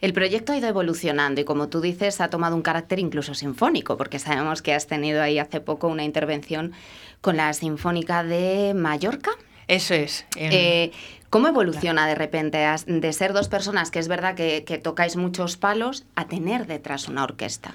El 0.00 0.12
proyecto 0.14 0.52
ha 0.52 0.56
ido 0.56 0.68
evolucionando 0.68 1.40
y 1.40 1.44
como 1.44 1.68
tú 1.68 1.80
dices 1.80 2.20
ha 2.20 2.28
tomado 2.28 2.56
un 2.56 2.62
carácter 2.62 2.98
incluso 2.98 3.34
sinfónico, 3.34 3.96
porque 3.96 4.18
sabemos 4.18 4.62
que 4.62 4.72
has 4.72 4.86
tenido 4.86 5.22
ahí 5.22 5.38
hace 5.38 5.60
poco 5.60 5.88
una 5.88 6.04
intervención 6.04 6.72
con 7.20 7.36
la 7.36 7.52
Sinfónica 7.52 8.24
de 8.24 8.72
Mallorca. 8.74 9.32
Eso 9.68 9.94
es. 9.94 10.24
Eh, 10.36 10.90
¿Cómo 11.28 11.46
evoluciona 11.46 12.08
de 12.08 12.16
repente 12.16 12.66
de 12.86 13.12
ser 13.12 13.32
dos 13.32 13.48
personas, 13.48 13.90
que 13.90 14.00
es 14.00 14.08
verdad 14.08 14.34
que, 14.34 14.80
tocáis 14.82 15.16
muchos 15.16 15.56
palos, 15.56 16.04
a 16.16 16.26
tener 16.26 16.66
detrás 16.66 17.06
una 17.06 17.22
orquesta? 17.22 17.74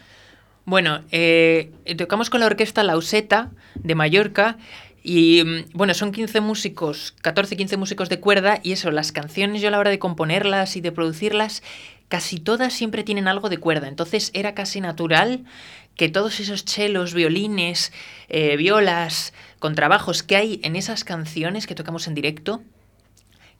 Bueno, 0.65 1.01
eh, 1.11 1.71
tocamos 1.97 2.29
con 2.29 2.41
la 2.41 2.47
orquesta 2.47 2.83
Lauseta 2.83 3.51
de 3.75 3.95
Mallorca 3.95 4.57
y 5.03 5.43
mm, 5.45 5.77
bueno, 5.77 5.93
son 5.93 6.11
15 6.11 6.41
músicos, 6.41 7.13
14, 7.21 7.55
15 7.55 7.77
músicos 7.77 8.09
de 8.09 8.19
cuerda 8.19 8.59
y 8.63 8.71
eso, 8.71 8.89
las 8.89 9.11
canciones 9.11 9.61
yo 9.61 9.67
a 9.67 9.71
la 9.71 9.79
hora 9.79 9.91
de 9.91 9.99
componerlas 9.99 10.75
y 10.75 10.81
de 10.81 10.91
producirlas 10.91 11.61
casi 12.07 12.39
todas 12.39 12.73
siempre 12.73 13.03
tienen 13.03 13.27
algo 13.27 13.49
de 13.49 13.57
cuerda. 13.57 13.87
Entonces 13.87 14.31
era 14.33 14.53
casi 14.53 14.81
natural 14.81 15.45
que 15.95 16.09
todos 16.09 16.39
esos 16.39 16.65
chelos, 16.65 17.13
violines, 17.13 17.91
eh, 18.27 18.57
violas, 18.57 19.33
contrabajos 19.59 20.23
que 20.23 20.35
hay 20.35 20.59
en 20.63 20.75
esas 20.75 21.03
canciones 21.03 21.67
que 21.67 21.75
tocamos 21.75 22.07
en 22.07 22.15
directo, 22.15 22.61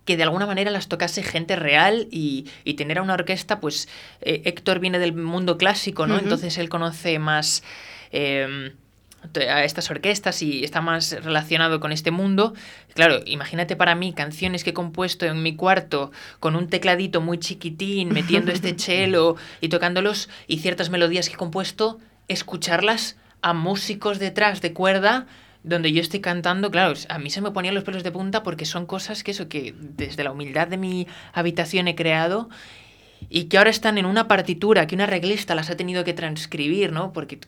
que 0.03 0.17
de 0.17 0.23
alguna 0.23 0.45
manera 0.45 0.69
las 0.69 0.87
tocase 0.87 1.23
gente 1.23 1.55
real 1.55 2.07
y, 2.11 2.45
tener 2.77 2.99
a 2.99 3.01
una 3.01 3.15
orquesta, 3.15 3.59
pues 3.59 3.87
eh, 4.21 4.43
Héctor 4.45 4.79
viene 4.79 4.99
del 4.99 5.13
mundo 5.13 5.57
clásico, 5.57 6.05
¿no? 6.05 6.19
Entonces 6.19 6.57
él 6.57 6.69
conoce 6.69 7.19
más... 7.19 7.63
Em, 8.11 8.73
a 9.49 9.63
estas 9.63 9.89
orquestas 9.89 10.41
y 10.41 10.63
está 10.63 10.81
más 10.81 11.11
relacionado 11.23 11.79
con 11.79 11.91
este 11.91 12.11
mundo. 12.11 12.53
Claro, 12.93 13.19
imagínate 13.25 13.75
para 13.75 13.95
mí 13.95 14.13
canciones 14.13 14.63
que 14.63 14.71
he 14.71 14.73
compuesto 14.73 15.25
en 15.25 15.43
mi 15.43 15.55
cuarto 15.55 16.11
con 16.39 16.55
un 16.55 16.67
tecladito 16.67 17.21
muy 17.21 17.39
chiquitín, 17.39 18.09
metiendo 18.13 18.51
este 18.51 18.73
cello 18.77 19.35
y 19.61 19.69
tocándolos 19.69 20.29
y 20.47 20.59
ciertas 20.59 20.89
melodías 20.89 21.29
que 21.29 21.35
he 21.35 21.37
compuesto, 21.37 21.99
escucharlas 22.27 23.17
a 23.41 23.53
músicos 23.53 24.19
detrás 24.19 24.61
de 24.61 24.73
cuerda 24.73 25.27
donde 25.65 25.91
yo 25.91 25.99
estoy 25.99 26.19
cantando, 26.19 26.69
claro, 26.69 26.93
a 27.09 27.17
mí 27.17 27.31
se 27.31 27.41
me 27.41 27.49
ponían 27.49 27.73
los 27.73 27.83
pelos 27.83 28.03
de 28.03 28.11
punta 28.11 28.43
porque 28.43 28.65
son 28.65 28.85
cosas 28.85 29.23
que 29.23 29.31
eso 29.31 29.49
que 29.49 29.73
desde 29.75 30.23
la 30.23 30.31
humildad 30.31 30.67
de 30.67 30.77
mi 30.77 31.07
habitación 31.33 31.87
he 31.87 31.95
creado 31.95 32.49
y 33.29 33.45
que 33.45 33.57
ahora 33.57 33.69
están 33.69 33.97
en 33.97 34.05
una 34.05 34.27
partitura 34.27 34.87
que 34.87 34.95
una 34.95 35.05
arreglista 35.05 35.55
las 35.55 35.69
ha 35.69 35.77
tenido 35.77 36.03
que 36.03 36.13
transcribir, 36.13 36.91
¿no? 36.91 37.13
Porque 37.13 37.39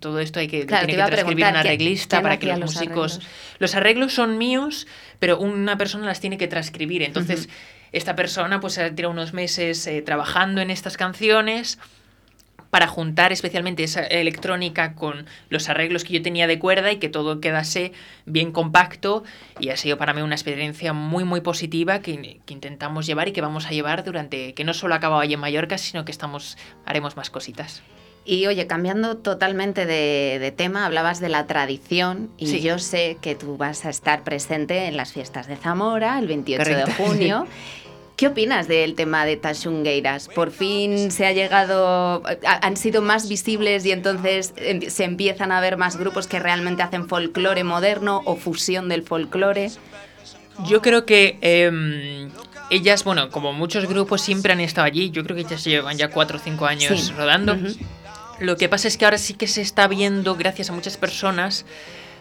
todo 0.00 0.20
esto 0.20 0.40
hay 0.40 0.48
que, 0.48 0.64
tiene 0.64 0.86
que 0.86 0.96
transcribir 0.96 1.46
una 1.46 1.60
arreglista 1.60 2.22
para 2.22 2.38
que 2.38 2.46
los, 2.46 2.60
músicos... 2.60 3.20
Los 3.58 3.74
arreglos 3.74 4.12
son 4.12 4.38
míos, 4.38 4.86
pero 5.18 5.38
una 5.38 5.76
persona 5.76 6.06
las 6.06 6.20
tiene 6.20 6.38
que 6.38 6.48
transcribir. 6.48 7.02
Entonces, 7.02 7.48
esta 7.92 8.16
persona 8.16 8.60
pues 8.60 8.78
ha 8.78 8.94
tirado 8.94 9.12
unos 9.12 9.32
meses 9.32 9.86
eh, 9.86 10.02
trabajando 10.02 10.60
en 10.60 10.70
estas 10.70 10.96
canciones 10.96 11.78
para 12.74 12.88
juntar 12.88 13.30
especialmente 13.30 13.84
esa 13.84 14.04
electrónica 14.04 14.96
con 14.96 15.26
los 15.48 15.68
arreglos 15.68 16.02
que 16.02 16.12
yo 16.12 16.22
tenía 16.22 16.48
de 16.48 16.58
cuerda 16.58 16.90
y 16.90 16.96
que 16.96 17.08
todo 17.08 17.38
quedase 17.38 17.92
bien 18.26 18.50
compacto 18.50 19.22
y 19.60 19.68
ha 19.68 19.76
sido 19.76 19.96
para 19.96 20.12
mí 20.12 20.22
una 20.22 20.34
experiencia 20.34 20.92
muy 20.92 21.22
muy 21.22 21.40
positiva 21.40 22.00
que, 22.00 22.40
intentamos 22.48 23.06
llevar 23.06 23.28
y 23.28 23.32
que 23.32 23.40
vamos 23.40 23.66
a 23.66 23.70
llevar 23.70 24.02
durante 24.02 24.54
que 24.54 24.64
no 24.64 24.74
solo 24.74 24.96
acaba 24.96 25.20
ahí 25.20 25.34
en 25.34 25.38
Mallorca 25.38 25.78
sino 25.78 26.04
que 26.04 26.10
estamos 26.10 26.58
haremos 26.84 27.16
más 27.16 27.30
cositas. 27.30 27.80
Y 28.24 28.46
oye, 28.48 28.66
cambiando 28.66 29.18
totalmente 29.18 29.86
de, 29.86 30.52
tema, 30.56 30.86
hablabas 30.86 31.20
de 31.20 31.28
la 31.28 31.46
tradición 31.46 32.30
y 32.38 32.58
yo 32.58 32.80
sé 32.80 33.18
que 33.20 33.36
tú 33.36 33.56
vas 33.56 33.84
a 33.84 33.90
estar 33.90 34.24
presente 34.24 34.86
en 34.86 34.96
las 34.96 35.12
fiestas 35.12 35.46
de 35.46 35.54
Zamora 35.54 36.18
el 36.18 36.26
28 36.26 36.64
de 36.64 36.92
junio. 36.98 37.46
¿Qué 38.16 38.28
opinas 38.28 38.68
del 38.68 38.94
tema 38.94 39.26
de 39.26 39.36
Tashungueiras? 39.36 40.28
Por 40.28 40.52
fin 40.52 41.10
se 41.10 41.26
ha 41.26 41.32
llegado, 41.32 42.22
han 42.44 42.76
sido 42.76 43.02
más 43.02 43.28
visibles 43.28 43.84
y 43.84 43.90
entonces 43.90 44.54
se 44.88 45.04
empiezan 45.04 45.50
a 45.50 45.60
ver 45.60 45.76
más 45.76 45.96
grupos 45.96 46.28
que 46.28 46.38
realmente 46.38 46.84
hacen 46.84 47.08
folclore 47.08 47.64
moderno 47.64 48.22
o 48.24 48.36
fusión 48.36 48.88
del 48.88 49.02
folclore. 49.02 49.72
Yo 50.64 50.80
creo 50.80 51.04
que 51.04 51.38
em, 51.40 52.30
ellas, 52.70 53.02
bueno, 53.02 53.30
como 53.30 53.52
muchos 53.52 53.86
grupos 53.86 54.22
siempre 54.22 54.52
han 54.52 54.60
estado 54.60 54.86
allí, 54.86 55.10
yo 55.10 55.24
creo 55.24 55.34
que 55.34 55.42
ellas 55.42 55.64
llevan 55.64 55.98
ya 55.98 56.08
cuatro 56.10 56.38
o 56.38 56.40
cinco 56.40 56.66
años 56.66 57.12
rodando. 57.16 57.56
Lo 58.38 58.56
que 58.56 58.68
pasa 58.68 58.86
es 58.86 58.96
que 58.96 59.06
ahora 59.06 59.18
sí 59.18 59.34
que 59.34 59.48
se 59.48 59.60
está 59.60 59.88
viendo, 59.88 60.36
gracias 60.36 60.70
a 60.70 60.72
muchas 60.72 60.96
personas, 60.96 61.66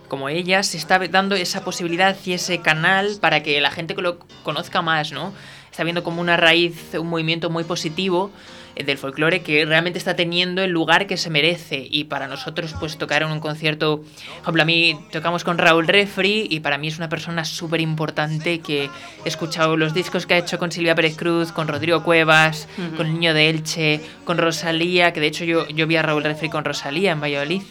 como 0.07 0.29
ellas, 0.29 0.67
se 0.67 0.77
está 0.77 0.99
dando 0.99 1.35
esa 1.35 1.63
posibilidad 1.63 2.15
y 2.25 2.33
ese 2.33 2.59
canal 2.59 3.17
para 3.21 3.43
que 3.43 3.61
la 3.61 3.69
gente 3.69 3.93
lo 3.95 4.17
conozca 4.43 4.81
más, 4.81 5.11
¿no? 5.11 5.33
Está 5.73 5.83
viendo 5.83 6.03
como 6.03 6.21
una 6.21 6.37
raíz, 6.37 6.93
un 6.93 7.07
movimiento 7.07 7.49
muy 7.49 7.63
positivo 7.63 8.29
eh, 8.75 8.83
del 8.83 8.99
folclore 8.99 9.41
que 9.41 9.65
realmente 9.65 9.97
está 9.97 10.15
teniendo 10.15 10.61
el 10.61 10.69
lugar 10.69 11.07
que 11.07 11.17
se 11.17 11.31
merece. 11.31 11.87
Y 11.89 12.03
para 12.03 12.27
nosotros 12.27 12.75
pues 12.79 12.95
tocar 12.99 13.23
en 13.23 13.31
un 13.31 13.39
concierto, 13.39 13.97
por 13.97 14.41
ejemplo 14.43 14.61
a 14.61 14.65
mí 14.65 14.99
tocamos 15.11 15.43
con 15.43 15.57
Raúl 15.57 15.87
Refri 15.87 16.47
y 16.47 16.59
para 16.59 16.77
mí 16.77 16.89
es 16.89 16.97
una 16.97 17.09
persona 17.09 17.43
súper 17.43 17.81
importante 17.81 18.59
que 18.59 18.83
he 19.25 19.27
escuchado 19.27 19.75
los 19.75 19.95
discos 19.95 20.27
que 20.27 20.35
ha 20.35 20.37
hecho 20.37 20.59
con 20.59 20.71
Silvia 20.71 20.93
Pérez 20.93 21.17
Cruz, 21.17 21.51
con 21.51 21.67
Rodrigo 21.67 22.03
Cuevas, 22.03 22.67
con 22.95 23.07
el 23.07 23.13
Niño 23.13 23.33
de 23.33 23.49
Elche, 23.49 23.99
con 24.25 24.37
Rosalía, 24.37 25.11
que 25.11 25.21
de 25.21 25.27
hecho 25.27 25.43
yo, 25.43 25.67
yo 25.69 25.87
vi 25.87 25.95
a 25.95 26.03
Raúl 26.03 26.23
Refri 26.23 26.49
con 26.49 26.65
Rosalía 26.65 27.13
en 27.13 27.19
Valladolid 27.19 27.63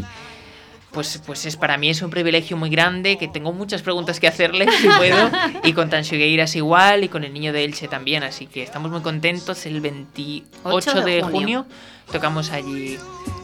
pues, 0.92 1.22
pues 1.24 1.46
es 1.46 1.56
para 1.56 1.78
mí 1.78 1.88
es 1.88 2.02
un 2.02 2.10
privilegio 2.10 2.56
muy 2.56 2.68
grande, 2.68 3.16
que 3.16 3.28
tengo 3.28 3.52
muchas 3.52 3.82
preguntas 3.82 4.20
que 4.20 4.28
hacerle, 4.28 4.66
si 4.70 4.88
puedo, 4.88 5.30
y 5.64 5.72
con 5.72 5.88
Tansugueiras 5.88 6.54
igual, 6.54 7.04
y 7.04 7.08
con 7.08 7.24
el 7.24 7.32
niño 7.32 7.52
de 7.52 7.64
Elche 7.64 7.88
también, 7.88 8.22
así 8.22 8.46
que 8.46 8.62
estamos 8.62 8.90
muy 8.90 9.00
contentos. 9.00 9.64
El 9.66 9.80
28 9.80 11.00
de, 11.02 11.22
junio. 11.22 11.66
tocamos 12.10 12.50
allí, 12.50 12.98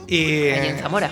y, 0.07 0.49
allí 0.51 0.69
en 0.69 0.79
Zamora. 0.79 1.11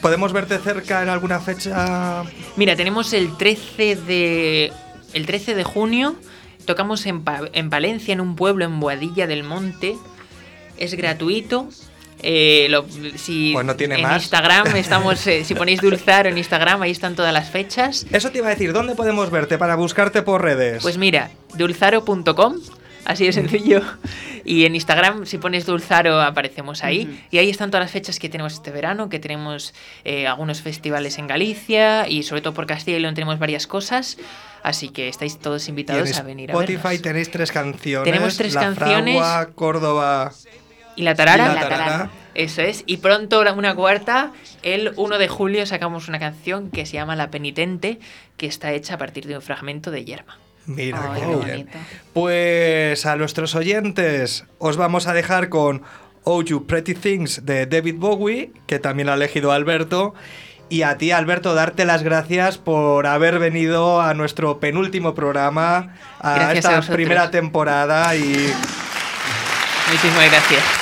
¿Podemos 0.00 0.32
verte 0.32 0.58
cerca 0.58 1.02
en 1.02 1.08
alguna 1.08 1.40
fecha? 1.40 2.24
Mira, 2.56 2.76
tenemos 2.76 3.12
el 3.12 3.36
13 3.36 3.96
de, 3.96 4.72
el 5.12 5.26
13 5.26 5.54
de 5.56 5.64
junio, 5.64 6.14
tocamos 6.64 7.04
en, 7.06 7.24
en 7.52 7.70
Valencia, 7.70 8.12
en 8.12 8.20
un 8.20 8.36
pueblo 8.36 8.64
en 8.64 8.78
Boadilla 8.78 9.26
del 9.26 9.42
Monte, 9.42 9.96
es 10.78 10.94
gratuito, 10.94 11.68
eh, 12.22 12.70
si 13.16 13.52
pues 13.52 13.76
tiene 13.76 14.00
en 14.00 14.12
Instagram 14.12 14.66
estamos, 14.76 15.26
eh, 15.26 15.44
si 15.44 15.54
ponéis 15.54 15.80
Dulzaro 15.80 16.28
en 16.28 16.38
Instagram, 16.38 16.82
ahí 16.82 16.90
están 16.90 17.14
todas 17.14 17.32
las 17.32 17.50
fechas. 17.50 18.06
Eso 18.10 18.30
te 18.30 18.38
iba 18.38 18.48
a 18.48 18.50
decir, 18.50 18.72
¿dónde 18.72 18.94
podemos 18.94 19.30
verte 19.30 19.58
para 19.58 19.76
buscarte 19.76 20.22
por 20.22 20.42
redes? 20.42 20.82
Pues 20.82 20.98
mira, 20.98 21.30
dulzaro.com, 21.54 22.56
así 23.04 23.26
de 23.26 23.32
sencillo. 23.32 23.82
Y 24.44 24.64
en 24.64 24.74
Instagram, 24.74 25.26
si 25.26 25.38
pones 25.38 25.66
Dulzaro, 25.66 26.20
aparecemos 26.20 26.82
ahí. 26.82 27.24
Y 27.30 27.38
ahí 27.38 27.50
están 27.50 27.70
todas 27.70 27.84
las 27.84 27.92
fechas 27.92 28.18
que 28.18 28.28
tenemos 28.28 28.54
este 28.54 28.70
verano, 28.70 29.08
que 29.08 29.18
tenemos 29.18 29.74
eh, 30.04 30.26
algunos 30.26 30.62
festivales 30.62 31.18
en 31.18 31.26
Galicia 31.26 32.08
y 32.08 32.22
sobre 32.22 32.40
todo 32.40 32.54
por 32.54 32.66
Castilla 32.66 32.96
y 32.96 33.00
León 33.00 33.14
tenemos 33.14 33.38
varias 33.38 33.66
cosas. 33.66 34.16
Así 34.62 34.88
que 34.88 35.08
estáis 35.08 35.38
todos 35.38 35.68
invitados 35.68 36.18
a 36.18 36.22
venir 36.22 36.50
a 36.50 36.54
a 36.54 36.60
Spotify 36.62 36.98
tenéis 36.98 37.30
tres 37.30 37.50
canciones. 37.50 38.04
Tenemos 38.04 38.36
tres 38.36 38.54
canciones. 38.54 39.16
Fragua, 39.16 39.48
Córdoba. 39.54 40.32
Y 40.96 41.02
la 41.02 41.14
tarara. 41.14 42.10
Eso 42.34 42.62
es. 42.62 42.84
Y 42.86 42.98
pronto 42.98 43.40
una 43.40 43.74
cuarta. 43.74 44.32
El 44.62 44.92
1 44.96 45.18
de 45.18 45.28
julio 45.28 45.66
sacamos 45.66 46.08
una 46.08 46.18
canción 46.18 46.70
que 46.70 46.86
se 46.86 46.94
llama 46.94 47.16
La 47.16 47.30
Penitente, 47.30 47.98
que 48.36 48.46
está 48.46 48.72
hecha 48.72 48.94
a 48.94 48.98
partir 48.98 49.26
de 49.26 49.36
un 49.36 49.42
fragmento 49.42 49.90
de 49.90 50.04
Yerma. 50.04 50.38
Mira, 50.66 51.12
qué 51.16 51.26
bien. 51.44 51.68
Pues 52.12 53.06
a 53.06 53.16
nuestros 53.16 53.54
oyentes 53.54 54.44
os 54.58 54.76
vamos 54.76 55.06
a 55.06 55.14
dejar 55.14 55.48
con 55.48 55.82
Oh 56.24 56.42
You 56.42 56.66
Pretty 56.66 56.94
Things 56.94 57.44
de 57.44 57.66
David 57.66 57.96
Bowie, 57.96 58.52
que 58.66 58.78
también 58.78 59.08
ha 59.08 59.14
elegido 59.14 59.52
Alberto. 59.52 60.14
Y 60.68 60.82
a 60.82 60.98
ti, 60.98 61.10
Alberto, 61.10 61.54
darte 61.54 61.84
las 61.84 62.04
gracias 62.04 62.56
por 62.58 63.08
haber 63.08 63.40
venido 63.40 64.00
a 64.00 64.14
nuestro 64.14 64.60
penúltimo 64.60 65.14
programa, 65.14 65.96
a 66.20 66.52
esta 66.52 66.80
primera 66.82 67.32
temporada 67.32 68.14
y... 68.14 68.52
Muchísimas 69.90 70.30
gracias. 70.30 70.79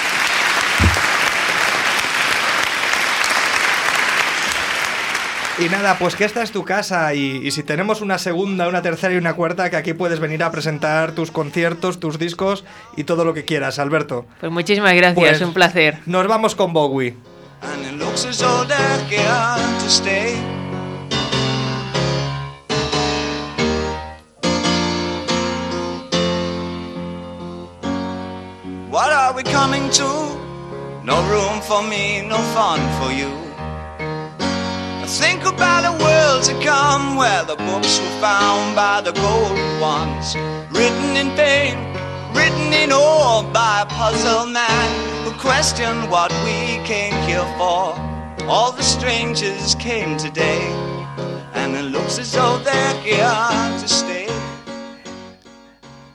Y 5.61 5.69
nada, 5.69 5.99
pues 5.99 6.15
que 6.15 6.25
esta 6.25 6.45
es 6.45 6.53
tu 6.53 6.65
casa 6.65 7.13
y, 7.15 7.51
si 7.51 7.65
tenemos 7.65 8.01
una 8.01 8.19
segunda, 8.19 8.69
una 8.69 8.81
tercera 8.81 9.13
y 9.13 9.17
una 9.17 9.35
cuarta, 9.35 9.69
que 9.71 9.77
aquí 9.77 9.93
puedes 9.93 10.21
venir 10.21 10.45
a 10.45 10.53
presentar 10.53 11.13
tus 11.13 11.33
conciertos, 11.33 11.99
tus 11.99 12.17
discos 12.17 12.65
y 12.97 13.03
todo 13.03 13.25
lo 13.25 13.35
que 13.35 13.45
quieras, 13.45 13.81
Alberto. 13.81 14.25
Pues 14.39 14.53
muchísimas 14.53 14.95
gracias, 14.95 15.17
pues 15.17 15.41
un 15.41 15.53
placer. 15.53 15.99
Nos 16.07 16.29
vamos 16.29 16.55
con 16.55 16.73
Bowie. 16.73 17.17
What 28.91 29.11
are 29.13 29.35
we 29.35 29.43
coming 29.43 29.91
to? 29.91 30.39
No 31.05 31.21
room 31.29 31.61
for 31.63 31.83
me, 31.83 32.23
no 32.23 32.37
fun 32.55 32.79
for 33.01 33.11
you. 33.13 33.48
Think 35.09 35.47
about 35.47 35.87
a 35.87 35.93
world 36.05 36.43
to 36.45 36.53
come 36.63 37.17
where 37.17 37.43
the 37.43 37.57
books 37.57 37.99
were 37.99 38.21
found 38.21 38.77
by 38.77 39.01
the 39.01 39.13
golden 39.13 39.81
ones, 39.81 40.37
written 40.71 41.17
in 41.17 41.35
pain, 41.35 41.79
written 42.35 42.75
in 42.75 42.93
ore 42.93 43.43
by 43.45 43.81
a 43.83 43.87
puzzled 43.87 44.51
man 44.51 45.25
who 45.25 45.33
questioned 45.41 46.11
what 46.11 46.31
we 46.45 46.77
came 46.85 47.15
here 47.27 47.47
for. 47.57 47.97
All 48.47 48.71
the 48.71 48.83
strangers 48.83 49.75
came 49.77 50.19
today, 50.19 50.61
and 51.55 51.75
it 51.75 51.87
looks 51.91 52.19
as 52.19 52.31
though 52.33 52.59
they're 52.59 53.01
here 53.01 53.81
to 53.81 53.89
stay. 53.89 54.29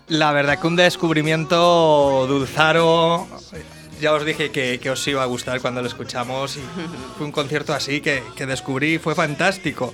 La 0.08 0.32
verdad 0.32 0.60
que 0.60 0.68
un 0.68 0.76
descubrimiento 0.76 2.28
dulzaro 2.28 3.28
ya 4.04 4.14
os 4.14 4.26
dije 4.26 4.52
que, 4.52 4.80
que, 4.82 4.90
os 4.92 5.08
iba 5.08 5.24
a 5.24 5.26
gustar 5.26 5.62
cuando 5.62 5.82
lo 5.82 5.88
escuchamos 5.88 6.58
y 6.58 6.60
fue 7.18 7.26
un 7.26 7.32
concierto 7.32 7.74
así 7.74 8.02
que, 8.02 8.22
que 8.36 8.46
descubrí, 8.46 9.00
fue 9.00 9.16
fantástico. 9.16 9.94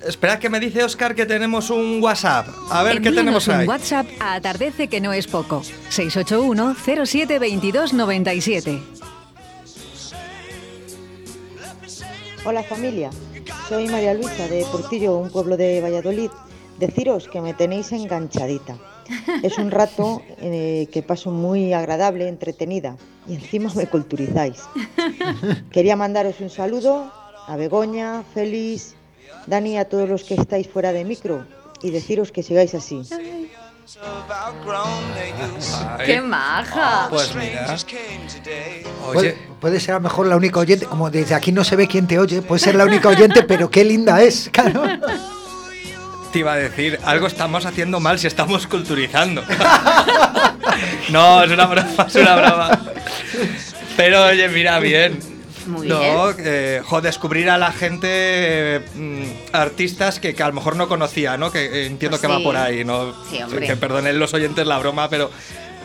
Espera 0.00 0.38
que 0.38 0.48
me 0.48 0.60
dice 0.60 0.82
Oscar 0.82 1.14
que 1.14 1.26
tenemos 1.26 1.68
un 1.70 2.02
WhatsApp. 2.02 2.48
A 2.70 2.82
ver 2.82 3.02
qué 3.02 3.12
tenemos 3.12 3.48
ahí. 3.48 3.64
un 3.64 3.68
WhatsApp 3.68 4.06
a 4.18 4.34
Atardece 4.34 4.88
que 4.88 5.00
no 5.00 5.12
es 5.12 5.26
poco. 5.26 5.62
681 5.90 6.76
07 7.04 7.38
22 7.38 7.92
97. 7.92 8.82
Hola 12.44 12.62
familia, 12.62 13.10
soy 13.68 13.88
María 13.88 14.14
Luisa 14.14 14.46
de 14.46 14.64
Portillo, 14.70 15.18
un 15.18 15.30
pueblo 15.30 15.56
de 15.56 15.80
Valladolid. 15.80 16.30
Deciros 16.78 17.28
que 17.28 17.40
me 17.40 17.52
tenéis 17.52 17.90
enganchadita. 17.92 18.78
Es 19.42 19.58
un 19.58 19.70
rato 19.70 20.22
eh, 20.38 20.88
que 20.92 21.02
paso 21.02 21.30
muy 21.30 21.72
agradable, 21.72 22.28
entretenida 22.28 22.96
y 23.28 23.34
encima 23.34 23.70
me 23.74 23.86
culturizáis. 23.86 24.62
Quería 25.70 25.96
mandaros 25.96 26.40
un 26.40 26.50
saludo 26.50 27.12
a 27.46 27.56
Begoña, 27.56 28.22
Félix, 28.34 28.94
Dani, 29.46 29.78
a 29.78 29.88
todos 29.88 30.08
los 30.08 30.24
que 30.24 30.34
estáis 30.34 30.68
fuera 30.68 30.92
de 30.92 31.04
micro 31.04 31.46
y 31.82 31.90
deciros 31.90 32.32
que 32.32 32.42
sigáis 32.42 32.74
así. 32.74 33.02
¡Qué 36.04 36.20
maja! 36.20 37.06
Pues 37.08 37.34
mira. 37.34 37.76
Oye, 39.14 39.36
puede, 39.60 39.78
ser 39.78 39.92
a 39.92 39.98
lo 39.98 40.02
mejor 40.02 40.26
la 40.26 40.36
única 40.36 40.58
oyente, 40.58 40.86
como 40.86 41.10
desde 41.10 41.34
aquí 41.34 41.52
no 41.52 41.62
se 41.62 41.76
ve 41.76 41.86
quién 41.86 42.06
te 42.08 42.18
oye, 42.18 42.42
puede 42.42 42.58
ser 42.58 42.74
la 42.74 42.84
única 42.84 43.08
oyente, 43.08 43.44
pero 43.44 43.70
qué 43.70 43.84
linda 43.84 44.20
es, 44.22 44.50
claro 44.52 44.82
iba 46.38 46.52
a 46.52 46.56
decir, 46.56 46.98
algo 47.04 47.26
estamos 47.26 47.66
haciendo 47.66 48.00
mal 48.00 48.18
si 48.18 48.26
estamos 48.26 48.66
culturizando. 48.66 49.42
no, 51.10 51.42
es 51.42 51.50
una 51.50 51.66
broma, 51.66 52.06
es 52.06 52.14
una 52.14 52.36
broma. 52.36 52.80
Pero 53.96 54.26
oye, 54.26 54.48
mira, 54.48 54.78
bien. 54.78 55.18
Muy 55.66 55.88
no, 55.88 56.30
eh, 56.38 56.80
descubrir 57.02 57.50
a 57.50 57.58
la 57.58 57.72
gente 57.72 58.82
mm, 58.94 59.22
artistas 59.52 60.20
que, 60.20 60.34
a 60.40 60.46
lo 60.46 60.52
mejor 60.52 60.76
no 60.76 60.86
conocía, 60.86 61.36
¿no? 61.36 61.50
Que 61.50 61.64
eh, 61.64 61.86
entiendo 61.86 62.20
que 62.20 62.28
va 62.28 62.38
por 62.40 62.56
ahí, 62.56 62.84
¿no? 62.84 63.12
Sí, 63.28 63.42
hombre. 63.42 63.66
Que 63.66 63.76
perdonen 63.76 64.18
los 64.18 64.32
oyentes 64.32 64.64
la 64.64 64.78
broma, 64.78 65.08
pero 65.08 65.30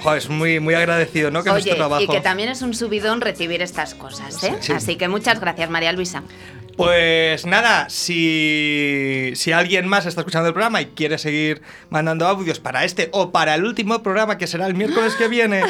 Jo, 0.03 0.15
es 0.15 0.29
muy, 0.29 0.59
muy 0.59 0.73
agradecido, 0.73 1.29
¿no? 1.29 1.43
Que 1.43 1.49
Oye, 1.49 1.57
nuestro 1.57 1.75
trabajo. 1.75 2.03
y 2.03 2.07
que 2.07 2.21
también 2.21 2.49
es 2.49 2.61
un 2.61 2.73
subidón 2.73 3.21
recibir 3.21 3.61
estas 3.61 3.93
cosas, 3.93 4.43
¿eh? 4.43 4.55
Sí. 4.59 4.73
Así 4.73 4.95
que 4.95 5.07
muchas 5.07 5.39
gracias, 5.39 5.69
María 5.69 5.91
Luisa. 5.91 6.23
Pues 6.77 7.45
nada, 7.45 7.89
si, 7.89 9.33
si 9.35 9.51
alguien 9.51 9.87
más 9.87 10.05
está 10.05 10.21
escuchando 10.21 10.47
el 10.47 10.53
programa 10.53 10.81
y 10.81 10.87
quiere 10.87 11.17
seguir 11.17 11.61
mandando 11.89 12.27
audios 12.27 12.59
para 12.59 12.85
este 12.85 13.09
o 13.11 13.31
para 13.31 13.55
el 13.55 13.65
último 13.65 14.01
programa 14.01 14.37
que 14.37 14.47
será 14.47 14.67
el 14.67 14.75
miércoles 14.75 15.15
que 15.15 15.27
viene, 15.27 15.63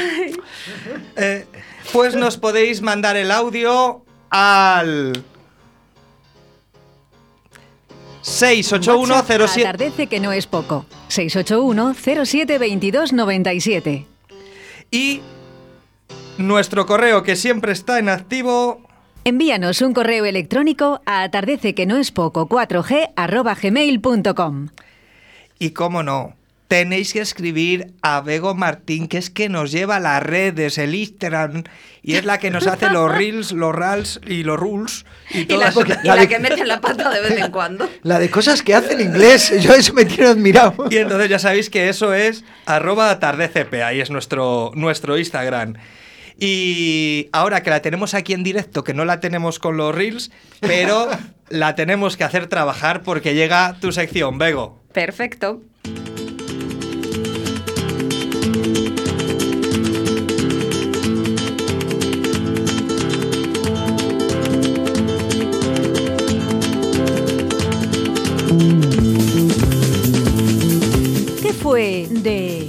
eh, 1.16 1.45
pues 1.91 2.16
nos 2.16 2.38
podéis 2.38 2.82
mandar 2.82 3.18
el 3.18 3.32
audio 3.32 4.06
al 4.30 5.24
68107. 8.22 9.68
Atardece 9.68 10.08
que 10.08 10.20
no 10.20 10.32
es 10.32 10.47
poco. 10.47 10.86
681 11.08 11.95
07 12.26 12.58
22 12.58 13.14
97. 13.14 14.06
Y 14.91 15.22
nuestro 16.38 16.86
correo 16.86 17.24
que 17.24 17.36
siempre 17.36 17.72
está 17.72 17.99
en 17.99 18.10
activo 18.10 18.82
Envíanos 19.24 19.82
un 19.82 19.93
correo 19.93 20.26
electrónico 20.26 21.01
a 21.05 21.22
atardece 21.24 21.76
que 21.76 21.86
no 21.86 21.97
es 21.97 22.11
poco 22.11 22.49
4g 22.49 23.11
arroba 23.15 23.53
gmail.com. 23.55 24.69
Y 25.59 25.72
cómo 25.72 26.01
no, 26.01 26.36
tenéis 26.67 27.13
que 27.13 27.19
escribir 27.19 27.91
a 28.01 28.22
Bego 28.22 28.55
Martín, 28.55 29.07
que 29.07 29.19
es 29.19 29.30
que 29.30 29.47
nos 29.47 29.72
lleva 29.72 29.99
las 29.99 30.24
redes, 30.24 30.80
el 30.80 30.95
Instagram, 30.95 31.65
y 32.01 32.15
es 32.15 32.26
la 32.26 32.39
que 32.39 32.49
nos 32.49 32.65
hace 32.65 32.89
los 32.89 33.11
reels, 33.11 33.51
los 33.51 33.76
rals 33.76 34.19
y 34.26 34.41
los 34.41 34.59
rules. 34.59 35.05
Y, 35.30 35.41
Y 35.53 35.57
la, 35.57 35.72
todas- 35.72 35.99
y 36.03 36.07
la 36.07 36.26
que 36.28 36.39
mete 36.39 36.65
la 36.65 36.82
pata 36.82 37.11
de 37.11 37.22
vez 37.22 37.38
en 37.39 37.51
cuando. 37.51 37.88
La 38.01 38.17
de 38.17 38.32
cosas 38.32 38.63
que 38.63 38.74
hace 38.74 38.93
en 38.93 39.01
inglés, 39.01 39.53
yo 39.61 39.76
eso 39.76 39.93
me 39.93 40.05
tiene 40.05 40.32
admirado. 40.32 40.86
Y 40.89 40.97
entonces 40.97 41.30
ya 41.30 41.38
sabéis 41.38 41.69
que 41.69 41.89
eso 41.89 42.15
es 42.15 42.43
arroba 42.65 43.11
atardecp, 43.11 43.72
ahí 43.86 44.01
es 44.01 44.09
nuestro, 44.09 44.72
nuestro 44.74 45.15
Instagram. 45.15 45.76
Y 46.44 47.30
ahora 47.34 47.62
que 47.62 47.70
la 47.70 47.84
tenemos 47.84 48.16
aquí 48.16 48.34
en 48.34 48.42
directo, 48.42 48.84
que 48.84 48.96
no 48.96 49.06
la 49.06 49.20
tenemos 49.20 49.60
con 49.60 49.78
los 49.78 49.94
reels, 49.94 50.32
pero 50.60 51.08
la 51.50 51.76
tenemos 51.76 52.18
que 52.18 52.24
hacer 52.24 52.48
trabajar 52.48 53.04
porque 53.04 53.36
llega 53.36 53.76
tu 53.80 53.92
sección, 53.92 54.39
Bego. 54.39 54.82
Perfecto. 54.92 55.62
¿Qué 71.39 71.54
fue 71.54 72.08
de... 72.10 72.61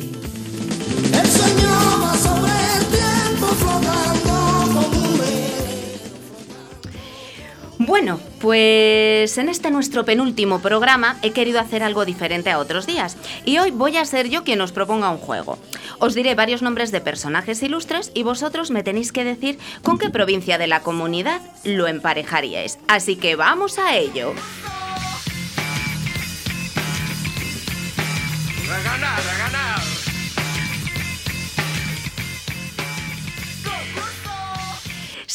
Bueno, 7.92 8.18
pues 8.40 9.36
en 9.36 9.50
este 9.50 9.70
nuestro 9.70 10.06
penúltimo 10.06 10.62
programa 10.62 11.18
he 11.20 11.32
querido 11.32 11.60
hacer 11.60 11.82
algo 11.82 12.06
diferente 12.06 12.50
a 12.50 12.58
otros 12.58 12.86
días. 12.86 13.18
Y 13.44 13.58
hoy 13.58 13.70
voy 13.70 13.98
a 13.98 14.06
ser 14.06 14.30
yo 14.30 14.44
quien 14.44 14.62
os 14.62 14.72
proponga 14.72 15.10
un 15.10 15.18
juego. 15.18 15.58
Os 15.98 16.14
diré 16.14 16.34
varios 16.34 16.62
nombres 16.62 16.90
de 16.90 17.02
personajes 17.02 17.62
ilustres 17.62 18.10
y 18.14 18.22
vosotros 18.22 18.70
me 18.70 18.82
tenéis 18.82 19.12
que 19.12 19.24
decir 19.24 19.58
con 19.82 19.98
qué 19.98 20.08
provincia 20.08 20.56
de 20.56 20.68
la 20.68 20.80
comunidad 20.80 21.42
lo 21.64 21.86
emparejaríais. 21.86 22.78
Así 22.88 23.16
que 23.16 23.36
vamos 23.36 23.78
a 23.78 23.94
ello. 23.94 24.32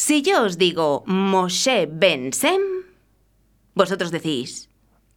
Si 0.08 0.22
yo 0.22 0.44
os 0.44 0.58
digo 0.58 1.04
Moshe 1.06 1.86
Ben 1.92 2.32
Sem, 2.32 2.62
vosotros 3.76 4.10
decís... 4.10 4.70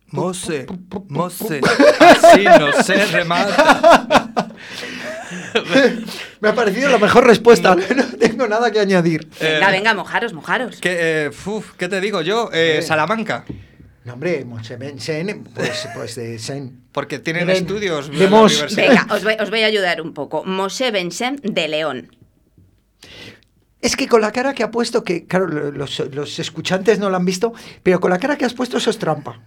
Mose, 0.08 0.66
Mose, 1.06 1.60
así 2.00 2.42
no 2.42 2.72
se 2.82 3.06
remata. 3.06 4.50
Me 6.40 6.48
ha 6.48 6.54
parecido 6.56 6.88
la 6.88 6.98
mejor 6.98 7.24
respuesta, 7.24 7.76
no 7.76 8.04
tengo 8.18 8.48
nada 8.48 8.72
que 8.72 8.80
añadir. 8.80 9.28
Venga, 9.40 9.70
venga, 9.70 9.94
mojaros, 9.94 10.32
mojaros. 10.32 10.80
¿Qué, 10.80 11.26
eh, 11.26 11.30
uf, 11.46 11.74
¿qué 11.76 11.88
te 11.88 12.00
digo 12.00 12.22
yo? 12.22 12.50
Eh, 12.52 12.82
Salamanca. 12.82 13.44
No, 14.04 14.14
hombre, 14.14 14.44
Moshe 14.44 14.74
Ben 14.74 14.98
Sen, 14.98 15.44
pues, 15.54 15.88
pues 15.94 16.16
de 16.16 16.40
Sen. 16.40 16.82
Porque 16.90 17.20
tienen 17.20 17.48
estudios. 17.48 18.10
de 18.10 18.26
Mos. 18.26 18.54
universidad. 18.54 18.88
Venga, 18.88 19.06
os 19.14 19.22
voy, 19.22 19.36
os 19.38 19.50
voy 19.50 19.62
a 19.62 19.66
ayudar 19.66 20.02
un 20.02 20.14
poco. 20.14 20.42
Moshe 20.44 20.90
Ben 20.90 21.12
Sem 21.12 21.36
de 21.36 21.68
León. 21.68 22.10
Es 23.80 23.96
que 23.96 24.08
con 24.08 24.20
la 24.20 24.30
cara 24.32 24.52
que 24.54 24.62
ha 24.62 24.70
puesto, 24.70 25.02
que 25.04 25.26
claro, 25.26 25.46
lo- 25.48 25.70
los, 25.72 25.98
los 26.12 26.38
escuchantes 26.38 26.98
no 26.98 27.08
lo 27.10 27.16
han 27.16 27.24
visto, 27.24 27.52
pero 27.82 27.98
con 28.00 28.10
la 28.10 28.18
cara 28.18 28.36
que 28.36 28.44
has 28.44 28.54
puesto 28.54 28.76
eso 28.76 28.90
es 28.90 28.98
trampa. 28.98 29.40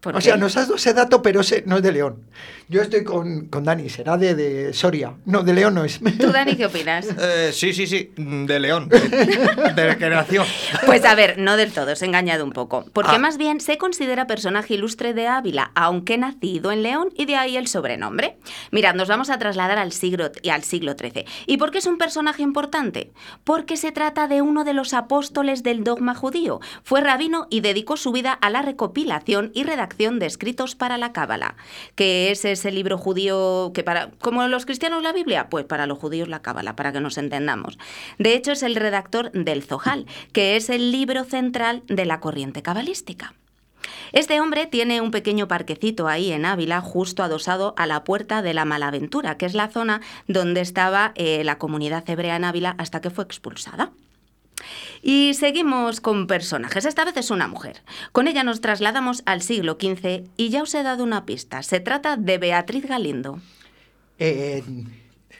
¿Por 0.00 0.14
O 0.14 0.18
qué? 0.18 0.24
sea, 0.24 0.36
nos 0.36 0.56
has 0.56 0.64
dado 0.66 0.76
ese 0.76 0.94
dato, 0.94 1.20
pero 1.22 1.40
ese 1.40 1.62
no 1.66 1.76
es 1.76 1.82
de 1.82 1.92
León. 1.92 2.24
Yo 2.68 2.80
estoy 2.80 3.04
con, 3.04 3.46
con 3.48 3.64
Dani, 3.64 3.88
será 3.90 4.16
de, 4.16 4.34
de 4.34 4.72
Soria. 4.72 5.14
No, 5.26 5.42
de 5.42 5.52
León 5.52 5.74
no 5.74 5.84
es. 5.84 6.00
¿Tú, 6.18 6.32
Dani, 6.32 6.56
qué 6.56 6.66
opinas? 6.66 7.06
Eh, 7.20 7.50
sí, 7.52 7.72
sí, 7.74 7.86
sí, 7.86 8.12
de 8.16 8.58
León, 8.60 8.88
de, 8.88 8.98
de 9.00 9.96
creación. 9.98 10.46
Pues 10.86 11.04
a 11.04 11.14
ver, 11.14 11.36
no 11.38 11.56
del 11.56 11.72
todo, 11.72 11.92
os 11.92 12.00
he 12.02 12.06
engañado 12.06 12.44
un 12.44 12.52
poco. 12.52 12.86
Porque 12.92 13.16
Ah. 13.16 13.18
más 13.18 13.36
bien 13.36 13.60
se 13.60 13.76
considera 13.76 14.26
personaje 14.26 14.74
ilustre 14.74 15.12
de 15.12 15.26
Ávila, 15.26 15.70
aunque 15.74 16.16
nacido 16.16 16.72
en 16.72 16.82
León, 16.82 17.10
y 17.16 17.26
de 17.26 17.36
ahí 17.36 17.56
el 17.56 17.66
sobrenombre. 17.66 18.38
Mirad, 18.70 18.94
nos 18.94 19.08
vamos 19.08 19.28
a 19.30 19.38
trasladar 19.38 19.78
al 19.78 19.92
siglo, 19.92 20.30
y 20.42 20.48
al 20.48 20.64
siglo 20.64 20.94
XIII. 20.98 21.24
¿Y 21.46 21.56
por 21.58 21.70
qué 21.72 21.78
es 21.78 21.86
un 21.86 21.98
personaje 21.98 22.42
importante? 22.42 23.12
Porque 23.44 23.76
se 23.76 23.92
trata 23.92 24.28
de 24.28 24.40
uno 24.42 24.64
de 24.64 24.72
los 24.72 24.94
apóstoles 24.94 25.62
del 25.62 25.84
dogma 25.84 26.14
judío. 26.14 26.60
Fue 26.84 27.00
rabino 27.02 27.46
y 27.50 27.60
dedicó 27.60 27.96
su 27.98 28.12
vida 28.12 28.32
a 28.32 28.48
la 28.48 28.62
recopilación 28.62 29.50
y 29.54 29.64
redacción 29.64 29.89
de 29.98 30.26
escritos 30.26 30.74
para 30.74 30.96
la 30.98 31.12
Cábala, 31.12 31.56
que 31.94 32.30
es 32.30 32.44
ese 32.44 32.70
libro 32.70 32.96
judío 32.96 33.72
que 33.74 33.82
para 33.82 34.10
como 34.20 34.46
los 34.48 34.64
cristianos 34.64 35.02
la 35.02 35.12
Biblia, 35.12 35.48
pues 35.50 35.64
para 35.66 35.86
los 35.86 35.98
judíos 35.98 36.28
la 36.28 36.40
Cábala, 36.40 36.76
para 36.76 36.92
que 36.92 37.00
nos 37.00 37.18
entendamos. 37.18 37.78
De 38.18 38.34
hecho 38.34 38.52
es 38.52 38.62
el 38.62 38.76
redactor 38.76 39.30
del 39.32 39.62
Zohal, 39.62 40.06
que 40.32 40.56
es 40.56 40.70
el 40.70 40.90
libro 40.90 41.24
central 41.24 41.82
de 41.86 42.06
la 42.06 42.20
corriente 42.20 42.62
cabalística. 42.62 43.34
Este 44.12 44.40
hombre 44.40 44.66
tiene 44.66 45.00
un 45.00 45.10
pequeño 45.10 45.48
parquecito 45.48 46.08
ahí 46.08 46.32
en 46.32 46.44
Ávila, 46.44 46.80
justo 46.80 47.22
adosado 47.22 47.74
a 47.76 47.86
la 47.86 48.04
puerta 48.04 48.42
de 48.42 48.54
la 48.54 48.64
Malaventura, 48.64 49.36
que 49.36 49.46
es 49.46 49.54
la 49.54 49.68
zona 49.68 50.00
donde 50.26 50.60
estaba 50.60 51.12
eh, 51.14 51.44
la 51.44 51.58
comunidad 51.58 52.08
hebrea 52.08 52.36
en 52.36 52.44
Ávila 52.44 52.74
hasta 52.78 53.00
que 53.00 53.10
fue 53.10 53.24
expulsada. 53.24 53.92
Y 55.02 55.34
seguimos 55.34 56.00
con 56.00 56.26
personajes. 56.26 56.84
Esta 56.84 57.04
vez 57.04 57.16
es 57.16 57.30
una 57.30 57.48
mujer. 57.48 57.82
Con 58.12 58.28
ella 58.28 58.44
nos 58.44 58.60
trasladamos 58.60 59.22
al 59.26 59.42
siglo 59.42 59.78
XV 59.80 60.24
y 60.36 60.48
ya 60.50 60.62
os 60.62 60.74
he 60.74 60.82
dado 60.82 61.04
una 61.04 61.24
pista. 61.26 61.62
Se 61.62 61.80
trata 61.80 62.16
de 62.16 62.38
Beatriz 62.38 62.86
Galindo. 62.86 63.40
Eh, 64.18 64.62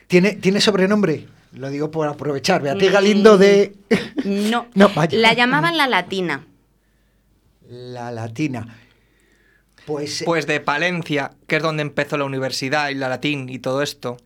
¿tiene, 0.06 0.32
¿Tiene 0.36 0.60
sobrenombre? 0.60 1.26
Lo 1.52 1.68
digo 1.68 1.90
por 1.90 2.06
aprovechar. 2.08 2.62
Beatriz 2.62 2.92
Galindo 2.92 3.36
de 3.38 3.74
No, 4.24 4.66
No, 4.74 4.88
vaya. 4.90 5.18
la 5.18 5.32
llamaban 5.34 5.76
la 5.76 5.86
latina. 5.86 6.46
la 7.68 8.10
Latina. 8.12 8.76
Pues, 9.86 10.22
eh, 10.22 10.24
Pues 10.24 10.46
de 10.46 10.60
Palencia, 10.60 11.32
que 11.46 11.56
es 11.56 11.62
donde 11.62 11.82
empezó 11.82 12.16
la 12.16 12.24
universidad 12.24 12.90
y 12.90 12.94
la 12.94 13.08
latín 13.08 13.48
y 13.48 13.58
todo 13.58 13.82
esto. 13.82 14.16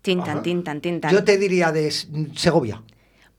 Tintan, 0.00 0.42
tintan, 0.42 0.80
tintan. 0.80 1.12
yo 1.12 1.22
te 1.22 1.38
diría 1.38 1.70
de 1.70 1.88
Segovia. 2.34 2.82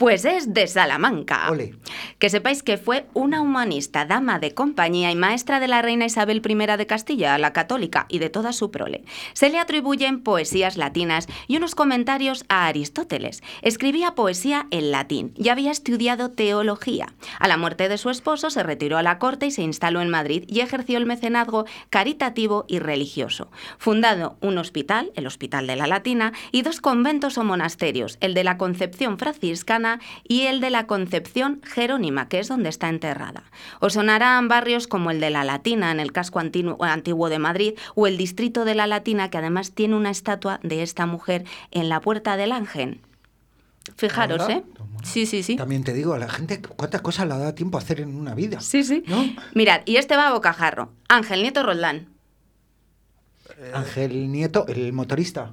Pues 0.03 0.25
es 0.25 0.53
de 0.53 0.67
Salamanca. 0.67 1.49
Ole. 1.49 1.75
Que 2.19 2.29
sepáis 2.29 2.61
que 2.61 2.77
fue 2.77 3.05
una 3.13 3.39
humanista, 3.39 4.03
dama 4.03 4.37
de 4.37 4.53
compañía 4.53 5.09
y 5.11 5.15
maestra 5.15 5.61
de 5.61 5.69
la 5.69 5.81
reina 5.81 6.03
Isabel 6.03 6.41
I 6.45 6.77
de 6.77 6.85
Castilla, 6.85 7.37
la 7.37 7.53
católica, 7.53 8.05
y 8.09 8.19
de 8.19 8.29
toda 8.29 8.51
su 8.51 8.69
prole. 8.69 9.05
Se 9.31 9.49
le 9.49 9.59
atribuyen 9.59 10.19
poesías 10.19 10.75
latinas 10.75 11.27
y 11.47 11.55
unos 11.55 11.73
comentarios 11.73 12.43
a 12.49 12.67
Aristóteles. 12.67 13.43
Escribía 13.61 14.13
poesía 14.13 14.67
en 14.71 14.91
latín 14.91 15.33
y 15.37 15.47
había 15.47 15.71
estudiado 15.71 16.31
teología. 16.31 17.13
A 17.39 17.47
la 17.47 17.55
muerte 17.55 17.87
de 17.87 17.97
su 17.97 18.09
esposo 18.09 18.49
se 18.49 18.61
retiró 18.61 18.97
a 18.97 19.03
la 19.03 19.19
corte 19.19 19.45
y 19.45 19.51
se 19.51 19.61
instaló 19.61 20.01
en 20.01 20.09
Madrid 20.09 20.43
y 20.49 20.59
ejerció 20.59 20.97
el 20.97 21.05
mecenazgo 21.05 21.65
caritativo 21.89 22.65
y 22.67 22.79
religioso. 22.79 23.49
Fundado 23.77 24.35
un 24.41 24.57
hospital, 24.57 25.13
el 25.15 25.27
Hospital 25.27 25.65
de 25.65 25.77
la 25.77 25.87
Latina, 25.87 26.33
y 26.51 26.63
dos 26.63 26.81
conventos 26.81 27.37
o 27.37 27.45
monasterios, 27.45 28.17
el 28.19 28.33
de 28.33 28.43
la 28.43 28.57
Concepción 28.57 29.17
franciscana 29.17 29.92
y 30.27 30.43
el 30.43 30.61
de 30.61 30.69
la 30.69 30.87
Concepción 30.87 31.61
Jerónima, 31.63 32.27
que 32.27 32.39
es 32.39 32.47
donde 32.47 32.69
está 32.69 32.89
enterrada. 32.89 33.43
Os 33.79 33.93
sonarán 33.93 34.47
barrios 34.47 34.87
como 34.87 35.11
el 35.11 35.19
de 35.19 35.29
la 35.29 35.43
Latina, 35.43 35.91
en 35.91 35.99
el 35.99 36.11
casco 36.11 36.39
antiguo 36.39 37.29
de 37.29 37.39
Madrid, 37.39 37.73
o 37.95 38.07
el 38.07 38.17
distrito 38.17 38.65
de 38.65 38.75
la 38.75 38.87
Latina, 38.87 39.29
que 39.29 39.37
además 39.37 39.71
tiene 39.71 39.95
una 39.95 40.09
estatua 40.09 40.59
de 40.63 40.83
esta 40.83 41.05
mujer 41.05 41.45
en 41.71 41.89
la 41.89 41.99
Puerta 42.01 42.37
del 42.37 42.51
Ángel. 42.51 42.99
Fijaros. 43.97 44.47
¿eh? 44.49 44.63
Sí, 45.03 45.25
sí, 45.25 45.43
sí. 45.43 45.55
También 45.55 45.83
te 45.83 45.93
digo, 45.93 46.13
a 46.13 46.19
la 46.19 46.29
gente, 46.29 46.61
¿cuántas 46.61 47.01
cosas 47.01 47.27
le 47.27 47.37
da 47.37 47.53
tiempo 47.53 47.77
a 47.77 47.81
hacer 47.81 47.99
en 47.99 48.15
una 48.15 48.33
vida? 48.33 48.61
Sí, 48.61 48.83
sí. 48.83 49.03
¿No? 49.07 49.25
Mirad, 49.53 49.81
y 49.85 49.97
este 49.97 50.15
va 50.15 50.29
a 50.29 50.33
bocajarro. 50.33 50.91
Ángel 51.09 51.41
Nieto 51.41 51.63
Roldán. 51.63 52.07
Ángel 53.73 54.31
Nieto, 54.31 54.65
el 54.67 54.93
motorista. 54.93 55.51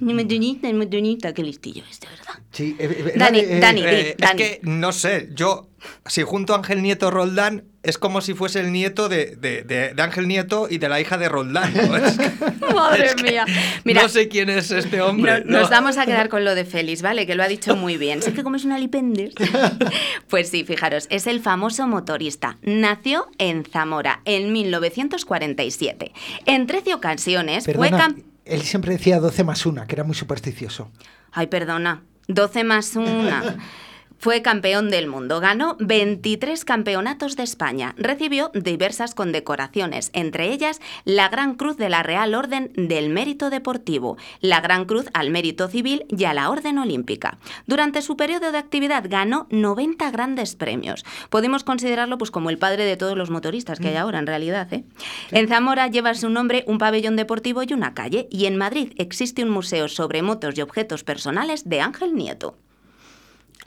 Ni 0.00 0.14
Madonita, 0.14 0.68
ni 0.68 0.74
Madonita, 0.74 1.32
qué 1.34 1.42
listillo 1.42 1.82
es, 1.90 1.98
de 2.00 2.06
verdad. 2.08 2.34
Sí, 2.52 2.76
eh, 2.78 3.04
eh, 3.08 3.12
Dani, 3.16 3.38
eh, 3.40 3.58
Dani, 3.60 3.82
Eh, 3.84 4.16
es 4.18 4.30
que 4.32 4.60
no 4.62 4.92
sé, 4.92 5.30
yo, 5.34 5.68
si 6.06 6.22
junto 6.22 6.52
a 6.52 6.56
Ángel 6.58 6.82
Nieto 6.82 7.10
Roldán, 7.10 7.64
es 7.82 7.96
como 7.96 8.20
si 8.20 8.34
fuese 8.34 8.60
el 8.60 8.72
nieto 8.72 9.08
de, 9.08 9.36
de- 9.36 9.62
de- 9.62 9.94
de 9.94 10.02
Ángel 10.02 10.28
Nieto 10.28 10.68
y 10.70 10.76
de 10.78 10.88
la 10.90 11.00
hija 11.00 11.16
de 11.16 11.28
Roldán. 11.30 11.72
¿no? 11.74 11.96
Es 11.96 12.18
que- 12.18 12.30
Madre 12.74 13.06
es 13.06 13.22
mía. 13.22 13.46
Mira, 13.84 14.02
no 14.02 14.08
sé 14.10 14.28
quién 14.28 14.50
es 14.50 14.70
este 14.70 15.00
hombre. 15.00 15.42
No- 15.46 15.58
nos 15.58 15.70
no. 15.70 15.76
vamos 15.76 15.96
a 15.96 16.04
quedar 16.06 16.28
con 16.28 16.44
lo 16.44 16.54
de 16.54 16.64
Félix, 16.66 17.00
¿vale? 17.02 17.26
Que 17.26 17.34
lo 17.34 17.42
ha 17.42 17.48
dicho 17.48 17.74
muy 17.74 17.96
bien. 17.96 18.20
Sé 18.22 18.32
que 18.34 18.42
como 18.44 18.56
es 18.56 18.64
un 18.64 18.72
alipendes. 18.72 19.32
Pues 20.28 20.48
sí, 20.50 20.62
fijaros, 20.64 21.06
es 21.10 21.26
el 21.26 21.40
famoso 21.40 21.88
motorista. 21.88 22.58
Nació 22.62 23.28
en 23.38 23.64
Zamora 23.64 24.20
en 24.24 24.52
1947. 24.52 26.12
En 26.46 26.66
13 26.66 26.94
ocasiones 26.94 27.64
fue 27.64 27.74
Perdona, 27.74 28.08
cam- 28.08 28.22
él 28.50 28.62
siempre 28.62 28.92
decía 28.92 29.20
12 29.20 29.44
más 29.44 29.64
1, 29.64 29.86
que 29.86 29.94
era 29.94 30.04
muy 30.04 30.14
supersticioso. 30.14 30.90
Ay, 31.32 31.46
perdona. 31.46 32.02
12 32.28 32.64
más 32.64 32.96
1. 32.96 33.06
Fue 34.20 34.42
campeón 34.42 34.90
del 34.90 35.06
mundo, 35.06 35.40
ganó 35.40 35.78
23 35.80 36.66
campeonatos 36.66 37.36
de 37.36 37.42
España, 37.42 37.94
recibió 37.96 38.50
diversas 38.52 39.14
condecoraciones, 39.14 40.10
entre 40.12 40.52
ellas 40.52 40.78
la 41.06 41.30
Gran 41.30 41.54
Cruz 41.54 41.78
de 41.78 41.88
la 41.88 42.02
Real 42.02 42.34
Orden 42.34 42.70
del 42.74 43.08
Mérito 43.08 43.48
Deportivo, 43.48 44.18
la 44.42 44.60
Gran 44.60 44.84
Cruz 44.84 45.06
al 45.14 45.30
Mérito 45.30 45.68
Civil 45.68 46.04
y 46.10 46.24
a 46.24 46.34
la 46.34 46.50
Orden 46.50 46.76
Olímpica. 46.76 47.38
Durante 47.66 48.02
su 48.02 48.18
periodo 48.18 48.52
de 48.52 48.58
actividad 48.58 49.06
ganó 49.08 49.46
90 49.48 50.10
grandes 50.10 50.54
premios. 50.54 51.06
Podemos 51.30 51.64
considerarlo 51.64 52.18
pues 52.18 52.30
como 52.30 52.50
el 52.50 52.58
padre 52.58 52.84
de 52.84 52.98
todos 52.98 53.16
los 53.16 53.30
motoristas 53.30 53.80
que 53.80 53.88
hay 53.88 53.96
ahora 53.96 54.18
en 54.18 54.26
realidad. 54.26 54.70
¿eh? 54.70 54.84
En 55.30 55.48
Zamora 55.48 55.88
lleva 55.88 56.12
su 56.12 56.28
nombre 56.28 56.64
un 56.66 56.76
pabellón 56.76 57.16
deportivo 57.16 57.62
y 57.62 57.72
una 57.72 57.94
calle, 57.94 58.28
y 58.30 58.44
en 58.44 58.58
Madrid 58.58 58.92
existe 58.96 59.42
un 59.42 59.48
museo 59.48 59.88
sobre 59.88 60.20
motos 60.20 60.58
y 60.58 60.60
objetos 60.60 61.04
personales 61.04 61.66
de 61.66 61.80
Ángel 61.80 62.14
Nieto. 62.14 62.54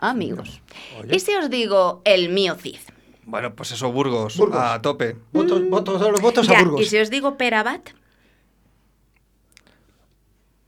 Amigos. 0.03 0.61
¿Y 1.09 1.19
si 1.19 1.33
os 1.35 1.49
digo 1.49 2.01
el 2.03 2.27
mío 2.29 2.55
Cid? 2.55 2.77
Bueno, 3.25 3.55
pues 3.55 3.71
eso, 3.71 3.89
Burgos, 3.91 4.35
Burgos. 4.35 4.59
a 4.61 4.81
tope. 4.81 5.15
Votos, 5.31 5.61
votos, 5.69 6.01
los 6.01 6.19
votos 6.19 6.45
Ya, 6.45 6.59
a 6.59 6.63
Burgos. 6.63 6.81
¿Y 6.81 6.85
si 6.85 6.97
os 6.99 7.09
digo 7.09 7.37
Perabat? 7.37 7.89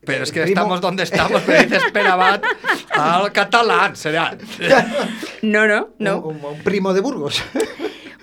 Pero 0.06 0.22
es 0.24 0.30
que 0.32 0.40
Primo. 0.42 0.54
estamos 0.60 0.80
donde 0.80 1.02
estamos, 1.02 1.42
pero 1.44 1.62
dices 1.64 1.82
Perabat 1.92 2.42
al 2.90 3.32
catalán, 3.32 3.94
será. 3.96 4.38
No, 5.42 5.66
no, 5.66 5.88
no. 5.98 6.18
Un, 6.20 6.36
un- 6.36 6.44
un 6.44 6.62
primo 6.62 6.94
de 6.94 7.00
Burgos. 7.00 7.42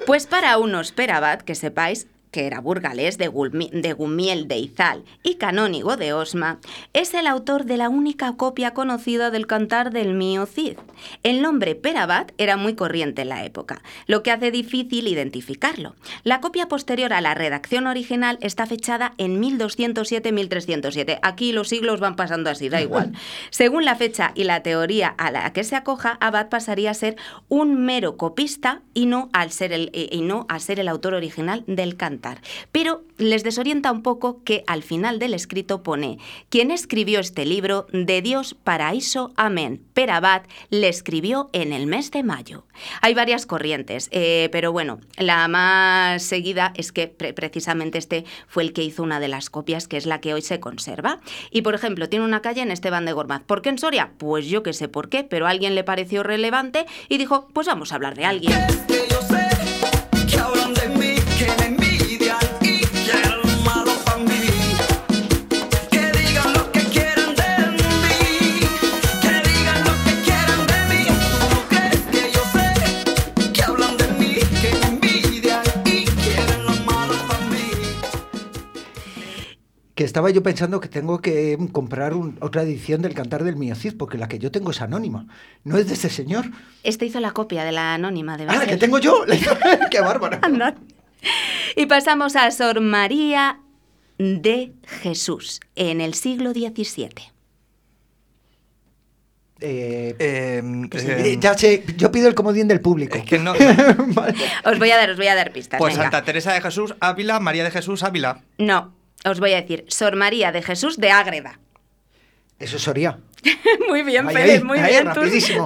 Pues 0.07 0.26
para 0.26 0.57
unos 0.57 0.91
Perabat, 0.93 1.41
que 1.43 1.55
sepáis 1.55 2.07
que 2.34 2.48
era 2.48 2.60
burgalés 2.60 3.18
de, 3.18 3.28
Gumiel 3.28 4.48
de 4.48 4.58
Izal 4.58 5.06
y 5.22 5.36
canónigo 5.36 5.96
de 5.96 6.14
Osma, 6.14 6.60
es 6.92 7.14
el 7.14 7.28
autor 7.28 7.64
de 7.64 7.78
la 7.78 7.90
única 7.90 8.36
copia 8.36 8.74
conocida 8.74 9.30
del 9.30 9.48
cantar 9.48 9.92
del 9.92 10.16
mío 10.16 10.48
Cid. 10.48 10.78
El 11.22 11.42
nombre 11.42 11.76
Perabat 11.76 12.32
era 12.40 12.58
muy 12.58 12.74
corriente 12.74 13.22
en 13.22 13.30
la 13.30 13.46
época, 13.46 13.84
lo 14.08 14.24
que 14.24 14.32
hace 14.32 14.50
difícil 14.50 15.08
identificarlo. 15.08 15.96
La 16.24 16.42
copia 16.42 16.68
posterior 16.68 17.14
a 17.14 17.22
la 17.22 17.36
redacción 17.36 17.86
original 17.86 18.40
está 18.42 18.66
fechada 18.66 19.14
en 19.20 19.40
1207-1307. 19.40 21.20
Aquí 21.22 21.52
los 21.52 21.70
siglos 21.70 22.00
van 22.00 22.16
pasando 22.16 22.50
así, 22.50 22.68
da 22.68 22.82
igual. 22.82 23.14
Según 23.52 23.86
la 23.86 23.96
fecha 23.96 24.32
y 24.34 24.46
la 24.46 24.64
teoría 24.64 25.10
a 25.10 25.30
la 25.30 25.54
que 25.54 25.64
se 25.64 25.76
acoja, 25.76 26.18
Abad 26.20 26.50
pasaría 26.50 26.90
a 26.90 26.96
ser 26.96 27.16
un 27.48 27.86
mero 27.86 28.18
copista 28.18 28.82
y 28.96 29.06
no, 29.06 29.30
al 29.34 29.52
ser 29.52 29.72
el, 29.72 29.92
y 29.94 30.22
no 30.22 30.48
a 30.50 30.60
ser 30.60 30.80
el 30.80 30.88
autor 30.88 31.14
original 31.14 31.64
del 31.68 31.96
cantar. 31.96 32.23
Pero 32.72 33.04
les 33.18 33.44
desorienta 33.44 33.92
un 33.92 34.02
poco 34.02 34.44
que 34.44 34.64
al 34.68 34.84
final 34.84 35.20
del 35.20 35.34
escrito 35.34 35.84
pone 35.84 36.18
quien 36.50 36.72
escribió 36.72 37.20
este 37.20 37.46
libro, 37.46 37.88
de 37.92 38.22
Dios 38.22 38.56
paraíso, 38.64 39.32
amén. 39.36 39.84
Pero 39.94 40.14
Abad 40.14 40.44
le 40.70 40.88
escribió 40.88 41.50
en 41.54 41.74
el 41.74 41.88
mes 41.88 42.12
de 42.12 42.24
mayo. 42.24 42.66
Hay 43.02 43.14
varias 43.14 43.46
corrientes, 43.46 44.10
eh, 44.12 44.50
pero 44.52 44.72
bueno, 44.72 45.00
la 45.18 45.48
más 45.48 46.24
seguida 46.24 46.74
es 46.76 46.92
que 46.92 47.08
pre- 47.08 47.34
precisamente 47.34 47.98
este 47.98 48.26
fue 48.48 48.64
el 48.64 48.74
que 48.74 48.84
hizo 48.84 49.04
una 49.04 49.20
de 49.20 49.28
las 49.28 49.50
copias, 49.50 49.88
que 49.88 49.98
es 49.98 50.06
la 50.06 50.22
que 50.22 50.34
hoy 50.34 50.42
se 50.42 50.60
conserva. 50.60 51.20
Y 51.52 51.62
por 51.62 51.76
ejemplo, 51.76 52.10
tiene 52.10 52.26
una 52.26 52.42
calle 52.42 52.62
en 52.62 52.72
Esteban 52.72 53.06
de 53.06 53.14
Gormaz. 53.14 53.44
¿Por 53.44 53.62
qué 53.62 53.70
en 53.70 53.78
Soria? 53.78 54.14
Pues 54.18 54.48
yo 54.48 54.64
que 54.64 54.74
sé 54.74 54.88
por 54.88 55.10
qué, 55.10 55.24
pero 55.24 55.46
a 55.46 55.50
alguien 55.50 55.76
le 55.76 55.84
pareció 55.84 56.24
relevante 56.24 56.86
y 57.10 57.18
dijo, 57.18 57.48
pues 57.54 57.68
vamos 57.68 57.92
a 57.92 57.96
hablar 57.96 58.16
de 58.16 58.26
alguien. 58.26 58.54
Que 79.96 80.04
estaba 80.04 80.32
yo 80.32 80.41
pensando 80.41 80.80
que 80.80 80.88
tengo 80.89 81.22
que 81.22 81.56
comprar 81.72 82.16
un- 82.16 82.38
otra 82.41 82.64
edición 82.64 83.04
del 83.04 83.14
Cantar 83.14 83.44
del 83.44 83.56
Mío 83.58 83.76
Cid, 83.76 83.96
porque 83.96 84.18
la 84.18 84.28
que 84.28 84.39
yo 84.39 84.50
tengo 84.52 84.72
es 84.72 84.82
anónima. 84.82 85.28
No 85.64 85.78
es 85.78 85.88
de 85.88 85.94
ese 85.94 86.10
señor. 86.10 86.46
Este 86.82 87.06
hizo 87.06 87.20
la 87.20 87.32
copia 87.32 87.64
de 87.64 87.72
la 87.72 87.94
anónima 87.94 88.36
de 88.36 88.46
¡Ah, 88.48 88.56
la 88.56 88.66
que 88.66 88.78
tengo 88.78 88.98
yo! 88.98 89.24
¡Qué 89.91 90.02
bárbara! 90.02 90.39
Anda. 90.41 90.76
Y 91.76 91.86
pasamos 91.86 92.36
a 92.36 92.50
Sor 92.50 92.82
María 92.82 93.60
de 94.18 94.74
Jesús 95.02 95.60
en 95.76 96.02
el 96.02 96.16
siglo 96.16 96.52
XVII. 96.54 97.10
Eh, 99.66 100.16
Eh, 100.20 100.62
sí, 100.91 101.06
eh, 101.08 101.38
ya 101.39 101.58
sé, 101.58 101.84
yo 101.98 102.12
pido 102.12 102.28
el 102.28 102.36
comodín 102.36 102.68
del 102.68 102.82
público. 102.82 103.18
es 103.18 103.26
que 103.26 103.39
no. 103.39 103.54
Vale. 103.54 104.36
Os 104.66 104.78
voy 104.80 104.91
a 104.91 104.98
dar, 104.98 105.12
os 105.12 105.18
voy 105.18 105.28
a 105.28 105.36
dar 105.36 105.54
pistas. 105.54 105.78
Pues 105.78 105.94
venga. 105.94 106.06
Santa 106.06 106.26
Teresa 106.26 106.52
de 106.52 106.62
Jesús 106.62 106.96
Ávila, 107.00 107.39
María 107.39 107.64
de 107.64 107.72
Jesús 107.72 108.04
Ávila. 108.04 108.41
No, 108.58 108.94
os 109.26 109.40
voy 109.40 109.54
a 109.54 109.62
decir 109.62 109.86
Sor 109.88 110.16
María 110.16 110.52
de 110.52 110.62
Jesús 110.62 110.98
de 110.98 111.12
Ágreda. 111.12 111.60
Eso 112.60 112.78
es 112.78 112.84
Soria. 112.84 113.20
Muy 113.89 114.04
bien, 114.04 114.28
Ahí, 114.28 114.36
Pérez, 114.36 114.58
ahí, 114.60 114.64
muy 114.64 114.80
bien. 114.80 115.08
Tú, 115.14 115.22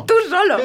tú 0.08 0.14
solo. 0.30 0.58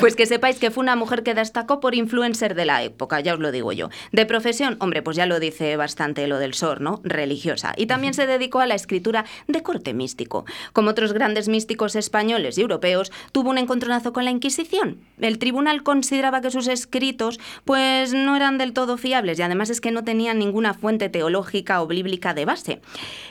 Pues 0.00 0.16
que 0.16 0.26
sepáis 0.26 0.58
que 0.58 0.70
fue 0.70 0.82
una 0.82 0.96
mujer 0.96 1.22
que 1.22 1.34
destacó 1.34 1.80
por 1.80 1.94
influencer 1.94 2.54
de 2.54 2.64
la 2.64 2.82
época, 2.82 3.20
ya 3.20 3.34
os 3.34 3.40
lo 3.40 3.52
digo 3.52 3.72
yo. 3.72 3.88
De 4.12 4.26
profesión, 4.26 4.76
hombre, 4.80 5.02
pues 5.02 5.16
ya 5.16 5.26
lo 5.26 5.38
dice 5.40 5.76
bastante 5.76 6.26
lo 6.26 6.38
del 6.38 6.54
Sor, 6.54 6.80
¿no? 6.80 7.00
Religiosa. 7.04 7.72
Y 7.76 7.86
también 7.86 8.14
se 8.14 8.26
dedicó 8.26 8.60
a 8.60 8.66
la 8.66 8.74
escritura 8.74 9.24
de 9.46 9.62
corte 9.62 9.94
místico. 9.94 10.44
Como 10.72 10.90
otros 10.90 11.12
grandes 11.12 11.48
místicos 11.48 11.94
españoles 11.96 12.58
y 12.58 12.62
europeos, 12.62 13.12
tuvo 13.32 13.50
un 13.50 13.58
encontronazo 13.58 14.12
con 14.12 14.24
la 14.24 14.30
Inquisición. 14.30 14.98
El 15.20 15.38
tribunal 15.38 15.82
consideraba 15.82 16.40
que 16.40 16.50
sus 16.50 16.66
escritos, 16.68 17.38
pues 17.64 18.12
no 18.12 18.36
eran 18.36 18.58
del 18.58 18.72
todo 18.72 18.96
fiables 18.98 19.38
y 19.38 19.42
además 19.42 19.70
es 19.70 19.80
que 19.80 19.90
no 19.92 20.04
tenían 20.04 20.38
ninguna 20.38 20.74
fuente 20.74 21.08
teológica 21.08 21.80
o 21.82 21.86
bíblica 21.86 22.34
de 22.34 22.44
base. 22.44 22.80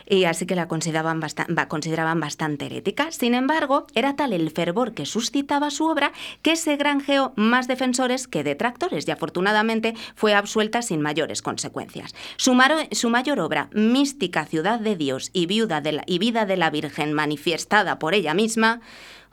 Y 0.07 0.25
así 0.25 0.45
que 0.45 0.55
la 0.55 0.67
consideraban, 0.67 1.19
bastan- 1.21 1.47
ba- 1.49 1.67
consideraban 1.67 2.19
bastante 2.19 2.65
herética. 2.67 3.11
Sin 3.26 3.34
embargo, 3.34 3.88
era 3.95 4.15
tal 4.15 4.34
el 4.34 4.51
fervor 4.51 4.93
que 4.93 5.07
suscitaba 5.07 5.71
su 5.71 5.88
obra 5.88 6.13
que 6.43 6.55
se 6.55 6.76
granjeó 6.76 7.34
más 7.36 7.67
defensores 7.67 8.28
que 8.28 8.43
detractores 8.43 9.07
y 9.07 9.09
afortunadamente 9.09 9.95
fue 10.13 10.36
absuelta 10.36 10.84
sin 10.84 11.01
mayores 11.01 11.41
consecuencias. 11.41 12.13
Su, 12.38 12.53
mayor 12.53 13.39
obra, 13.39 13.69
Mística 13.73 14.45
Ciudad 14.45 14.80
de 14.80 14.95
Dios 14.95 15.32
y, 15.34 15.47
viuda 15.47 15.82
y 16.05 16.19
Vida 16.19 16.45
de 16.45 16.55
la 16.55 16.69
Virgen 16.69 17.13
manifiestada 17.13 17.97
por 17.97 18.13
ella 18.13 18.36
misma, 18.36 18.82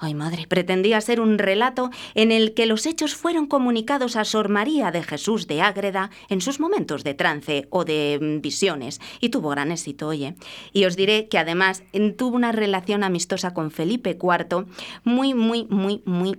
Ay, 0.05 0.15
madre, 0.15 0.47
pretendía 0.49 1.01
ser 1.01 1.21
un 1.21 1.39
relato 1.39 1.91
en 2.15 2.33
el 2.33 2.55
que 2.55 2.67
los 2.67 2.87
hechos 2.87 3.15
fueron 3.15 3.47
comunicados 3.47 4.17
a 4.17 4.25
Sor 4.25 4.49
María 4.49 4.91
de 4.91 5.05
Jesús 5.05 5.47
de 5.47 5.63
Ágreda 5.63 6.11
en 6.29 6.41
sus 6.41 6.59
momentos 6.59 7.05
de 7.05 7.15
trance 7.15 7.69
o 7.71 7.85
de 7.85 8.19
mm, 8.21 8.41
visiones, 8.41 9.01
y 9.21 9.29
tuvo 9.29 9.51
gran 9.51 9.71
éxito, 9.71 10.09
oye. 10.09 10.35
Y 10.73 10.87
os 10.87 10.97
diré 10.97 11.29
que 11.29 11.39
además 11.39 11.85
mm, 11.93 12.11
tuvo 12.19 12.35
una 12.35 12.51
relación 12.51 13.05
amistosa 13.05 13.55
con 13.55 13.71
Felipe 13.71 14.19
IV 14.21 14.67
muy, 15.05 15.35
muy, 15.35 15.67
muy, 15.71 16.03
muy, 16.05 16.37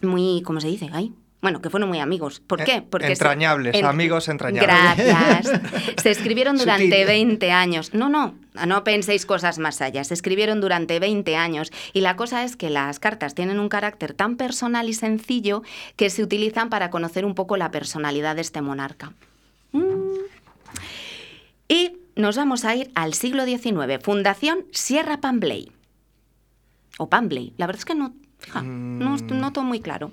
muy, 0.00 0.40
¿cómo 0.42 0.60
se 0.60 0.68
dice? 0.68 0.88
Ay. 0.92 1.12
Bueno, 1.42 1.60
que 1.60 1.68
fueron 1.70 1.90
muy 1.90 2.00
amigos. 2.00 2.40
¿Por 2.40 2.64
qué? 2.64 2.82
Porque 2.82 3.06
se- 3.08 3.12
entrañables, 3.12 3.80
amigos 3.84 4.28
entrañables. 4.28 4.66
Gracias. 5.06 5.60
Se 6.02 6.10
escribieron 6.10 6.56
durante 6.58 6.86
Sutil. 6.86 7.06
20 7.06 7.52
años. 7.52 7.94
No, 7.94 8.08
no, 8.08 8.34
no 8.66 8.84
penséis 8.84 9.26
cosas 9.26 9.58
más 9.58 9.80
allá. 9.82 10.04
Se 10.04 10.14
escribieron 10.14 10.60
durante 10.60 10.98
20 10.98 11.36
años. 11.36 11.70
Y 11.92 12.00
la 12.00 12.16
cosa 12.16 12.44
es 12.44 12.56
que 12.56 12.70
las 12.70 12.98
cartas 12.98 13.34
tienen 13.34 13.58
un 13.60 13.68
carácter 13.68 14.14
tan 14.14 14.36
personal 14.36 14.88
y 14.88 14.94
sencillo 14.94 15.62
que 15.96 16.10
se 16.10 16.22
utilizan 16.22 16.70
para 16.70 16.90
conocer 16.90 17.24
un 17.24 17.34
poco 17.34 17.56
la 17.56 17.70
personalidad 17.70 18.36
de 18.36 18.42
este 18.42 18.62
monarca. 18.62 19.12
Mm. 19.72 20.12
Y 21.68 21.96
nos 22.14 22.36
vamos 22.36 22.64
a 22.64 22.74
ir 22.76 22.90
al 22.94 23.14
siglo 23.14 23.44
XIX. 23.44 24.02
Fundación 24.02 24.64
Sierra 24.72 25.20
Pambley. 25.20 25.72
O 26.98 27.08
Pambley. 27.08 27.52
La 27.58 27.66
verdad 27.66 27.80
es 27.80 27.84
que 27.84 27.94
no, 27.94 28.14
fija, 28.38 28.62
no, 28.62 29.16
Mm. 29.16 29.38
no 29.38 29.52
todo 29.52 29.64
muy 29.64 29.80
claro. 29.80 30.12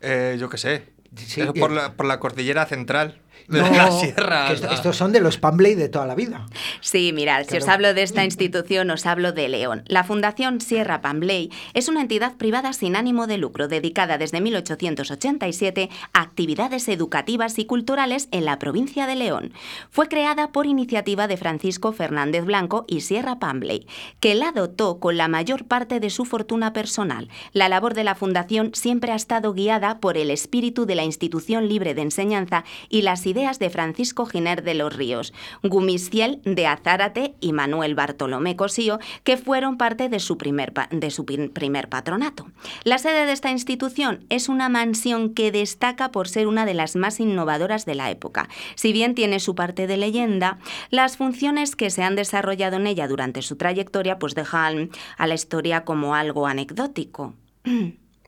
Eh, 0.00 0.36
yo 0.38 0.48
qué 0.48 0.58
sé. 0.58 0.92
Sí, 1.16 1.42
por, 1.58 1.70
la, 1.72 1.94
por 1.94 2.06
la 2.06 2.18
cordillera 2.20 2.64
central. 2.66 3.18
De 3.48 3.60
la 3.60 3.90
sierra. 3.90 4.46
que 4.48 4.54
est- 4.54 4.64
estos 4.72 4.96
son 4.96 5.12
de 5.12 5.20
los 5.20 5.38
Pambley 5.38 5.74
de 5.74 5.88
toda 5.88 6.06
la 6.06 6.14
vida. 6.14 6.46
Sí, 6.80 7.12
mirad, 7.12 7.44
si 7.48 7.56
os 7.56 7.68
hablo 7.68 7.94
de 7.94 8.02
esta 8.02 8.24
institución, 8.24 8.90
os 8.90 9.06
hablo 9.06 9.32
de 9.32 9.48
León. 9.48 9.82
La 9.86 10.04
Fundación 10.04 10.60
Sierra 10.60 11.00
Pambley 11.00 11.50
es 11.74 11.88
una 11.88 12.00
entidad 12.00 12.36
privada 12.36 12.72
sin 12.72 12.96
ánimo 12.96 13.26
de 13.26 13.38
lucro 13.38 13.68
dedicada 13.68 14.18
desde 14.18 14.40
1887 14.40 15.90
a 16.12 16.20
actividades 16.20 16.88
educativas 16.88 17.58
y 17.58 17.64
culturales 17.66 18.28
en 18.30 18.44
la 18.44 18.58
provincia 18.58 19.06
de 19.06 19.16
León. 19.16 19.52
Fue 19.90 20.08
creada 20.08 20.52
por 20.52 20.66
iniciativa 20.66 21.26
de 21.28 21.36
Francisco 21.36 21.92
Fernández 21.92 22.44
Blanco 22.44 22.84
y 22.88 23.00
Sierra 23.02 23.38
Pambley, 23.38 23.86
que 24.20 24.34
la 24.34 24.52
dotó 24.52 24.98
con 24.98 25.16
la 25.16 25.28
mayor 25.28 25.64
parte 25.66 26.00
de 26.00 26.10
su 26.10 26.24
fortuna 26.24 26.72
personal. 26.72 27.28
La 27.52 27.68
labor 27.68 27.94
de 27.94 28.04
la 28.04 28.14
Fundación 28.14 28.70
siempre 28.74 29.12
ha 29.12 29.16
estado 29.16 29.52
guiada 29.52 29.98
por 30.00 30.16
el 30.16 30.30
espíritu 30.30 30.86
de 30.86 30.94
la 30.94 31.04
institución 31.04 31.68
libre 31.68 31.94
de 31.94 32.02
enseñanza 32.02 32.64
y 32.88 33.02
las 33.02 33.26
ideas 33.32 33.58
de 33.58 33.70
Francisco 33.70 34.26
Giner 34.26 34.62
de 34.62 34.74
los 34.74 34.94
Ríos, 34.94 35.32
Gumiciel 35.62 36.40
de 36.44 36.66
Azárate 36.66 37.34
y 37.40 37.52
Manuel 37.52 37.94
Bartolomé 37.94 38.56
Cosío, 38.56 38.98
que 39.24 39.36
fueron 39.36 39.76
parte 39.76 40.08
de 40.08 40.20
su 40.20 40.38
primer, 40.38 40.72
de 40.90 41.10
su 41.10 41.24
primer 41.24 41.88
patronato. 41.88 42.46
La 42.84 42.98
sede 42.98 43.26
de 43.26 43.32
esta 43.32 43.50
institución 43.50 44.24
es 44.28 44.48
una 44.48 44.68
mansión 44.68 45.34
que 45.34 45.50
destaca 45.50 46.12
por 46.12 46.28
ser 46.28 46.46
una 46.46 46.64
de 46.64 46.74
las 46.74 46.96
más 46.96 47.20
innovadoras 47.20 47.84
de 47.84 47.94
la 47.94 48.10
época. 48.10 48.48
Si 48.74 48.92
bien 48.92 49.14
tiene 49.14 49.40
su 49.40 49.54
parte 49.54 49.86
de 49.86 49.96
leyenda, 49.96 50.58
las 50.90 51.16
funciones 51.16 51.76
que 51.76 51.90
se 51.90 52.02
han 52.02 52.16
desarrollado 52.16 52.76
en 52.76 52.86
ella 52.86 53.08
durante 53.08 53.42
su 53.42 53.56
trayectoria 53.56 54.18
pues 54.18 54.34
dejan 54.34 54.90
a 55.16 55.26
la 55.26 55.34
historia 55.34 55.84
como 55.84 56.14
algo 56.14 56.46
anecdótico. 56.46 57.34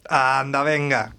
Anda, 0.08 0.62
venga. 0.62 1.14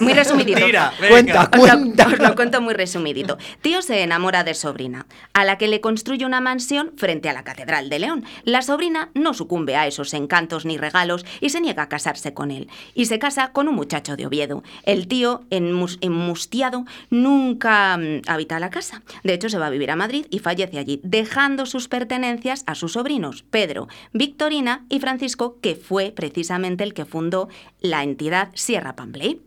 Muy 0.00 0.12
resumidito. 0.14 0.60
Venga. 0.66 0.92
Cuenta, 1.08 1.42
Os 1.42 1.58
lo, 1.58 1.60
cuenta. 1.60 2.06
os 2.06 2.18
lo 2.18 2.34
cuento 2.34 2.60
muy 2.60 2.74
resumidito. 2.74 3.38
Tío 3.62 3.82
se 3.82 4.02
enamora 4.02 4.42
de 4.44 4.54
sobrina, 4.54 5.06
a 5.32 5.44
la 5.44 5.58
que 5.58 5.68
le 5.68 5.80
construye 5.80 6.24
una 6.26 6.40
mansión 6.40 6.92
frente 6.96 7.28
a 7.28 7.32
la 7.32 7.44
Catedral 7.44 7.88
de 7.90 7.98
León. 7.98 8.24
La 8.44 8.62
sobrina 8.62 9.10
no 9.14 9.34
sucumbe 9.34 9.76
a 9.76 9.86
esos 9.86 10.12
encantos 10.14 10.64
ni 10.64 10.76
regalos 10.78 11.24
y 11.40 11.50
se 11.50 11.60
niega 11.60 11.84
a 11.84 11.88
casarse 11.88 12.34
con 12.34 12.50
él. 12.50 12.68
Y 12.94 13.06
se 13.06 13.18
casa 13.18 13.52
con 13.52 13.68
un 13.68 13.74
muchacho 13.74 14.16
de 14.16 14.26
Oviedo. 14.26 14.62
El 14.84 15.06
tío, 15.06 15.42
enmus- 15.50 15.98
enmustiado, 16.00 16.84
nunca 17.10 17.96
mm, 17.96 18.22
habita 18.26 18.58
la 18.58 18.70
casa. 18.70 19.02
De 19.22 19.34
hecho, 19.34 19.48
se 19.48 19.58
va 19.58 19.66
a 19.66 19.70
vivir 19.70 19.90
a 19.90 19.96
Madrid 19.96 20.26
y 20.30 20.38
fallece 20.40 20.78
allí, 20.78 21.00
dejando 21.04 21.66
sus 21.66 21.88
pertenencias 21.88 22.64
a 22.66 22.74
sus 22.74 22.92
sobrinos, 22.94 23.44
Pedro, 23.50 23.86
Victorina 24.12 24.84
y 24.88 24.98
Francisco, 25.00 25.58
que 25.60 25.76
fue 25.76 26.12
precisamente 26.14 26.82
el 26.84 26.94
que 26.94 27.04
fundó 27.04 27.48
la 27.80 28.02
entidad 28.02 28.48
Sierra 28.54 28.96
Pambley. 28.96 29.40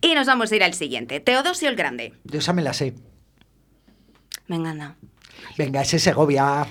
Y 0.00 0.14
nos 0.14 0.26
vamos 0.26 0.52
a 0.52 0.56
ir 0.56 0.62
al 0.62 0.74
siguiente. 0.74 1.20
Teodosio 1.20 1.68
el 1.68 1.76
Grande. 1.76 2.14
Yo 2.24 2.38
esa 2.38 2.52
me 2.52 2.62
la 2.62 2.72
sé. 2.72 2.94
Venga, 4.48 4.70
anda. 4.70 4.96
Venga, 5.56 5.82
ese 5.82 5.98
Segovia. 5.98 6.66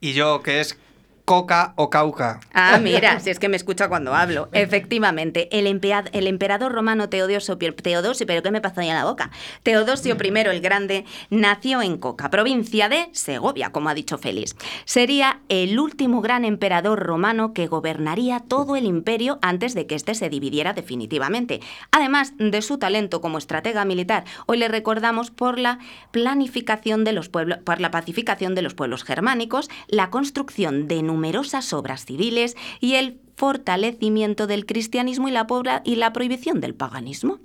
Y 0.00 0.12
yo, 0.12 0.42
que 0.42 0.60
es 0.60 0.78
Coca 1.26 1.72
o 1.74 1.90
Cauca. 1.90 2.38
Ah, 2.54 2.78
mira, 2.80 3.18
si 3.18 3.30
es 3.30 3.40
que 3.40 3.48
me 3.48 3.56
escucha 3.56 3.88
cuando 3.88 4.14
hablo. 4.14 4.48
Efectivamente, 4.52 5.48
el, 5.50 5.66
el 5.66 6.26
emperador 6.28 6.72
romano 6.72 7.08
Teodosio, 7.08 7.58
Teodosio, 7.58 8.26
pero 8.28 8.44
¿qué 8.44 8.52
me 8.52 8.60
pasó 8.60 8.80
ya 8.80 8.90
en 8.90 8.94
la 8.94 9.04
boca? 9.04 9.32
Teodosio 9.64 10.16
I 10.22 10.38
el 10.38 10.60
Grande 10.60 11.04
nació 11.28 11.82
en 11.82 11.98
Coca, 11.98 12.30
provincia 12.30 12.88
de 12.88 13.08
Segovia, 13.10 13.72
como 13.72 13.88
ha 13.88 13.94
dicho 13.94 14.18
Félix. 14.18 14.54
Sería 14.84 15.40
el 15.48 15.80
último 15.80 16.20
gran 16.20 16.44
emperador 16.44 17.00
romano 17.00 17.52
que 17.52 17.66
gobernaría 17.66 18.38
todo 18.38 18.76
el 18.76 18.84
imperio 18.84 19.40
antes 19.42 19.74
de 19.74 19.88
que 19.88 19.96
éste 19.96 20.14
se 20.14 20.28
dividiera 20.28 20.74
definitivamente. 20.74 21.60
Además 21.90 22.34
de 22.38 22.62
su 22.62 22.78
talento 22.78 23.20
como 23.20 23.38
estratega 23.38 23.84
militar, 23.84 24.22
hoy 24.46 24.58
le 24.58 24.68
recordamos 24.68 25.32
por 25.32 25.58
la 25.58 25.80
planificación 26.12 27.02
de 27.02 27.12
los 27.12 27.28
pueblos, 27.28 27.58
por 27.64 27.80
la 27.80 27.90
pacificación 27.90 28.54
de 28.54 28.62
los 28.62 28.74
pueblos 28.74 29.02
germánicos, 29.02 29.68
la 29.88 30.10
construcción 30.10 30.86
de 30.86 31.02
numerosas 31.16 31.72
obras 31.72 32.04
civiles 32.04 32.56
y 32.78 32.94
el 32.94 33.18
fortalecimiento 33.36 34.46
del 34.46 34.66
cristianismo 34.66 35.28
y 35.28 35.30
la, 35.32 35.46
y 35.84 35.96
la 35.96 36.12
prohibición 36.12 36.60
del 36.60 36.74
paganismo. 36.74 37.40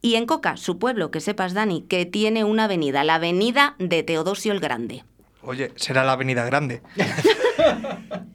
Y 0.00 0.14
en 0.16 0.26
Coca, 0.26 0.56
su 0.56 0.78
pueblo, 0.78 1.10
que 1.10 1.20
sepas, 1.20 1.52
Dani, 1.54 1.82
que 1.82 2.06
tiene 2.06 2.42
una 2.42 2.64
avenida, 2.64 3.04
la 3.04 3.16
avenida 3.16 3.76
de 3.78 4.02
Teodosio 4.02 4.52
el 4.52 4.60
Grande. 4.60 5.04
Oye, 5.42 5.72
será 5.76 6.04
la 6.04 6.12
Avenida 6.12 6.44
Grande. 6.44 6.82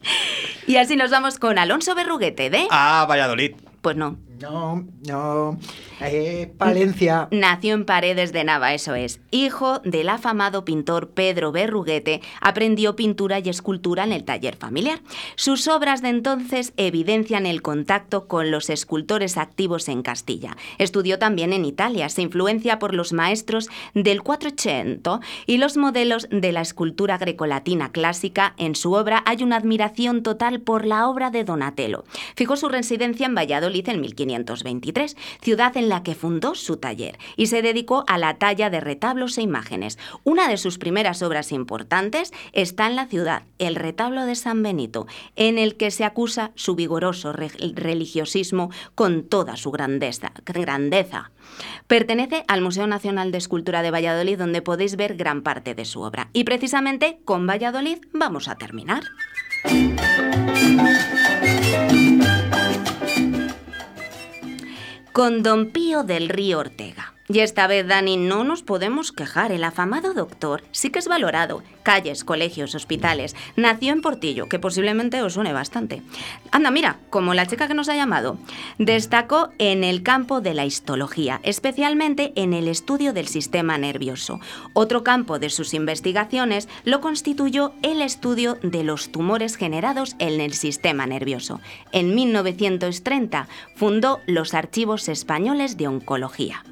Y 0.68 0.76
así 0.76 0.98
nos 0.98 1.12
vamos 1.12 1.40
con 1.40 1.58
Alonso 1.58 1.96
Berruguete, 1.96 2.50
¿de? 2.50 2.68
Ah, 2.70 3.06
Valladolid. 3.10 3.56
Pues 3.82 3.96
no. 3.96 4.18
No, 4.40 4.86
no. 5.08 5.58
Eh, 6.02 6.54
Palencia. 6.58 7.28
Nació 7.32 7.74
en 7.74 7.86
Paredes 7.86 8.34
de 8.34 8.44
Nava, 8.44 8.74
eso 8.74 8.94
es. 8.94 9.20
Hijo 9.32 9.80
del 9.80 10.10
afamado 10.10 10.64
pintor 10.64 11.10
Pedro 11.10 11.52
Berruguete, 11.52 12.22
aprendió 12.40 12.96
pintura 12.96 13.40
y 13.40 13.50
escultura 13.50 14.04
en 14.04 14.12
el 14.12 14.24
taller 14.26 14.56
familiar. 14.56 15.02
Sus 15.36 15.68
obras 15.68 16.02
de 16.02 16.10
entonces 16.10 16.74
evidencian 16.78 17.46
el 17.46 17.62
contacto 17.62 18.28
con 18.28 18.52
los 18.52 18.70
escultores 18.70 19.38
activos 19.38 19.90
en 19.90 20.04
Castilla. 20.04 20.56
Estudió 20.78 21.18
también 21.18 21.52
en 21.52 21.66
Italia, 21.66 22.10
se 22.10 22.22
influencia 22.22 22.78
por 22.78 22.94
los 22.94 23.14
maestros 23.14 23.70
del 23.96 24.22
400 24.22 25.20
y 25.48 25.58
los 25.58 25.78
modelos 25.78 26.28
de 26.30 26.52
la 26.52 26.62
escultura 26.62 27.18
grecolatina 27.18 27.92
clásica. 27.92 28.54
En 28.58 28.76
su 28.76 28.94
obra 28.94 29.24
hay 29.26 29.42
una 29.42 29.56
admiración 29.56 30.22
total 30.22 30.62
por 30.62 30.86
la 30.86 31.08
obra 31.08 31.32
de 31.32 31.44
Donatello. 31.44 32.04
Fijó 32.36 32.56
su 32.56 32.70
residencia 32.70 33.26
en 33.26 33.36
Valladolid 33.36 33.90
en 33.90 34.02
1523, 34.28 35.18
ciudad 35.42 35.76
en 35.78 35.90
la 35.90 36.04
que 36.04 36.16
fundó 36.16 36.54
su 36.56 36.78
taller, 36.78 37.18
y 37.36 37.48
se 37.48 37.62
dedicó 37.62 38.04
a 38.08 38.18
la 38.18 38.38
talla 38.38 38.70
de 38.70 38.80
retablos 38.80 39.38
e 39.38 39.42
imágenes. 39.42 39.98
Una 40.24 40.48
de 40.48 40.58
sus 40.58 40.78
primeras 40.78 41.22
obras 41.24 41.52
importantes 41.52 42.32
está 42.54 42.88
en 42.88 42.96
la 42.96 43.08
ciudad, 43.08 43.44
el 43.58 43.76
retablo 43.76 44.26
de 44.26 44.36
San 44.36 44.62
Benito, 44.62 45.08
en 45.36 45.58
el 45.58 45.76
que 45.78 45.92
se 45.92 46.04
acusa 46.04 46.52
su 46.56 46.76
vigoroso 46.76 47.34
re- 47.34 47.52
religiosismo 47.74 48.70
con 48.96 49.24
toda 49.24 49.58
su 49.58 49.72
grandeza. 49.72 50.32
grandeza. 50.46 51.32
Pertenece 51.88 52.44
al 52.48 52.62
Museo 52.62 52.88
Nacional 52.88 53.32
de 53.32 53.38
Escultura 53.38 53.82
de 53.82 53.92
Valladolid, 53.92 54.38
donde 54.38 54.62
podéis 54.62 54.96
ver 54.98 55.16
gran 55.16 55.42
parte 55.42 55.76
de 55.76 55.86
su 55.86 56.02
obra. 56.02 56.30
Y 56.34 56.44
precisamente 56.44 57.20
con 57.26 57.48
Valladolid 57.48 58.00
vamos 58.14 58.48
a 58.48 58.56
terminar. 58.56 59.04
Con 65.18 65.42
Don 65.42 65.72
Pío 65.72 66.04
del 66.04 66.30
Río 66.30 66.60
Ortega. 66.60 67.17
Y 67.30 67.40
esta 67.40 67.68
vez, 67.68 67.86
Dani, 67.86 68.16
no 68.16 68.46
nos 68.46 68.64
podemos 68.64 69.12
quejar. 69.12 69.52
El 69.52 69.66
afamado 69.66 70.14
doctor 70.14 70.64
sí 70.72 70.92
que 70.92 71.00
es 71.00 71.10
valorado. 71.10 71.62
Calles, 71.84 72.24
colegios, 72.24 72.74
hospitales. 72.74 73.36
Nació 73.58 73.92
en 73.92 74.02
Portillo, 74.02 74.48
que 74.48 74.60
posiblemente 74.60 75.22
os 75.22 75.34
suene 75.34 75.52
bastante. 75.52 76.02
Anda, 76.52 76.72
mira, 76.72 77.00
como 77.10 77.34
la 77.34 77.46
chica 77.46 77.68
que 77.68 77.74
nos 77.74 77.90
ha 77.90 77.96
llamado. 77.96 78.38
Destacó 78.78 79.50
en 79.58 79.84
el 79.84 80.04
campo 80.04 80.40
de 80.40 80.54
la 80.54 80.66
histología, 80.66 81.42
especialmente 81.44 82.32
en 82.36 82.54
el 82.54 82.70
estudio 82.70 83.12
del 83.12 83.28
sistema 83.28 83.78
nervioso. 83.78 84.40
Otro 84.72 85.04
campo 85.04 85.38
de 85.38 85.50
sus 85.50 85.74
investigaciones 85.74 86.70
lo 86.86 87.02
constituyó 87.02 87.74
el 87.82 88.02
estudio 88.02 88.58
de 88.62 88.84
los 88.86 89.12
tumores 89.12 89.58
generados 89.58 90.16
en 90.20 90.40
el 90.40 90.54
sistema 90.54 91.06
nervioso. 91.06 91.60
En 91.92 92.16
1930 92.16 93.50
fundó 93.76 94.20
los 94.28 94.54
Archivos 94.54 95.10
Españoles 95.10 95.76
de 95.76 95.88
Oncología. 95.88 96.64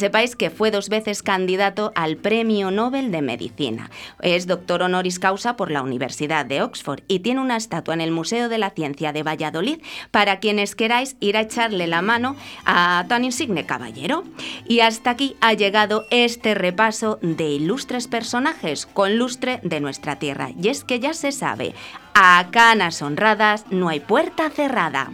Sepáis 0.00 0.34
que 0.34 0.50
fue 0.50 0.70
dos 0.70 0.88
veces 0.88 1.22
candidato 1.22 1.92
al 1.94 2.16
Premio 2.16 2.70
Nobel 2.70 3.12
de 3.12 3.22
Medicina. 3.22 3.90
Es 4.22 4.46
doctor 4.46 4.82
honoris 4.82 5.18
causa 5.18 5.56
por 5.56 5.70
la 5.70 5.82
Universidad 5.82 6.46
de 6.46 6.62
Oxford 6.62 7.02
y 7.06 7.20
tiene 7.20 7.40
una 7.40 7.56
estatua 7.56 7.94
en 7.94 8.00
el 8.00 8.10
Museo 8.10 8.48
de 8.48 8.58
la 8.58 8.70
Ciencia 8.70 9.12
de 9.12 9.22
Valladolid 9.22 9.80
para 10.10 10.40
quienes 10.40 10.74
queráis 10.74 11.16
ir 11.20 11.36
a 11.36 11.42
echarle 11.42 11.86
la 11.86 12.02
mano 12.02 12.34
a 12.64 13.04
tan 13.08 13.24
insigne 13.24 13.66
caballero. 13.66 14.24
Y 14.66 14.80
hasta 14.80 15.10
aquí 15.10 15.36
ha 15.40 15.52
llegado 15.52 16.06
este 16.10 16.54
repaso 16.54 17.18
de 17.20 17.50
ilustres 17.50 18.08
personajes 18.08 18.86
con 18.86 19.18
lustre 19.18 19.60
de 19.62 19.80
nuestra 19.80 20.18
tierra. 20.18 20.50
Y 20.60 20.68
es 20.68 20.82
que 20.82 20.98
ya 20.98 21.12
se 21.12 21.30
sabe, 21.30 21.74
a 22.14 22.48
canas 22.50 23.02
honradas 23.02 23.66
no 23.70 23.90
hay 23.90 24.00
puerta 24.00 24.50
cerrada. 24.50 25.10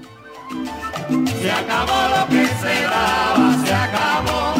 Se 1.46 1.52
acabó 1.52 2.08
lo 2.08 2.26
que 2.26 2.44
se 2.44 2.82
daba, 2.82 3.64
se 3.64 3.72
acabó. 3.72 4.54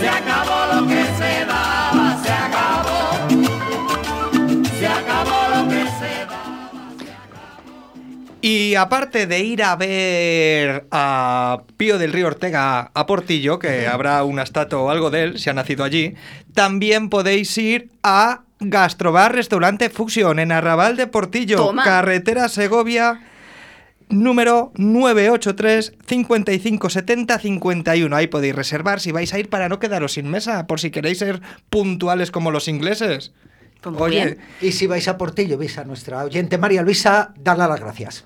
Se 0.00 0.08
acabó 0.08 0.74
lo 0.74 0.88
que 0.88 1.04
se 1.18 1.44
daba, 1.44 2.18
se 2.22 2.32
acabó. 2.32 3.28
Se 4.78 4.86
acabó 4.86 5.56
lo 5.56 5.68
que 5.68 5.84
se 5.98 6.24
daba. 6.24 6.88
Y 8.40 8.74
aparte 8.76 9.26
de 9.26 9.40
ir 9.40 9.62
a 9.62 9.76
ver 9.76 10.86
a 10.90 11.64
Pío 11.76 11.98
del 11.98 12.14
Río 12.14 12.28
Ortega 12.28 12.90
a 12.94 13.04
Portillo, 13.04 13.58
que 13.58 13.88
habrá 13.88 14.24
una 14.24 14.42
estatua 14.42 14.80
o 14.80 14.88
algo 14.88 15.10
de 15.10 15.24
él, 15.24 15.38
si 15.38 15.50
ha 15.50 15.52
nacido 15.52 15.84
allí, 15.84 16.14
también 16.54 17.10
podéis 17.10 17.58
ir 17.58 17.90
a 18.02 18.40
Gastrobar 18.58 19.34
Restaurante 19.34 19.90
Fusión 19.90 20.38
en 20.38 20.50
Arrabal 20.50 20.96
de 20.96 21.06
Portillo, 21.06 21.58
Toma. 21.58 21.84
carretera 21.84 22.48
Segovia. 22.48 23.20
Número 24.10 24.72
983 24.76 25.94
55 26.06 26.90
70 26.90 27.38
51. 27.38 28.16
Ahí 28.16 28.26
podéis 28.26 28.54
reservar 28.54 29.00
si 29.00 29.12
vais 29.12 29.32
a 29.32 29.38
ir 29.38 29.48
para 29.48 29.68
no 29.68 29.78
quedaros 29.78 30.12
sin 30.12 30.28
mesa, 30.28 30.66
por 30.66 30.80
si 30.80 30.90
queréis 30.90 31.18
ser 31.18 31.40
puntuales 31.70 32.30
como 32.30 32.50
los 32.50 32.68
ingleses. 32.68 33.32
Pues 33.80 33.96
Oye, 33.98 34.24
bien. 34.24 34.38
Y 34.60 34.72
si 34.72 34.86
vais 34.86 35.08
a 35.08 35.16
Portillo, 35.16 35.56
veis 35.56 35.78
a 35.78 35.84
nuestra 35.84 36.24
oyente 36.24 36.58
María 36.58 36.82
Luisa, 36.82 37.32
darle 37.38 37.66
las 37.66 37.80
gracias. 37.80 38.24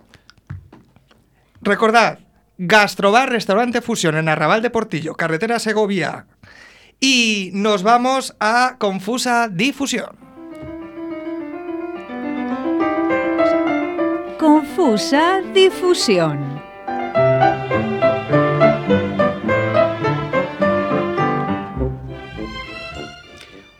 recordad, 1.60 2.18
Gastrobar 2.58 3.30
Restaurante 3.30 3.80
Fusión 3.80 4.16
en 4.16 4.28
Arrabal 4.28 4.62
de 4.62 4.70
Portillo, 4.70 5.14
carretera 5.14 5.58
Segovia. 5.58 6.26
Y 7.00 7.50
nos 7.52 7.82
vamos 7.82 8.34
a 8.40 8.76
Confusa 8.78 9.48
Difusión. 9.48 10.23
Confusa 14.44 15.40
difusión. 15.54 16.60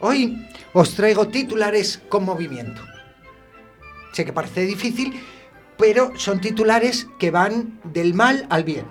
Hoy 0.00 0.48
os 0.72 0.94
traigo 0.94 1.28
titulares 1.28 2.00
con 2.08 2.24
movimiento. 2.24 2.80
Sé 4.12 4.24
que 4.24 4.32
parece 4.32 4.62
difícil, 4.62 5.20
pero 5.76 6.12
son 6.16 6.40
titulares 6.40 7.08
que 7.18 7.30
van 7.30 7.78
del 7.92 8.14
mal 8.14 8.46
al 8.48 8.64
bien. 8.64 8.86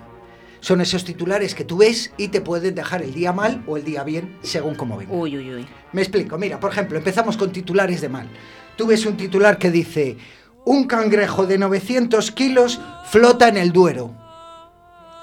Son 0.60 0.80
esos 0.80 1.04
titulares 1.04 1.56
que 1.56 1.64
tú 1.64 1.78
ves 1.78 2.12
y 2.16 2.28
te 2.28 2.40
pueden 2.40 2.76
dejar 2.76 3.02
el 3.02 3.12
día 3.12 3.32
mal 3.32 3.64
o 3.66 3.76
el 3.76 3.82
día 3.82 4.04
bien, 4.04 4.38
según 4.42 4.76
como 4.76 4.96
venga. 4.96 5.12
Uy, 5.12 5.36
uy, 5.36 5.54
uy. 5.56 5.66
Me 5.92 6.02
explico, 6.02 6.38
mira, 6.38 6.60
por 6.60 6.70
ejemplo, 6.70 6.96
empezamos 6.96 7.36
con 7.36 7.50
titulares 7.50 8.00
de 8.00 8.08
mal. 8.08 8.28
Tú 8.76 8.86
ves 8.86 9.04
un 9.06 9.16
titular 9.16 9.58
que 9.58 9.72
dice, 9.72 10.16
un 10.64 10.84
cangrejo 10.84 11.46
de 11.46 11.58
900 11.58 12.30
kilos 12.32 12.80
flota 13.06 13.48
en 13.48 13.56
el 13.56 13.72
Duero. 13.72 14.10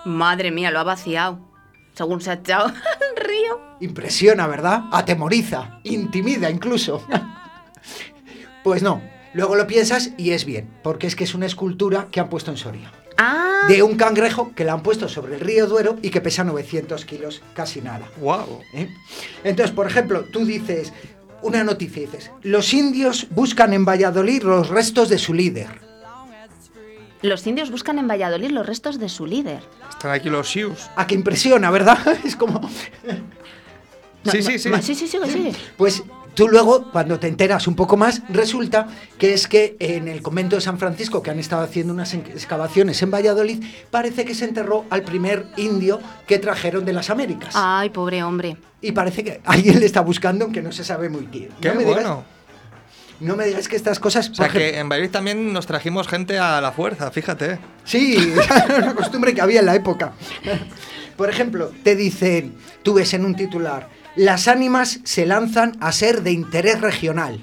Madre 0.05 0.51
mía, 0.51 0.71
lo 0.71 0.79
ha 0.79 0.83
vaciado. 0.83 1.39
Según 1.93 2.21
se 2.21 2.31
ha 2.31 2.33
echado 2.33 2.65
al 2.67 3.25
río. 3.25 3.59
Impresiona, 3.79 4.47
¿verdad? 4.47 4.83
Atemoriza, 4.91 5.79
intimida 5.83 6.49
incluso. 6.49 7.05
pues 8.63 8.81
no, 8.83 9.01
luego 9.33 9.55
lo 9.55 9.67
piensas 9.67 10.11
y 10.17 10.31
es 10.31 10.45
bien, 10.45 10.69
porque 10.83 11.07
es 11.07 11.15
que 11.15 11.23
es 11.23 11.33
una 11.35 11.45
escultura 11.45 12.07
que 12.11 12.19
han 12.19 12.29
puesto 12.29 12.51
en 12.51 12.57
Soria. 12.57 12.91
Ah, 13.17 13.65
De 13.67 13.83
un 13.83 13.95
cangrejo 13.97 14.53
que 14.55 14.63
la 14.63 14.73
han 14.73 14.81
puesto 14.81 15.07
sobre 15.09 15.35
el 15.35 15.41
río 15.41 15.67
Duero 15.67 15.97
y 16.01 16.09
que 16.09 16.21
pesa 16.21 16.43
900 16.43 17.05
kilos, 17.05 17.41
casi 17.53 17.81
nada. 17.81 18.07
¡Wow! 18.19 18.61
¿eh? 18.73 18.89
Entonces, 19.43 19.75
por 19.75 19.85
ejemplo, 19.85 20.23
tú 20.31 20.45
dices, 20.45 20.93
una 21.43 21.63
noticia, 21.63 22.01
dices, 22.03 22.31
los 22.43 22.73
indios 22.73 23.27
buscan 23.31 23.73
en 23.73 23.85
Valladolid 23.85 24.43
los 24.43 24.69
restos 24.69 25.09
de 25.09 25.17
su 25.17 25.33
líder. 25.33 25.67
los 27.21 27.45
indios 27.45 27.69
buscan 27.69 27.99
en 27.99 28.07
Valladolid 28.07 28.49
los 28.51 28.65
restos 28.65 28.99
de 28.99 29.07
su 29.09 29.25
líder. 29.25 29.61
Están 29.89 30.11
aquí 30.11 30.29
los 30.29 30.49
Sius. 30.49 30.89
A 30.95 31.05
que 31.05 31.13
impresiona, 31.15 31.69
¿verdad? 31.69 31.99
Es 32.23 32.35
como... 32.35 32.59
No, 34.23 34.31
Sí, 34.31 34.37
no, 34.37 34.43
sí, 34.43 34.59
sí. 34.59 34.69
Sí, 34.83 34.93
sí, 34.95 35.07
sigue, 35.07 35.27
sigue. 35.27 35.51
Pues 35.77 36.03
tú 36.33 36.47
luego, 36.47 36.91
cuando 36.91 37.19
te 37.19 37.27
enteras 37.27 37.67
un 37.67 37.75
poco 37.75 37.97
más, 37.97 38.21
resulta 38.29 38.87
que 39.17 39.33
es 39.33 39.47
que 39.47 39.75
en 39.79 40.07
el 40.07 40.21
convento 40.21 40.55
de 40.55 40.61
San 40.61 40.77
Francisco, 40.79 41.21
que 41.21 41.31
han 41.31 41.39
estado 41.39 41.63
haciendo 41.63 41.93
unas 41.93 42.13
excavaciones 42.13 43.01
en 43.01 43.11
Valladolid, 43.11 43.63
parece 43.89 44.25
que 44.25 44.33
se 44.35 44.45
enterró 44.45 44.85
al 44.89 45.03
primer 45.03 45.45
indio 45.57 45.99
que 46.27 46.39
trajeron 46.39 46.85
de 46.85 46.93
las 46.93 47.09
Américas. 47.09 47.53
Ay, 47.55 47.89
pobre 47.89 48.23
hombre. 48.23 48.57
Y 48.81 48.91
parece 48.93 49.23
que 49.23 49.41
alguien 49.45 49.79
le 49.79 49.85
está 49.85 50.01
buscando, 50.01 50.45
aunque 50.45 50.61
no 50.61 50.71
se 50.71 50.83
sabe 50.83 51.09
muy 51.09 51.25
bien. 51.25 51.49
¡Qué 51.61 51.69
no 51.69 51.75
me 51.75 51.85
digas- 51.85 52.23
no 53.19 53.35
me 53.35 53.45
digas 53.45 53.67
que 53.67 53.75
estas 53.75 53.99
cosas... 53.99 54.29
O 54.31 54.33
sea 54.33 54.49
que 54.49 54.79
en 54.79 54.89
Valladolid 54.89 55.11
también 55.11 55.53
nos 55.53 55.67
trajimos 55.67 56.07
gente 56.07 56.39
a 56.39 56.59
la 56.59 56.71
fuerza, 56.71 57.11
fíjate. 57.11 57.59
Sí, 57.83 58.33
era 58.67 58.77
una 58.77 58.95
costumbre 58.95 59.35
que 59.35 59.41
había 59.41 59.59
en 59.59 59.67
la 59.67 59.75
época. 59.75 60.13
Por 61.17 61.29
ejemplo, 61.29 61.71
te 61.83 61.95
dicen, 61.95 62.55
tú 62.81 62.95
ves 62.95 63.13
en 63.13 63.23
un 63.25 63.35
titular, 63.35 63.87
las 64.15 64.47
ánimas 64.47 64.99
se 65.03 65.25
lanzan 65.25 65.77
a 65.79 65.91
ser 65.91 66.21
de 66.23 66.31
interés 66.31 66.81
regional. 66.81 67.39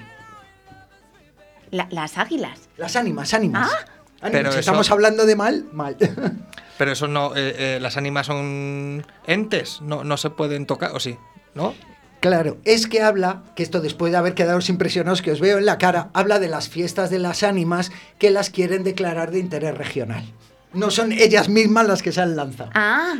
La- 1.70 1.88
las 1.90 2.16
águilas. 2.18 2.58
Las 2.76 2.96
ánimas, 2.96 3.34
ánimas. 3.34 3.70
Ah. 3.72 3.84
Ánimas, 4.20 4.32
Pero 4.32 4.52
si 4.52 4.58
eso- 4.58 4.60
estamos 4.60 4.90
hablando 4.90 5.26
de 5.26 5.36
mal, 5.36 5.66
mal. 5.72 5.96
Pero 6.78 6.92
eso 6.92 7.06
no. 7.08 7.36
eh, 7.36 7.76
eh, 7.76 7.78
las 7.80 7.96
ánimas 7.96 8.26
son 8.26 9.04
entes, 9.26 9.80
no, 9.80 10.02
no 10.04 10.16
se 10.16 10.30
pueden 10.30 10.66
tocar, 10.66 10.92
¿o 10.94 11.00
sí? 11.00 11.16
¿No? 11.54 11.74
claro, 12.20 12.58
es 12.64 12.88
que 12.88 13.00
habla, 13.00 13.44
que 13.54 13.62
esto 13.62 13.80
después 13.80 14.10
de 14.10 14.18
haber 14.18 14.34
quedado 14.34 14.58
impresionados 14.68 15.22
que 15.22 15.30
os 15.30 15.38
veo 15.40 15.58
en 15.58 15.66
la 15.66 15.78
cara, 15.78 16.10
habla 16.14 16.40
de 16.40 16.48
las 16.48 16.68
fiestas 16.68 17.10
de 17.10 17.20
las 17.20 17.44
ánimas 17.44 17.92
que 18.18 18.30
las 18.30 18.50
quieren 18.50 18.82
declarar 18.82 19.30
de 19.30 19.38
interés 19.38 19.76
regional. 19.78 20.24
No 20.72 20.90
son 20.90 21.12
ellas 21.12 21.48
mismas 21.48 21.86
las 21.86 22.02
que 22.02 22.10
se 22.10 22.20
han 22.20 22.34
lanzado. 22.34 22.70
Ah, 22.74 23.14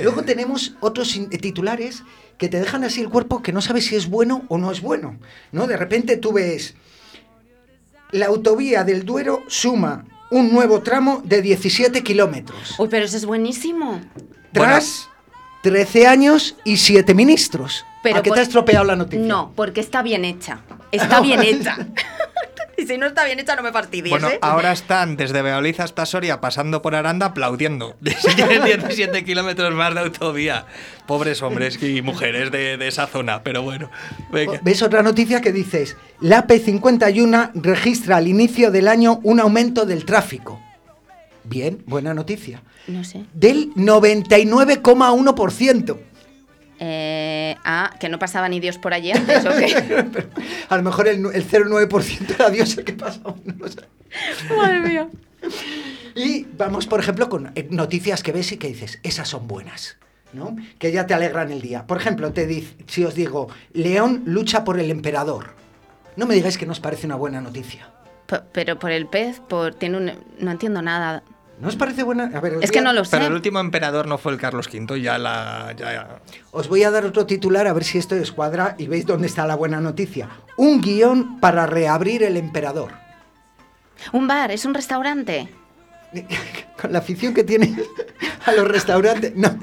Luego 0.00 0.22
tenemos 0.22 0.74
otros 0.80 1.16
in- 1.16 1.30
titulares 1.30 2.04
que 2.38 2.48
te 2.48 2.58
dejan 2.60 2.84
así 2.84 3.00
el 3.00 3.08
cuerpo 3.10 3.42
que 3.42 3.52
no 3.52 3.60
sabes 3.60 3.86
si 3.86 3.96
es 3.96 4.08
bueno 4.08 4.44
o 4.48 4.58
no 4.58 4.70
es 4.70 4.80
bueno. 4.80 5.18
¿no? 5.52 5.66
De 5.66 5.76
repente 5.76 6.16
tú 6.16 6.32
ves, 6.32 6.74
la 8.12 8.26
autovía 8.26 8.84
del 8.84 9.04
Duero 9.04 9.42
suma 9.48 10.04
un 10.30 10.52
nuevo 10.52 10.80
tramo 10.82 11.20
de 11.24 11.42
17 11.42 12.02
kilómetros. 12.02 12.74
uy, 12.78 12.88
pero 12.88 13.04
eso 13.04 13.16
es 13.16 13.24
buenísimo. 13.24 14.00
Tras 14.52 15.08
13 15.62 16.06
años 16.06 16.56
y 16.64 16.76
7 16.76 17.14
ministros. 17.14 17.84
Pero 18.02 18.18
¿A 18.18 18.22
qué 18.22 18.28
por- 18.30 18.36
te 18.36 18.40
ha 18.40 18.44
estropeado 18.44 18.84
la 18.84 18.94
noticia? 18.96 19.26
No, 19.26 19.52
porque 19.56 19.80
está 19.80 20.02
bien 20.02 20.24
hecha. 20.24 20.60
Está 20.92 21.20
bien 21.20 21.42
hecha. 21.42 21.76
Y 22.78 22.82
si 22.86 22.96
no 22.96 23.06
está 23.06 23.24
bien 23.24 23.38
hecha, 23.40 23.56
no 23.56 23.62
me 23.62 23.72
fastidies, 23.72 24.10
Bueno, 24.10 24.28
¿eh? 24.30 24.38
ahora 24.40 24.72
están 24.72 25.16
desde 25.16 25.42
Valladolid 25.42 25.78
hasta 25.80 26.06
Soria 26.06 26.40
pasando 26.40 26.80
por 26.80 26.94
Aranda 26.94 27.26
aplaudiendo. 27.26 27.96
Si 28.02 28.12
tienen 28.36 28.64
17 28.64 29.24
kilómetros 29.24 29.74
más 29.74 29.92
de 29.94 30.00
autovía. 30.00 30.64
Pobres 31.06 31.42
hombres 31.42 31.82
y 31.82 32.02
mujeres 32.02 32.50
de, 32.50 32.76
de 32.76 32.88
esa 32.88 33.06
zona, 33.06 33.42
pero 33.42 33.62
bueno. 33.62 33.90
venga. 34.30 34.60
¿Ves 34.62 34.82
otra 34.82 35.02
noticia 35.02 35.40
que 35.40 35.52
dices? 35.52 35.96
La 36.20 36.46
P51 36.46 37.52
registra 37.54 38.18
al 38.18 38.28
inicio 38.28 38.70
del 38.70 38.88
año 38.88 39.20
un 39.22 39.40
aumento 39.40 39.86
del 39.86 40.04
tráfico. 40.04 40.60
Bien, 41.44 41.82
buena 41.86 42.12
noticia. 42.12 42.62
No 42.88 43.04
sé. 43.04 43.24
Del 43.32 43.72
99,1%. 43.74 45.96
Ah, 47.64 47.90
que 48.00 48.08
no 48.08 48.18
pasaba 48.18 48.48
ni 48.48 48.60
Dios 48.60 48.78
por 48.78 48.94
allí 48.94 49.10
antes, 49.12 49.44
¿o 49.44 49.50
qué? 49.50 50.26
A 50.68 50.76
lo 50.76 50.82
mejor 50.82 51.08
el, 51.08 51.16
el 51.34 51.46
0,9% 51.48 52.34
era 52.34 52.50
Dios 52.50 52.76
el 52.78 52.84
que 52.84 52.92
pasa. 52.94 53.20
no 53.22 53.54
lo 53.58 53.68
sé. 53.68 53.80
Madre 54.56 54.80
mía. 54.80 55.08
Y 56.14 56.44
vamos, 56.56 56.86
por 56.86 57.00
ejemplo, 57.00 57.28
con 57.28 57.52
eh, 57.54 57.68
noticias 57.70 58.22
que 58.22 58.32
ves 58.32 58.52
y 58.52 58.56
que 58.56 58.68
dices, 58.68 58.98
esas 59.02 59.28
son 59.28 59.46
buenas, 59.46 59.96
¿no? 60.32 60.56
Que 60.78 60.90
ya 60.92 61.06
te 61.06 61.14
alegran 61.14 61.52
el 61.52 61.60
día. 61.60 61.86
Por 61.86 61.98
ejemplo, 61.98 62.32
te 62.32 62.64
si 62.86 63.04
os 63.04 63.14
digo, 63.14 63.48
León 63.72 64.22
lucha 64.26 64.64
por 64.64 64.80
el 64.80 64.90
emperador. 64.90 65.54
No 66.16 66.26
me 66.26 66.34
digáis 66.34 66.58
que 66.58 66.66
nos 66.66 66.80
parece 66.80 67.06
una 67.06 67.14
buena 67.16 67.40
noticia. 67.40 67.90
P- 68.26 68.40
pero 68.52 68.78
por 68.78 68.90
el 68.90 69.06
pez, 69.06 69.40
por 69.40 69.74
tiene 69.74 69.96
un 69.98 70.12
no 70.40 70.50
entiendo 70.50 70.82
nada. 70.82 71.22
¿No 71.60 71.68
os 71.68 71.76
parece 71.76 72.02
buena? 72.04 72.30
A 72.34 72.40
ver, 72.40 72.56
os 72.56 72.62
Es 72.64 72.70
que 72.70 72.78
a- 72.78 72.82
no 72.82 72.92
lo 72.92 73.04
sé. 73.04 73.10
Pero 73.12 73.26
el 73.26 73.32
último 73.32 73.58
emperador 73.58 74.06
no 74.06 74.16
fue 74.18 74.32
el 74.32 74.38
Carlos 74.38 74.68
V, 74.72 75.00
ya 75.00 75.18
la. 75.18 75.74
Ya, 75.76 76.20
Os 76.52 76.68
voy 76.68 76.84
a 76.84 76.90
dar 76.90 77.04
otro 77.04 77.26
titular 77.26 77.66
a 77.66 77.72
ver 77.72 77.84
si 77.84 77.98
esto 77.98 78.14
os 78.14 78.30
cuadra 78.32 78.74
y 78.78 78.86
veis 78.86 79.06
dónde 79.06 79.26
está 79.26 79.46
la 79.46 79.56
buena 79.56 79.80
noticia. 79.80 80.28
Un 80.56 80.80
guion 80.80 81.40
para 81.40 81.66
reabrir 81.66 82.22
el 82.22 82.36
emperador. 82.36 82.92
Un 84.12 84.28
bar, 84.28 84.50
es 84.52 84.64
un 84.64 84.74
restaurante. 84.74 85.48
Con 86.80 86.92
la 86.92 87.00
afición 87.00 87.34
que 87.34 87.42
tiene 87.44 87.76
a 88.46 88.52
los 88.52 88.66
restaurantes. 88.68 89.34
No. 89.34 89.58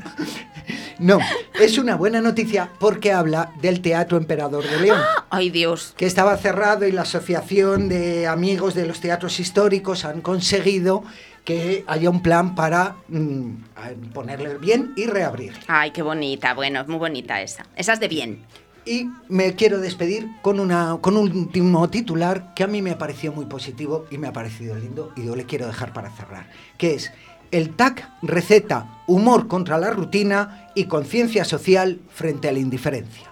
No, 0.98 1.20
es 1.60 1.78
una 1.78 1.96
buena 1.96 2.22
noticia 2.22 2.70
porque 2.80 3.12
habla 3.12 3.52
del 3.62 3.82
Teatro 3.82 4.18
Emperador 4.18 4.64
de 4.68 4.80
León. 4.80 5.00
Ay, 5.30 5.50
Dios. 5.50 5.94
que 5.98 6.06
estaba 6.06 6.36
cerrado 6.38 6.88
y 6.88 6.92
la 6.94 7.02
Asociación 7.02 7.90
de 7.90 8.28
Amigos 8.28 8.74
de 8.76 8.86
los 8.86 9.02
Teatros 9.02 9.40
Históricos 9.40 10.06
han 10.06 10.22
conseguido 10.22 11.04
que 11.46 11.86
haya 11.88 12.10
un 12.10 12.22
plan 12.22 12.56
para 12.56 12.98
mm, 13.08 14.10
ponerle 14.14 14.58
bien 14.58 14.94
y 14.98 15.06
reabrir. 15.06 15.54
Ay, 15.68 15.92
qué 15.92 16.02
bonita. 16.02 16.54
Bueno, 16.54 16.82
es 16.82 16.88
muy 16.88 16.98
bonita 16.98 17.42
esa. 17.42 17.66
Esa 17.76 17.94
es 17.94 18.00
de 18.00 18.08
bien. 18.08 18.44
Y 18.86 19.10
me 19.30 19.56
quiero 19.56 19.80
despedir 19.80 20.28
con, 20.42 20.60
una, 20.60 20.98
con 21.02 21.18
un 21.18 21.32
último 21.32 21.90
titular 21.90 22.54
que 22.54 22.64
a 22.64 22.68
mí 22.68 22.82
me 22.82 22.96
pareció 22.96 23.32
muy 23.32 23.46
positivo 23.46 24.06
y 24.12 24.18
me 24.18 24.28
ha 24.28 24.34
parecido 24.34 24.76
lindo 24.76 25.12
y 25.16 25.26
yo 25.26 25.36
le 25.36 25.46
quiero 25.46 25.66
dejar 25.66 25.94
para 25.94 26.12
cerrar, 26.12 26.50
que 26.78 26.94
es 26.94 27.12
el 27.52 27.76
TAC 27.76 28.08
receta 28.22 29.02
humor 29.08 29.48
contra 29.48 29.78
la 29.78 29.90
rutina 29.92 30.70
y 30.76 30.86
conciencia 30.86 31.46
social 31.46 32.00
frente 32.10 32.50
a 32.50 32.52
la 32.52 32.60
indiferencia. 32.60 33.32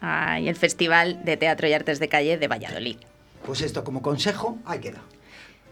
Ay, 0.00 0.48
el 0.48 0.56
Festival 0.56 1.24
de 1.24 1.36
Teatro 1.36 1.68
y 1.68 1.72
Artes 1.72 1.98
de 1.98 2.08
Calle 2.08 2.38
de 2.38 2.48
Valladolid. 2.48 2.96
Pues 3.46 3.60
esto 3.60 3.82
como 3.82 4.02
consejo, 4.02 4.58
ahí 4.64 4.80
queda. 4.80 5.00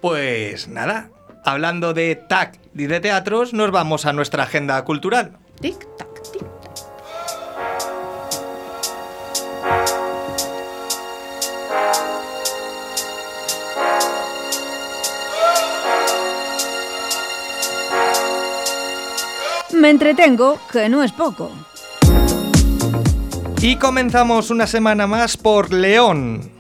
Pues 0.01 0.67
nada, 0.69 1.11
hablando 1.45 1.95
de 1.95 2.17
TAC 2.17 2.59
y 2.75 2.87
de 2.87 3.01
teatros, 3.01 3.53
nos 3.53 3.71
vamos 3.71 4.07
a 4.07 4.13
nuestra 4.13 4.45
agenda 4.45 4.83
cultural. 4.85 5.33
Tic, 5.61 5.87
tac, 5.97 6.33
tic. 6.33 6.45
me 19.81 19.89
entretengo, 19.89 20.59
que 20.71 20.89
no 20.89 21.03
es 21.03 21.11
poco. 21.11 21.51
Y 23.63 23.77
comenzamos 23.77 24.51
una 24.51 24.67
semana 24.67 25.07
más 25.07 25.37
por 25.37 25.73
León. 25.73 26.60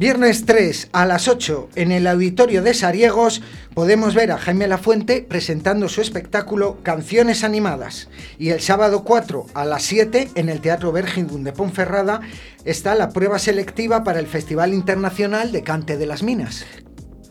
Viernes 0.00 0.46
3 0.46 0.88
a 0.92 1.04
las 1.04 1.28
8 1.28 1.68
en 1.74 1.92
el 1.92 2.06
auditorio 2.06 2.62
de 2.62 2.72
Sariegos 2.72 3.42
podemos 3.74 4.14
ver 4.14 4.32
a 4.32 4.38
Jaime 4.38 4.66
Lafuente 4.66 5.20
presentando 5.20 5.90
su 5.90 6.00
espectáculo 6.00 6.78
Canciones 6.82 7.44
Animadas. 7.44 8.08
Y 8.38 8.48
el 8.48 8.62
sábado 8.62 9.04
4 9.04 9.48
a 9.52 9.66
las 9.66 9.82
7 9.82 10.30
en 10.36 10.48
el 10.48 10.62
Teatro 10.62 10.90
Bergindun 10.90 11.44
de 11.44 11.52
Ponferrada 11.52 12.22
está 12.64 12.94
la 12.94 13.10
prueba 13.10 13.38
selectiva 13.38 14.02
para 14.02 14.20
el 14.20 14.26
Festival 14.26 14.72
Internacional 14.72 15.52
de 15.52 15.64
Cante 15.64 15.98
de 15.98 16.06
las 16.06 16.22
Minas. 16.22 16.64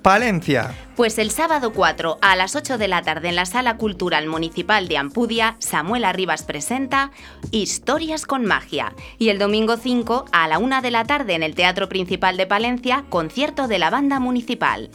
Palencia. 0.01 0.73
Pues 0.95 1.17
el 1.17 1.29
sábado 1.29 1.73
4 1.73 2.19
a 2.21 2.35
las 2.35 2.55
8 2.55 2.77
de 2.77 2.87
la 2.87 3.01
tarde 3.01 3.29
en 3.29 3.35
la 3.35 3.45
Sala 3.45 3.77
Cultural 3.77 4.27
Municipal 4.27 4.87
de 4.87 4.97
Ampudia, 4.97 5.57
Samuel 5.59 6.05
Arribas 6.05 6.43
presenta 6.43 7.11
Historias 7.51 8.25
con 8.25 8.45
Magia. 8.45 8.93
Y 9.17 9.29
el 9.29 9.39
domingo 9.39 9.75
5 9.77 10.25
a 10.31 10.47
la 10.47 10.57
1 10.57 10.81
de 10.81 10.91
la 10.91 11.03
tarde 11.03 11.35
en 11.35 11.43
el 11.43 11.53
Teatro 11.53 11.89
Principal 11.89 12.37
de 12.37 12.47
Palencia, 12.47 13.05
concierto 13.09 13.67
de 13.67 13.79
la 13.79 13.89
Banda 13.89 14.19
Municipal. 14.19 14.89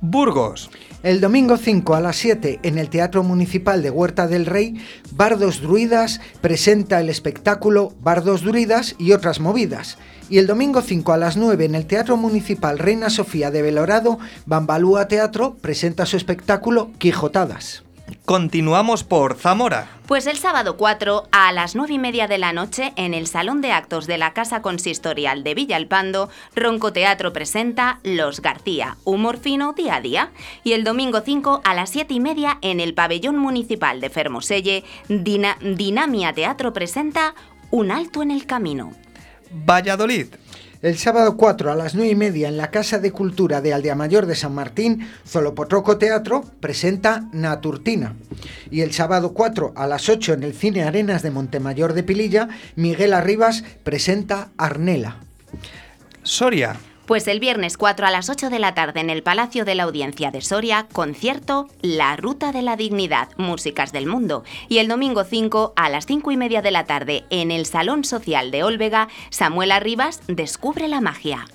Burgos. 0.00 0.70
El 1.02 1.20
domingo 1.20 1.56
5 1.56 1.94
a 1.94 2.00
las 2.00 2.16
7 2.16 2.60
en 2.62 2.78
el 2.78 2.90
Teatro 2.90 3.22
Municipal 3.22 3.82
de 3.82 3.90
Huerta 3.90 4.26
del 4.26 4.46
Rey, 4.46 4.74
Bardos 5.12 5.60
Druidas 5.60 6.20
presenta 6.40 7.00
el 7.00 7.10
espectáculo 7.10 7.94
Bardos 8.00 8.42
Druidas 8.42 8.94
y 8.98 9.12
otras 9.12 9.40
movidas. 9.40 9.98
Y 10.28 10.38
el 10.38 10.46
domingo 10.46 10.82
5 10.82 11.12
a 11.12 11.16
las 11.18 11.36
9 11.36 11.64
en 11.64 11.74
el 11.76 11.86
Teatro 11.86 12.16
Municipal 12.16 12.78
Reina 12.78 13.10
Sofía 13.10 13.50
de 13.50 13.62
Belorado, 13.62 14.18
Bambalúa 14.44 15.06
Teatro 15.08 15.56
presenta 15.60 16.04
su 16.04 16.16
espectáculo 16.16 16.90
Quijotadas. 16.98 17.84
Continuamos 18.24 19.02
por 19.04 19.36
Zamora. 19.36 19.88
Pues 20.06 20.26
el 20.26 20.36
sábado 20.36 20.76
4 20.76 21.28
a 21.32 21.52
las 21.52 21.74
9 21.76 21.94
y 21.94 21.98
media 21.98 22.26
de 22.28 22.38
la 22.38 22.52
noche 22.52 22.92
en 22.96 23.14
el 23.14 23.26
Salón 23.28 23.60
de 23.60 23.70
Actos 23.72 24.06
de 24.08 24.18
la 24.18 24.32
Casa 24.32 24.62
Consistorial 24.62 25.42
de 25.44 25.54
Villalpando, 25.54 26.28
Ronco 26.56 26.92
Teatro 26.92 27.32
presenta 27.32 28.00
Los 28.02 28.40
García, 28.42 28.96
humor 29.04 29.38
fino 29.38 29.72
día 29.74 29.96
a 29.96 30.00
día. 30.00 30.30
Y 30.64 30.72
el 30.72 30.82
domingo 30.84 31.20
5 31.24 31.60
a 31.64 31.74
las 31.74 31.90
7 31.90 32.14
y 32.14 32.20
media 32.20 32.58
en 32.62 32.80
el 32.80 32.94
Pabellón 32.94 33.38
Municipal 33.38 34.00
de 34.00 34.10
Fermoselle, 34.10 34.84
Dina- 35.08 35.56
Dinamia 35.60 36.32
Teatro 36.32 36.72
presenta 36.72 37.34
Un 37.70 37.90
alto 37.92 38.22
en 38.22 38.30
el 38.32 38.46
camino. 38.46 38.92
Valladolid. 39.50 40.26
El 40.82 40.98
sábado 40.98 41.36
4 41.36 41.72
a 41.72 41.74
las 41.74 41.94
9 41.94 42.10
y 42.10 42.14
media 42.14 42.48
en 42.48 42.58
la 42.58 42.70
Casa 42.70 42.98
de 42.98 43.10
Cultura 43.10 43.60
de 43.60 43.72
Aldea 43.72 43.94
Mayor 43.94 44.26
de 44.26 44.36
San 44.36 44.54
Martín, 44.54 45.08
Zolopotroco 45.26 45.96
Teatro 45.96 46.44
presenta 46.60 47.28
Naturtina. 47.32 48.14
Y 48.70 48.82
el 48.82 48.92
sábado 48.92 49.32
4 49.32 49.72
a 49.74 49.86
las 49.86 50.08
8 50.08 50.34
en 50.34 50.42
el 50.42 50.54
Cine 50.54 50.84
Arenas 50.84 51.22
de 51.22 51.30
Montemayor 51.30 51.94
de 51.94 52.02
Pililla, 52.02 52.48
Miguel 52.76 53.14
Arribas 53.14 53.64
presenta 53.82 54.50
Arnela. 54.58 55.16
Soria. 56.22 56.76
Pues 57.06 57.28
el 57.28 57.38
viernes 57.38 57.76
4 57.76 58.04
a 58.04 58.10
las 58.10 58.28
8 58.28 58.50
de 58.50 58.58
la 58.58 58.74
tarde 58.74 58.98
en 58.98 59.10
el 59.10 59.22
Palacio 59.22 59.64
de 59.64 59.76
la 59.76 59.84
Audiencia 59.84 60.32
de 60.32 60.40
Soria, 60.40 60.88
concierto 60.92 61.68
La 61.80 62.16
Ruta 62.16 62.50
de 62.50 62.62
la 62.62 62.76
Dignidad, 62.76 63.28
Músicas 63.36 63.92
del 63.92 64.08
Mundo. 64.08 64.42
Y 64.68 64.78
el 64.78 64.88
domingo 64.88 65.22
5 65.22 65.72
a 65.76 65.88
las 65.88 66.06
5 66.06 66.32
y 66.32 66.36
media 66.36 66.62
de 66.62 66.72
la 66.72 66.84
tarde 66.84 67.24
en 67.30 67.52
el 67.52 67.64
Salón 67.64 68.02
Social 68.02 68.50
de 68.50 68.64
Olvega, 68.64 69.06
Samuel 69.30 69.70
Arribas 69.70 70.20
descubre 70.26 70.88
la 70.88 71.00
magia. 71.00 71.46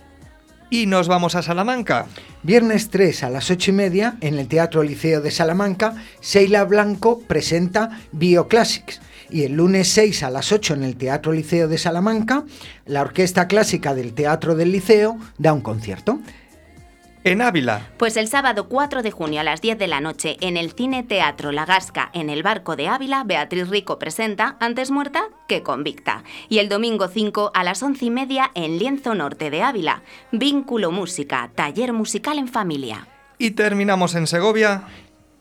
Y 0.69 0.85
nos 0.85 1.09
vamos 1.09 1.35
a 1.35 1.41
Salamanca. 1.41 2.07
Viernes 2.43 2.89
3 2.89 3.23
a 3.23 3.29
las 3.29 3.51
8 3.51 3.71
y 3.71 3.73
media 3.73 4.15
en 4.21 4.39
el 4.39 4.47
Teatro 4.47 4.83
Liceo 4.83 5.19
de 5.19 5.31
Salamanca, 5.31 5.95
Sheila 6.21 6.63
Blanco 6.63 7.19
presenta 7.27 7.99
Bioclassics. 8.13 9.01
Y 9.31 9.43
el 9.43 9.53
lunes 9.53 9.87
6 9.87 10.23
a 10.23 10.29
las 10.29 10.51
8 10.51 10.73
en 10.73 10.83
el 10.83 10.97
Teatro 10.97 11.31
Liceo 11.31 11.69
de 11.69 11.77
Salamanca, 11.77 12.43
la 12.85 13.01
Orquesta 13.01 13.47
Clásica 13.47 13.95
del 13.95 14.13
Teatro 14.13 14.55
del 14.55 14.73
Liceo 14.73 15.17
da 15.37 15.53
un 15.53 15.61
concierto. 15.61 16.19
En 17.23 17.41
Ávila. 17.41 17.87
Pues 17.97 18.17
el 18.17 18.27
sábado 18.27 18.67
4 18.67 19.03
de 19.03 19.11
junio 19.11 19.41
a 19.41 19.43
las 19.43 19.61
10 19.61 19.77
de 19.77 19.87
la 19.87 20.01
noche 20.01 20.37
en 20.41 20.57
el 20.57 20.71
Cine 20.71 21.03
Teatro 21.03 21.51
La 21.51 21.65
Gasca 21.65 22.09
en 22.13 22.31
el 22.31 22.41
Barco 22.41 22.75
de 22.75 22.87
Ávila, 22.87 23.23
Beatriz 23.23 23.69
Rico 23.69 23.99
presenta 23.99 24.57
Antes 24.59 24.89
muerta 24.89 25.29
que 25.47 25.61
convicta. 25.61 26.23
Y 26.49 26.57
el 26.57 26.67
domingo 26.67 27.07
5 27.07 27.51
a 27.53 27.63
las 27.63 27.83
11 27.83 28.05
y 28.05 28.09
media 28.09 28.51
en 28.55 28.79
Lienzo 28.79 29.13
Norte 29.13 29.51
de 29.51 29.61
Ávila, 29.61 30.01
Vínculo 30.31 30.91
Música, 30.91 31.51
taller 31.53 31.93
musical 31.93 32.39
en 32.39 32.47
familia. 32.47 33.07
Y 33.37 33.51
terminamos 33.51 34.15
en 34.15 34.25
Segovia. 34.25 34.83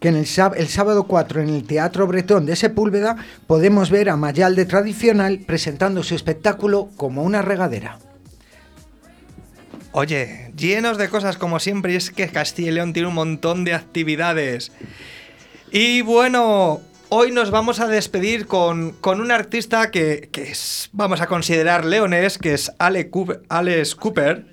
Que 0.00 0.08
en 0.08 0.16
el, 0.16 0.26
el 0.56 0.68
sábado 0.68 1.04
4 1.04 1.42
en 1.42 1.50
el 1.50 1.64
Teatro 1.64 2.06
Bretón 2.06 2.46
de 2.46 2.56
Sepúlveda 2.56 3.16
podemos 3.46 3.90
ver 3.90 4.08
a 4.10 4.16
Mayalde 4.16 4.64
Tradicional 4.64 5.40
presentando 5.46 6.02
su 6.02 6.14
espectáculo 6.14 6.88
como 6.96 7.22
una 7.22 7.42
regadera. 7.42 7.98
Oye, 9.92 10.52
llenos 10.56 10.98
de 10.98 11.08
cosas 11.08 11.36
como 11.36 11.58
siempre, 11.58 11.92
y 11.92 11.96
es 11.96 12.10
que 12.10 12.28
Castilla 12.28 12.70
y 12.70 12.74
León 12.74 12.92
tiene 12.92 13.08
un 13.08 13.14
montón 13.14 13.64
de 13.64 13.74
actividades. 13.74 14.70
Y 15.72 16.02
bueno, 16.02 16.80
hoy 17.08 17.32
nos 17.32 17.50
vamos 17.50 17.80
a 17.80 17.88
despedir 17.88 18.46
con, 18.46 18.92
con 18.92 19.20
un 19.20 19.32
artista 19.32 19.90
que, 19.90 20.28
que 20.32 20.52
vamos 20.92 21.20
a 21.20 21.26
considerar 21.26 21.84
leonés, 21.84 22.38
que 22.38 22.54
es 22.54 22.70
Ale 22.78 23.10
Cooper- 23.10 23.42
Alex 23.48 23.96
Cooper, 23.96 24.46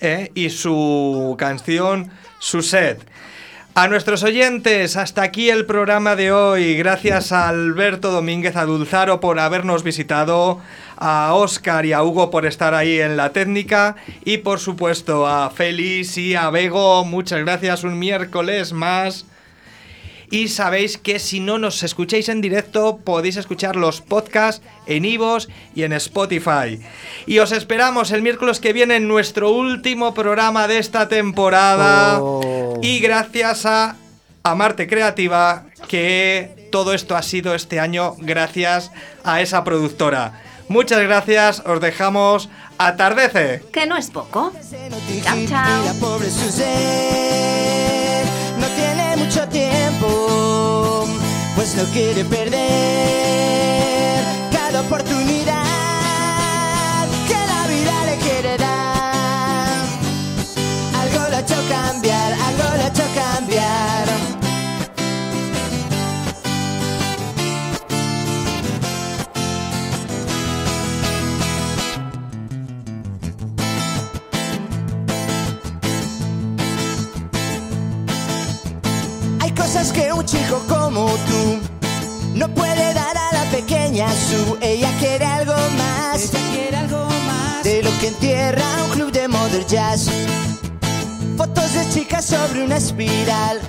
¿eh? 0.00 0.30
y 0.34 0.50
su 0.50 1.34
canción 1.38 2.10
Su 2.38 2.60
Sed. 2.62 2.98
A 3.78 3.88
nuestros 3.88 4.22
oyentes, 4.22 4.96
hasta 4.96 5.20
aquí 5.20 5.50
el 5.50 5.66
programa 5.66 6.16
de 6.16 6.32
hoy. 6.32 6.78
Gracias 6.78 7.30
a 7.30 7.46
Alberto 7.46 8.10
Domínguez 8.10 8.56
Adulzaro 8.56 9.20
por 9.20 9.38
habernos 9.38 9.82
visitado, 9.82 10.62
a 10.96 11.34
Oscar 11.34 11.84
y 11.84 11.92
a 11.92 12.02
Hugo 12.02 12.30
por 12.30 12.46
estar 12.46 12.72
ahí 12.72 12.98
en 12.98 13.18
la 13.18 13.34
técnica 13.34 13.96
y 14.24 14.38
por 14.38 14.60
supuesto 14.60 15.26
a 15.26 15.50
Félix 15.50 16.16
y 16.16 16.34
a 16.34 16.48
Bego. 16.48 17.04
Muchas 17.04 17.40
gracias 17.40 17.84
un 17.84 17.98
miércoles 17.98 18.72
más. 18.72 19.26
Y 20.30 20.48
sabéis 20.48 20.98
que 20.98 21.18
si 21.18 21.40
no 21.40 21.58
nos 21.58 21.82
escucháis 21.82 22.28
en 22.28 22.40
directo, 22.40 22.98
podéis 22.98 23.36
escuchar 23.36 23.76
los 23.76 24.00
podcasts 24.00 24.62
en 24.86 25.04
Ivos 25.04 25.48
y 25.74 25.84
en 25.84 25.92
Spotify. 25.92 26.80
Y 27.26 27.38
os 27.38 27.52
esperamos 27.52 28.10
el 28.10 28.22
miércoles 28.22 28.60
que 28.60 28.72
viene 28.72 28.96
en 28.96 29.08
nuestro 29.08 29.50
último 29.50 30.14
programa 30.14 30.66
de 30.68 30.78
esta 30.78 31.08
temporada. 31.08 32.20
Oh. 32.20 32.78
Y 32.82 32.98
gracias 32.98 33.66
a 33.66 33.96
Amarte 34.42 34.86
Creativa, 34.86 35.66
que 35.88 36.68
todo 36.70 36.92
esto 36.92 37.16
ha 37.16 37.22
sido 37.22 37.54
este 37.54 37.80
año 37.80 38.14
gracias 38.18 38.90
a 39.24 39.40
esa 39.40 39.64
productora. 39.64 40.42
Muchas 40.68 41.00
gracias, 41.00 41.62
os 41.64 41.80
dejamos 41.80 42.48
atardece. 42.78 43.62
Que 43.72 43.86
no 43.86 43.96
es 43.96 44.10
poco. 44.10 44.52
Chao, 45.22 45.38
chao. 45.48 45.84
Mucho 49.26 49.48
tiempo, 49.48 51.04
pues 51.56 51.74
no 51.76 51.84
quiere 51.86 52.24
perder. 52.24 52.60
Cada 54.52 54.82
oportunidad 54.82 55.25
Cosas 79.76 79.92
que 79.92 80.10
un 80.10 80.24
chico 80.24 80.64
como 80.66 81.06
tú 81.28 81.60
no 82.34 82.48
puede 82.54 82.94
dar 82.94 83.14
a 83.14 83.32
la 83.34 83.44
pequeña 83.50 84.08
Su. 84.08 84.56
Ella 84.62 84.90
quiere 84.98 85.26
algo 85.26 85.52
más. 85.52 86.30
quiere 86.50 86.78
algo 86.78 87.04
más. 87.04 87.62
De 87.62 87.82
lo 87.82 87.90
que 87.98 88.06
entierra 88.08 88.64
un 88.86 88.90
club 88.92 89.12
de 89.12 89.28
modern 89.28 89.66
jazz. 89.66 90.08
Fotos 91.36 91.74
de 91.74 91.86
chicas 91.90 92.24
sobre 92.24 92.64
una 92.64 92.78
espiral. 92.78 93.60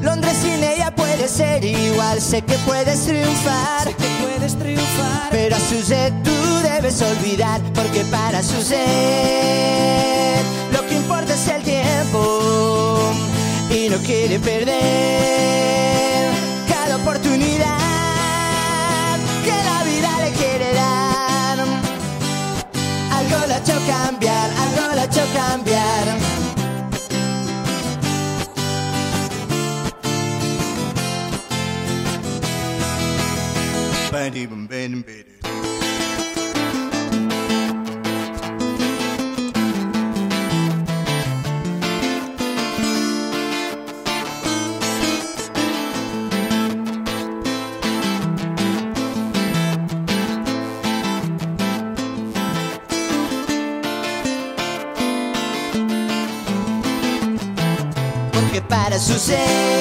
Londres 0.00 0.36
sin 0.40 0.62
ella 0.62 0.94
puede 0.94 1.26
ser 1.26 1.64
igual. 1.64 2.20
Sé 2.20 2.42
que 2.42 2.54
puedes 2.58 3.04
triunfar. 3.04 3.88
que 3.96 4.06
puedes 4.22 4.56
triunfar. 4.56 5.28
Pero 5.32 5.56
a 5.56 5.58
Suzette 5.58 6.22
tú 6.22 6.30
debes 6.62 7.02
olvidar. 7.02 7.60
Porque 7.74 8.04
para 8.12 8.44
Suzette 8.44 8.84
lo 10.72 10.86
que 10.86 10.94
importa 10.94 11.34
es 11.34 11.48
el 11.48 11.62
tiempo. 11.64 12.81
No 13.92 13.98
quiere 13.98 14.40
perder 14.40 14.72
cada 16.66 16.96
oportunidad 16.96 17.58
que 19.44 19.50
la 19.50 19.84
vida 19.84 20.10
le 20.24 20.30
quiere 20.32 20.72
dar. 20.72 21.58
Algo 23.18 23.46
la 23.48 23.56
ha 23.56 23.58
hecho 23.58 23.78
cambiar, 23.86 24.50
algo 24.50 24.94
la 24.94 25.02
ha 25.02 25.04
hecho 25.04 25.26
cambiar. 25.34 26.32
Para 59.24 59.71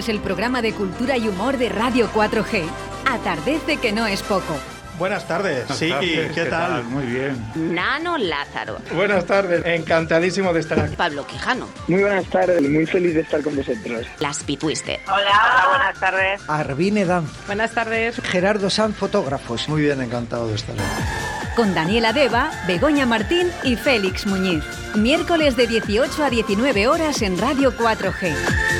conoces 0.00 0.08
el 0.08 0.20
programa 0.20 0.62
de 0.62 0.72
cultura 0.72 1.18
y 1.18 1.28
humor 1.28 1.58
de 1.58 1.68
Radio 1.68 2.08
4G? 2.14 2.62
Atardece 3.06 3.76
que 3.76 3.92
no 3.92 4.06
es 4.06 4.22
poco. 4.22 4.56
Buenas 4.98 5.26
tardes. 5.26 5.66
Sí, 5.74 5.92
¿qué, 6.34 6.46
tal? 6.48 6.84
Muy 6.84 7.04
bien. 7.04 7.36
Nano 7.54 8.16
Lázaro. 8.16 8.78
Buenas 8.94 9.26
tardes, 9.26 9.62
encantadísimo 9.64 10.52
de 10.52 10.60
estar 10.60 10.78
aquí. 10.78 10.96
Pablo 10.96 11.26
Quijano. 11.26 11.68
Muy 11.88 12.00
buenas 12.00 12.24
tardes, 12.26 12.62
muy 12.62 12.86
feliz 12.86 13.14
de 13.14 13.20
estar 13.20 13.42
con 13.42 13.56
vosotros. 13.56 14.06
Las 14.20 14.42
Pitwister. 14.42 15.00
Hola, 15.06 15.16
hola, 15.16 15.66
buenas 15.68 16.00
tardes. 16.00 16.40
Arvine 16.48 17.04
Dan, 17.04 17.26
Buenas 17.46 17.72
tardes. 17.72 18.20
Gerardo 18.22 18.70
Sanz, 18.70 18.96
fotógrafos. 18.96 19.68
Muy 19.68 19.82
bien, 19.82 20.00
encantado 20.00 20.48
de 20.48 20.54
estar 20.54 20.74
aquí. 20.74 21.54
Con 21.56 21.74
Daniela 21.74 22.12
Deva, 22.12 22.50
Begoña 22.66 23.04
Martín 23.06 23.50
y 23.64 23.76
Félix 23.76 24.26
Muñiz. 24.26 24.64
Miércoles 24.94 25.56
de 25.56 25.66
18 25.66 26.24
a 26.24 26.30
19 26.30 26.88
horas 26.88 27.20
en 27.22 27.38
Radio 27.38 27.76
4G. 27.76 28.79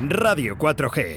Radio 0.00 0.54
4G. 0.54 1.16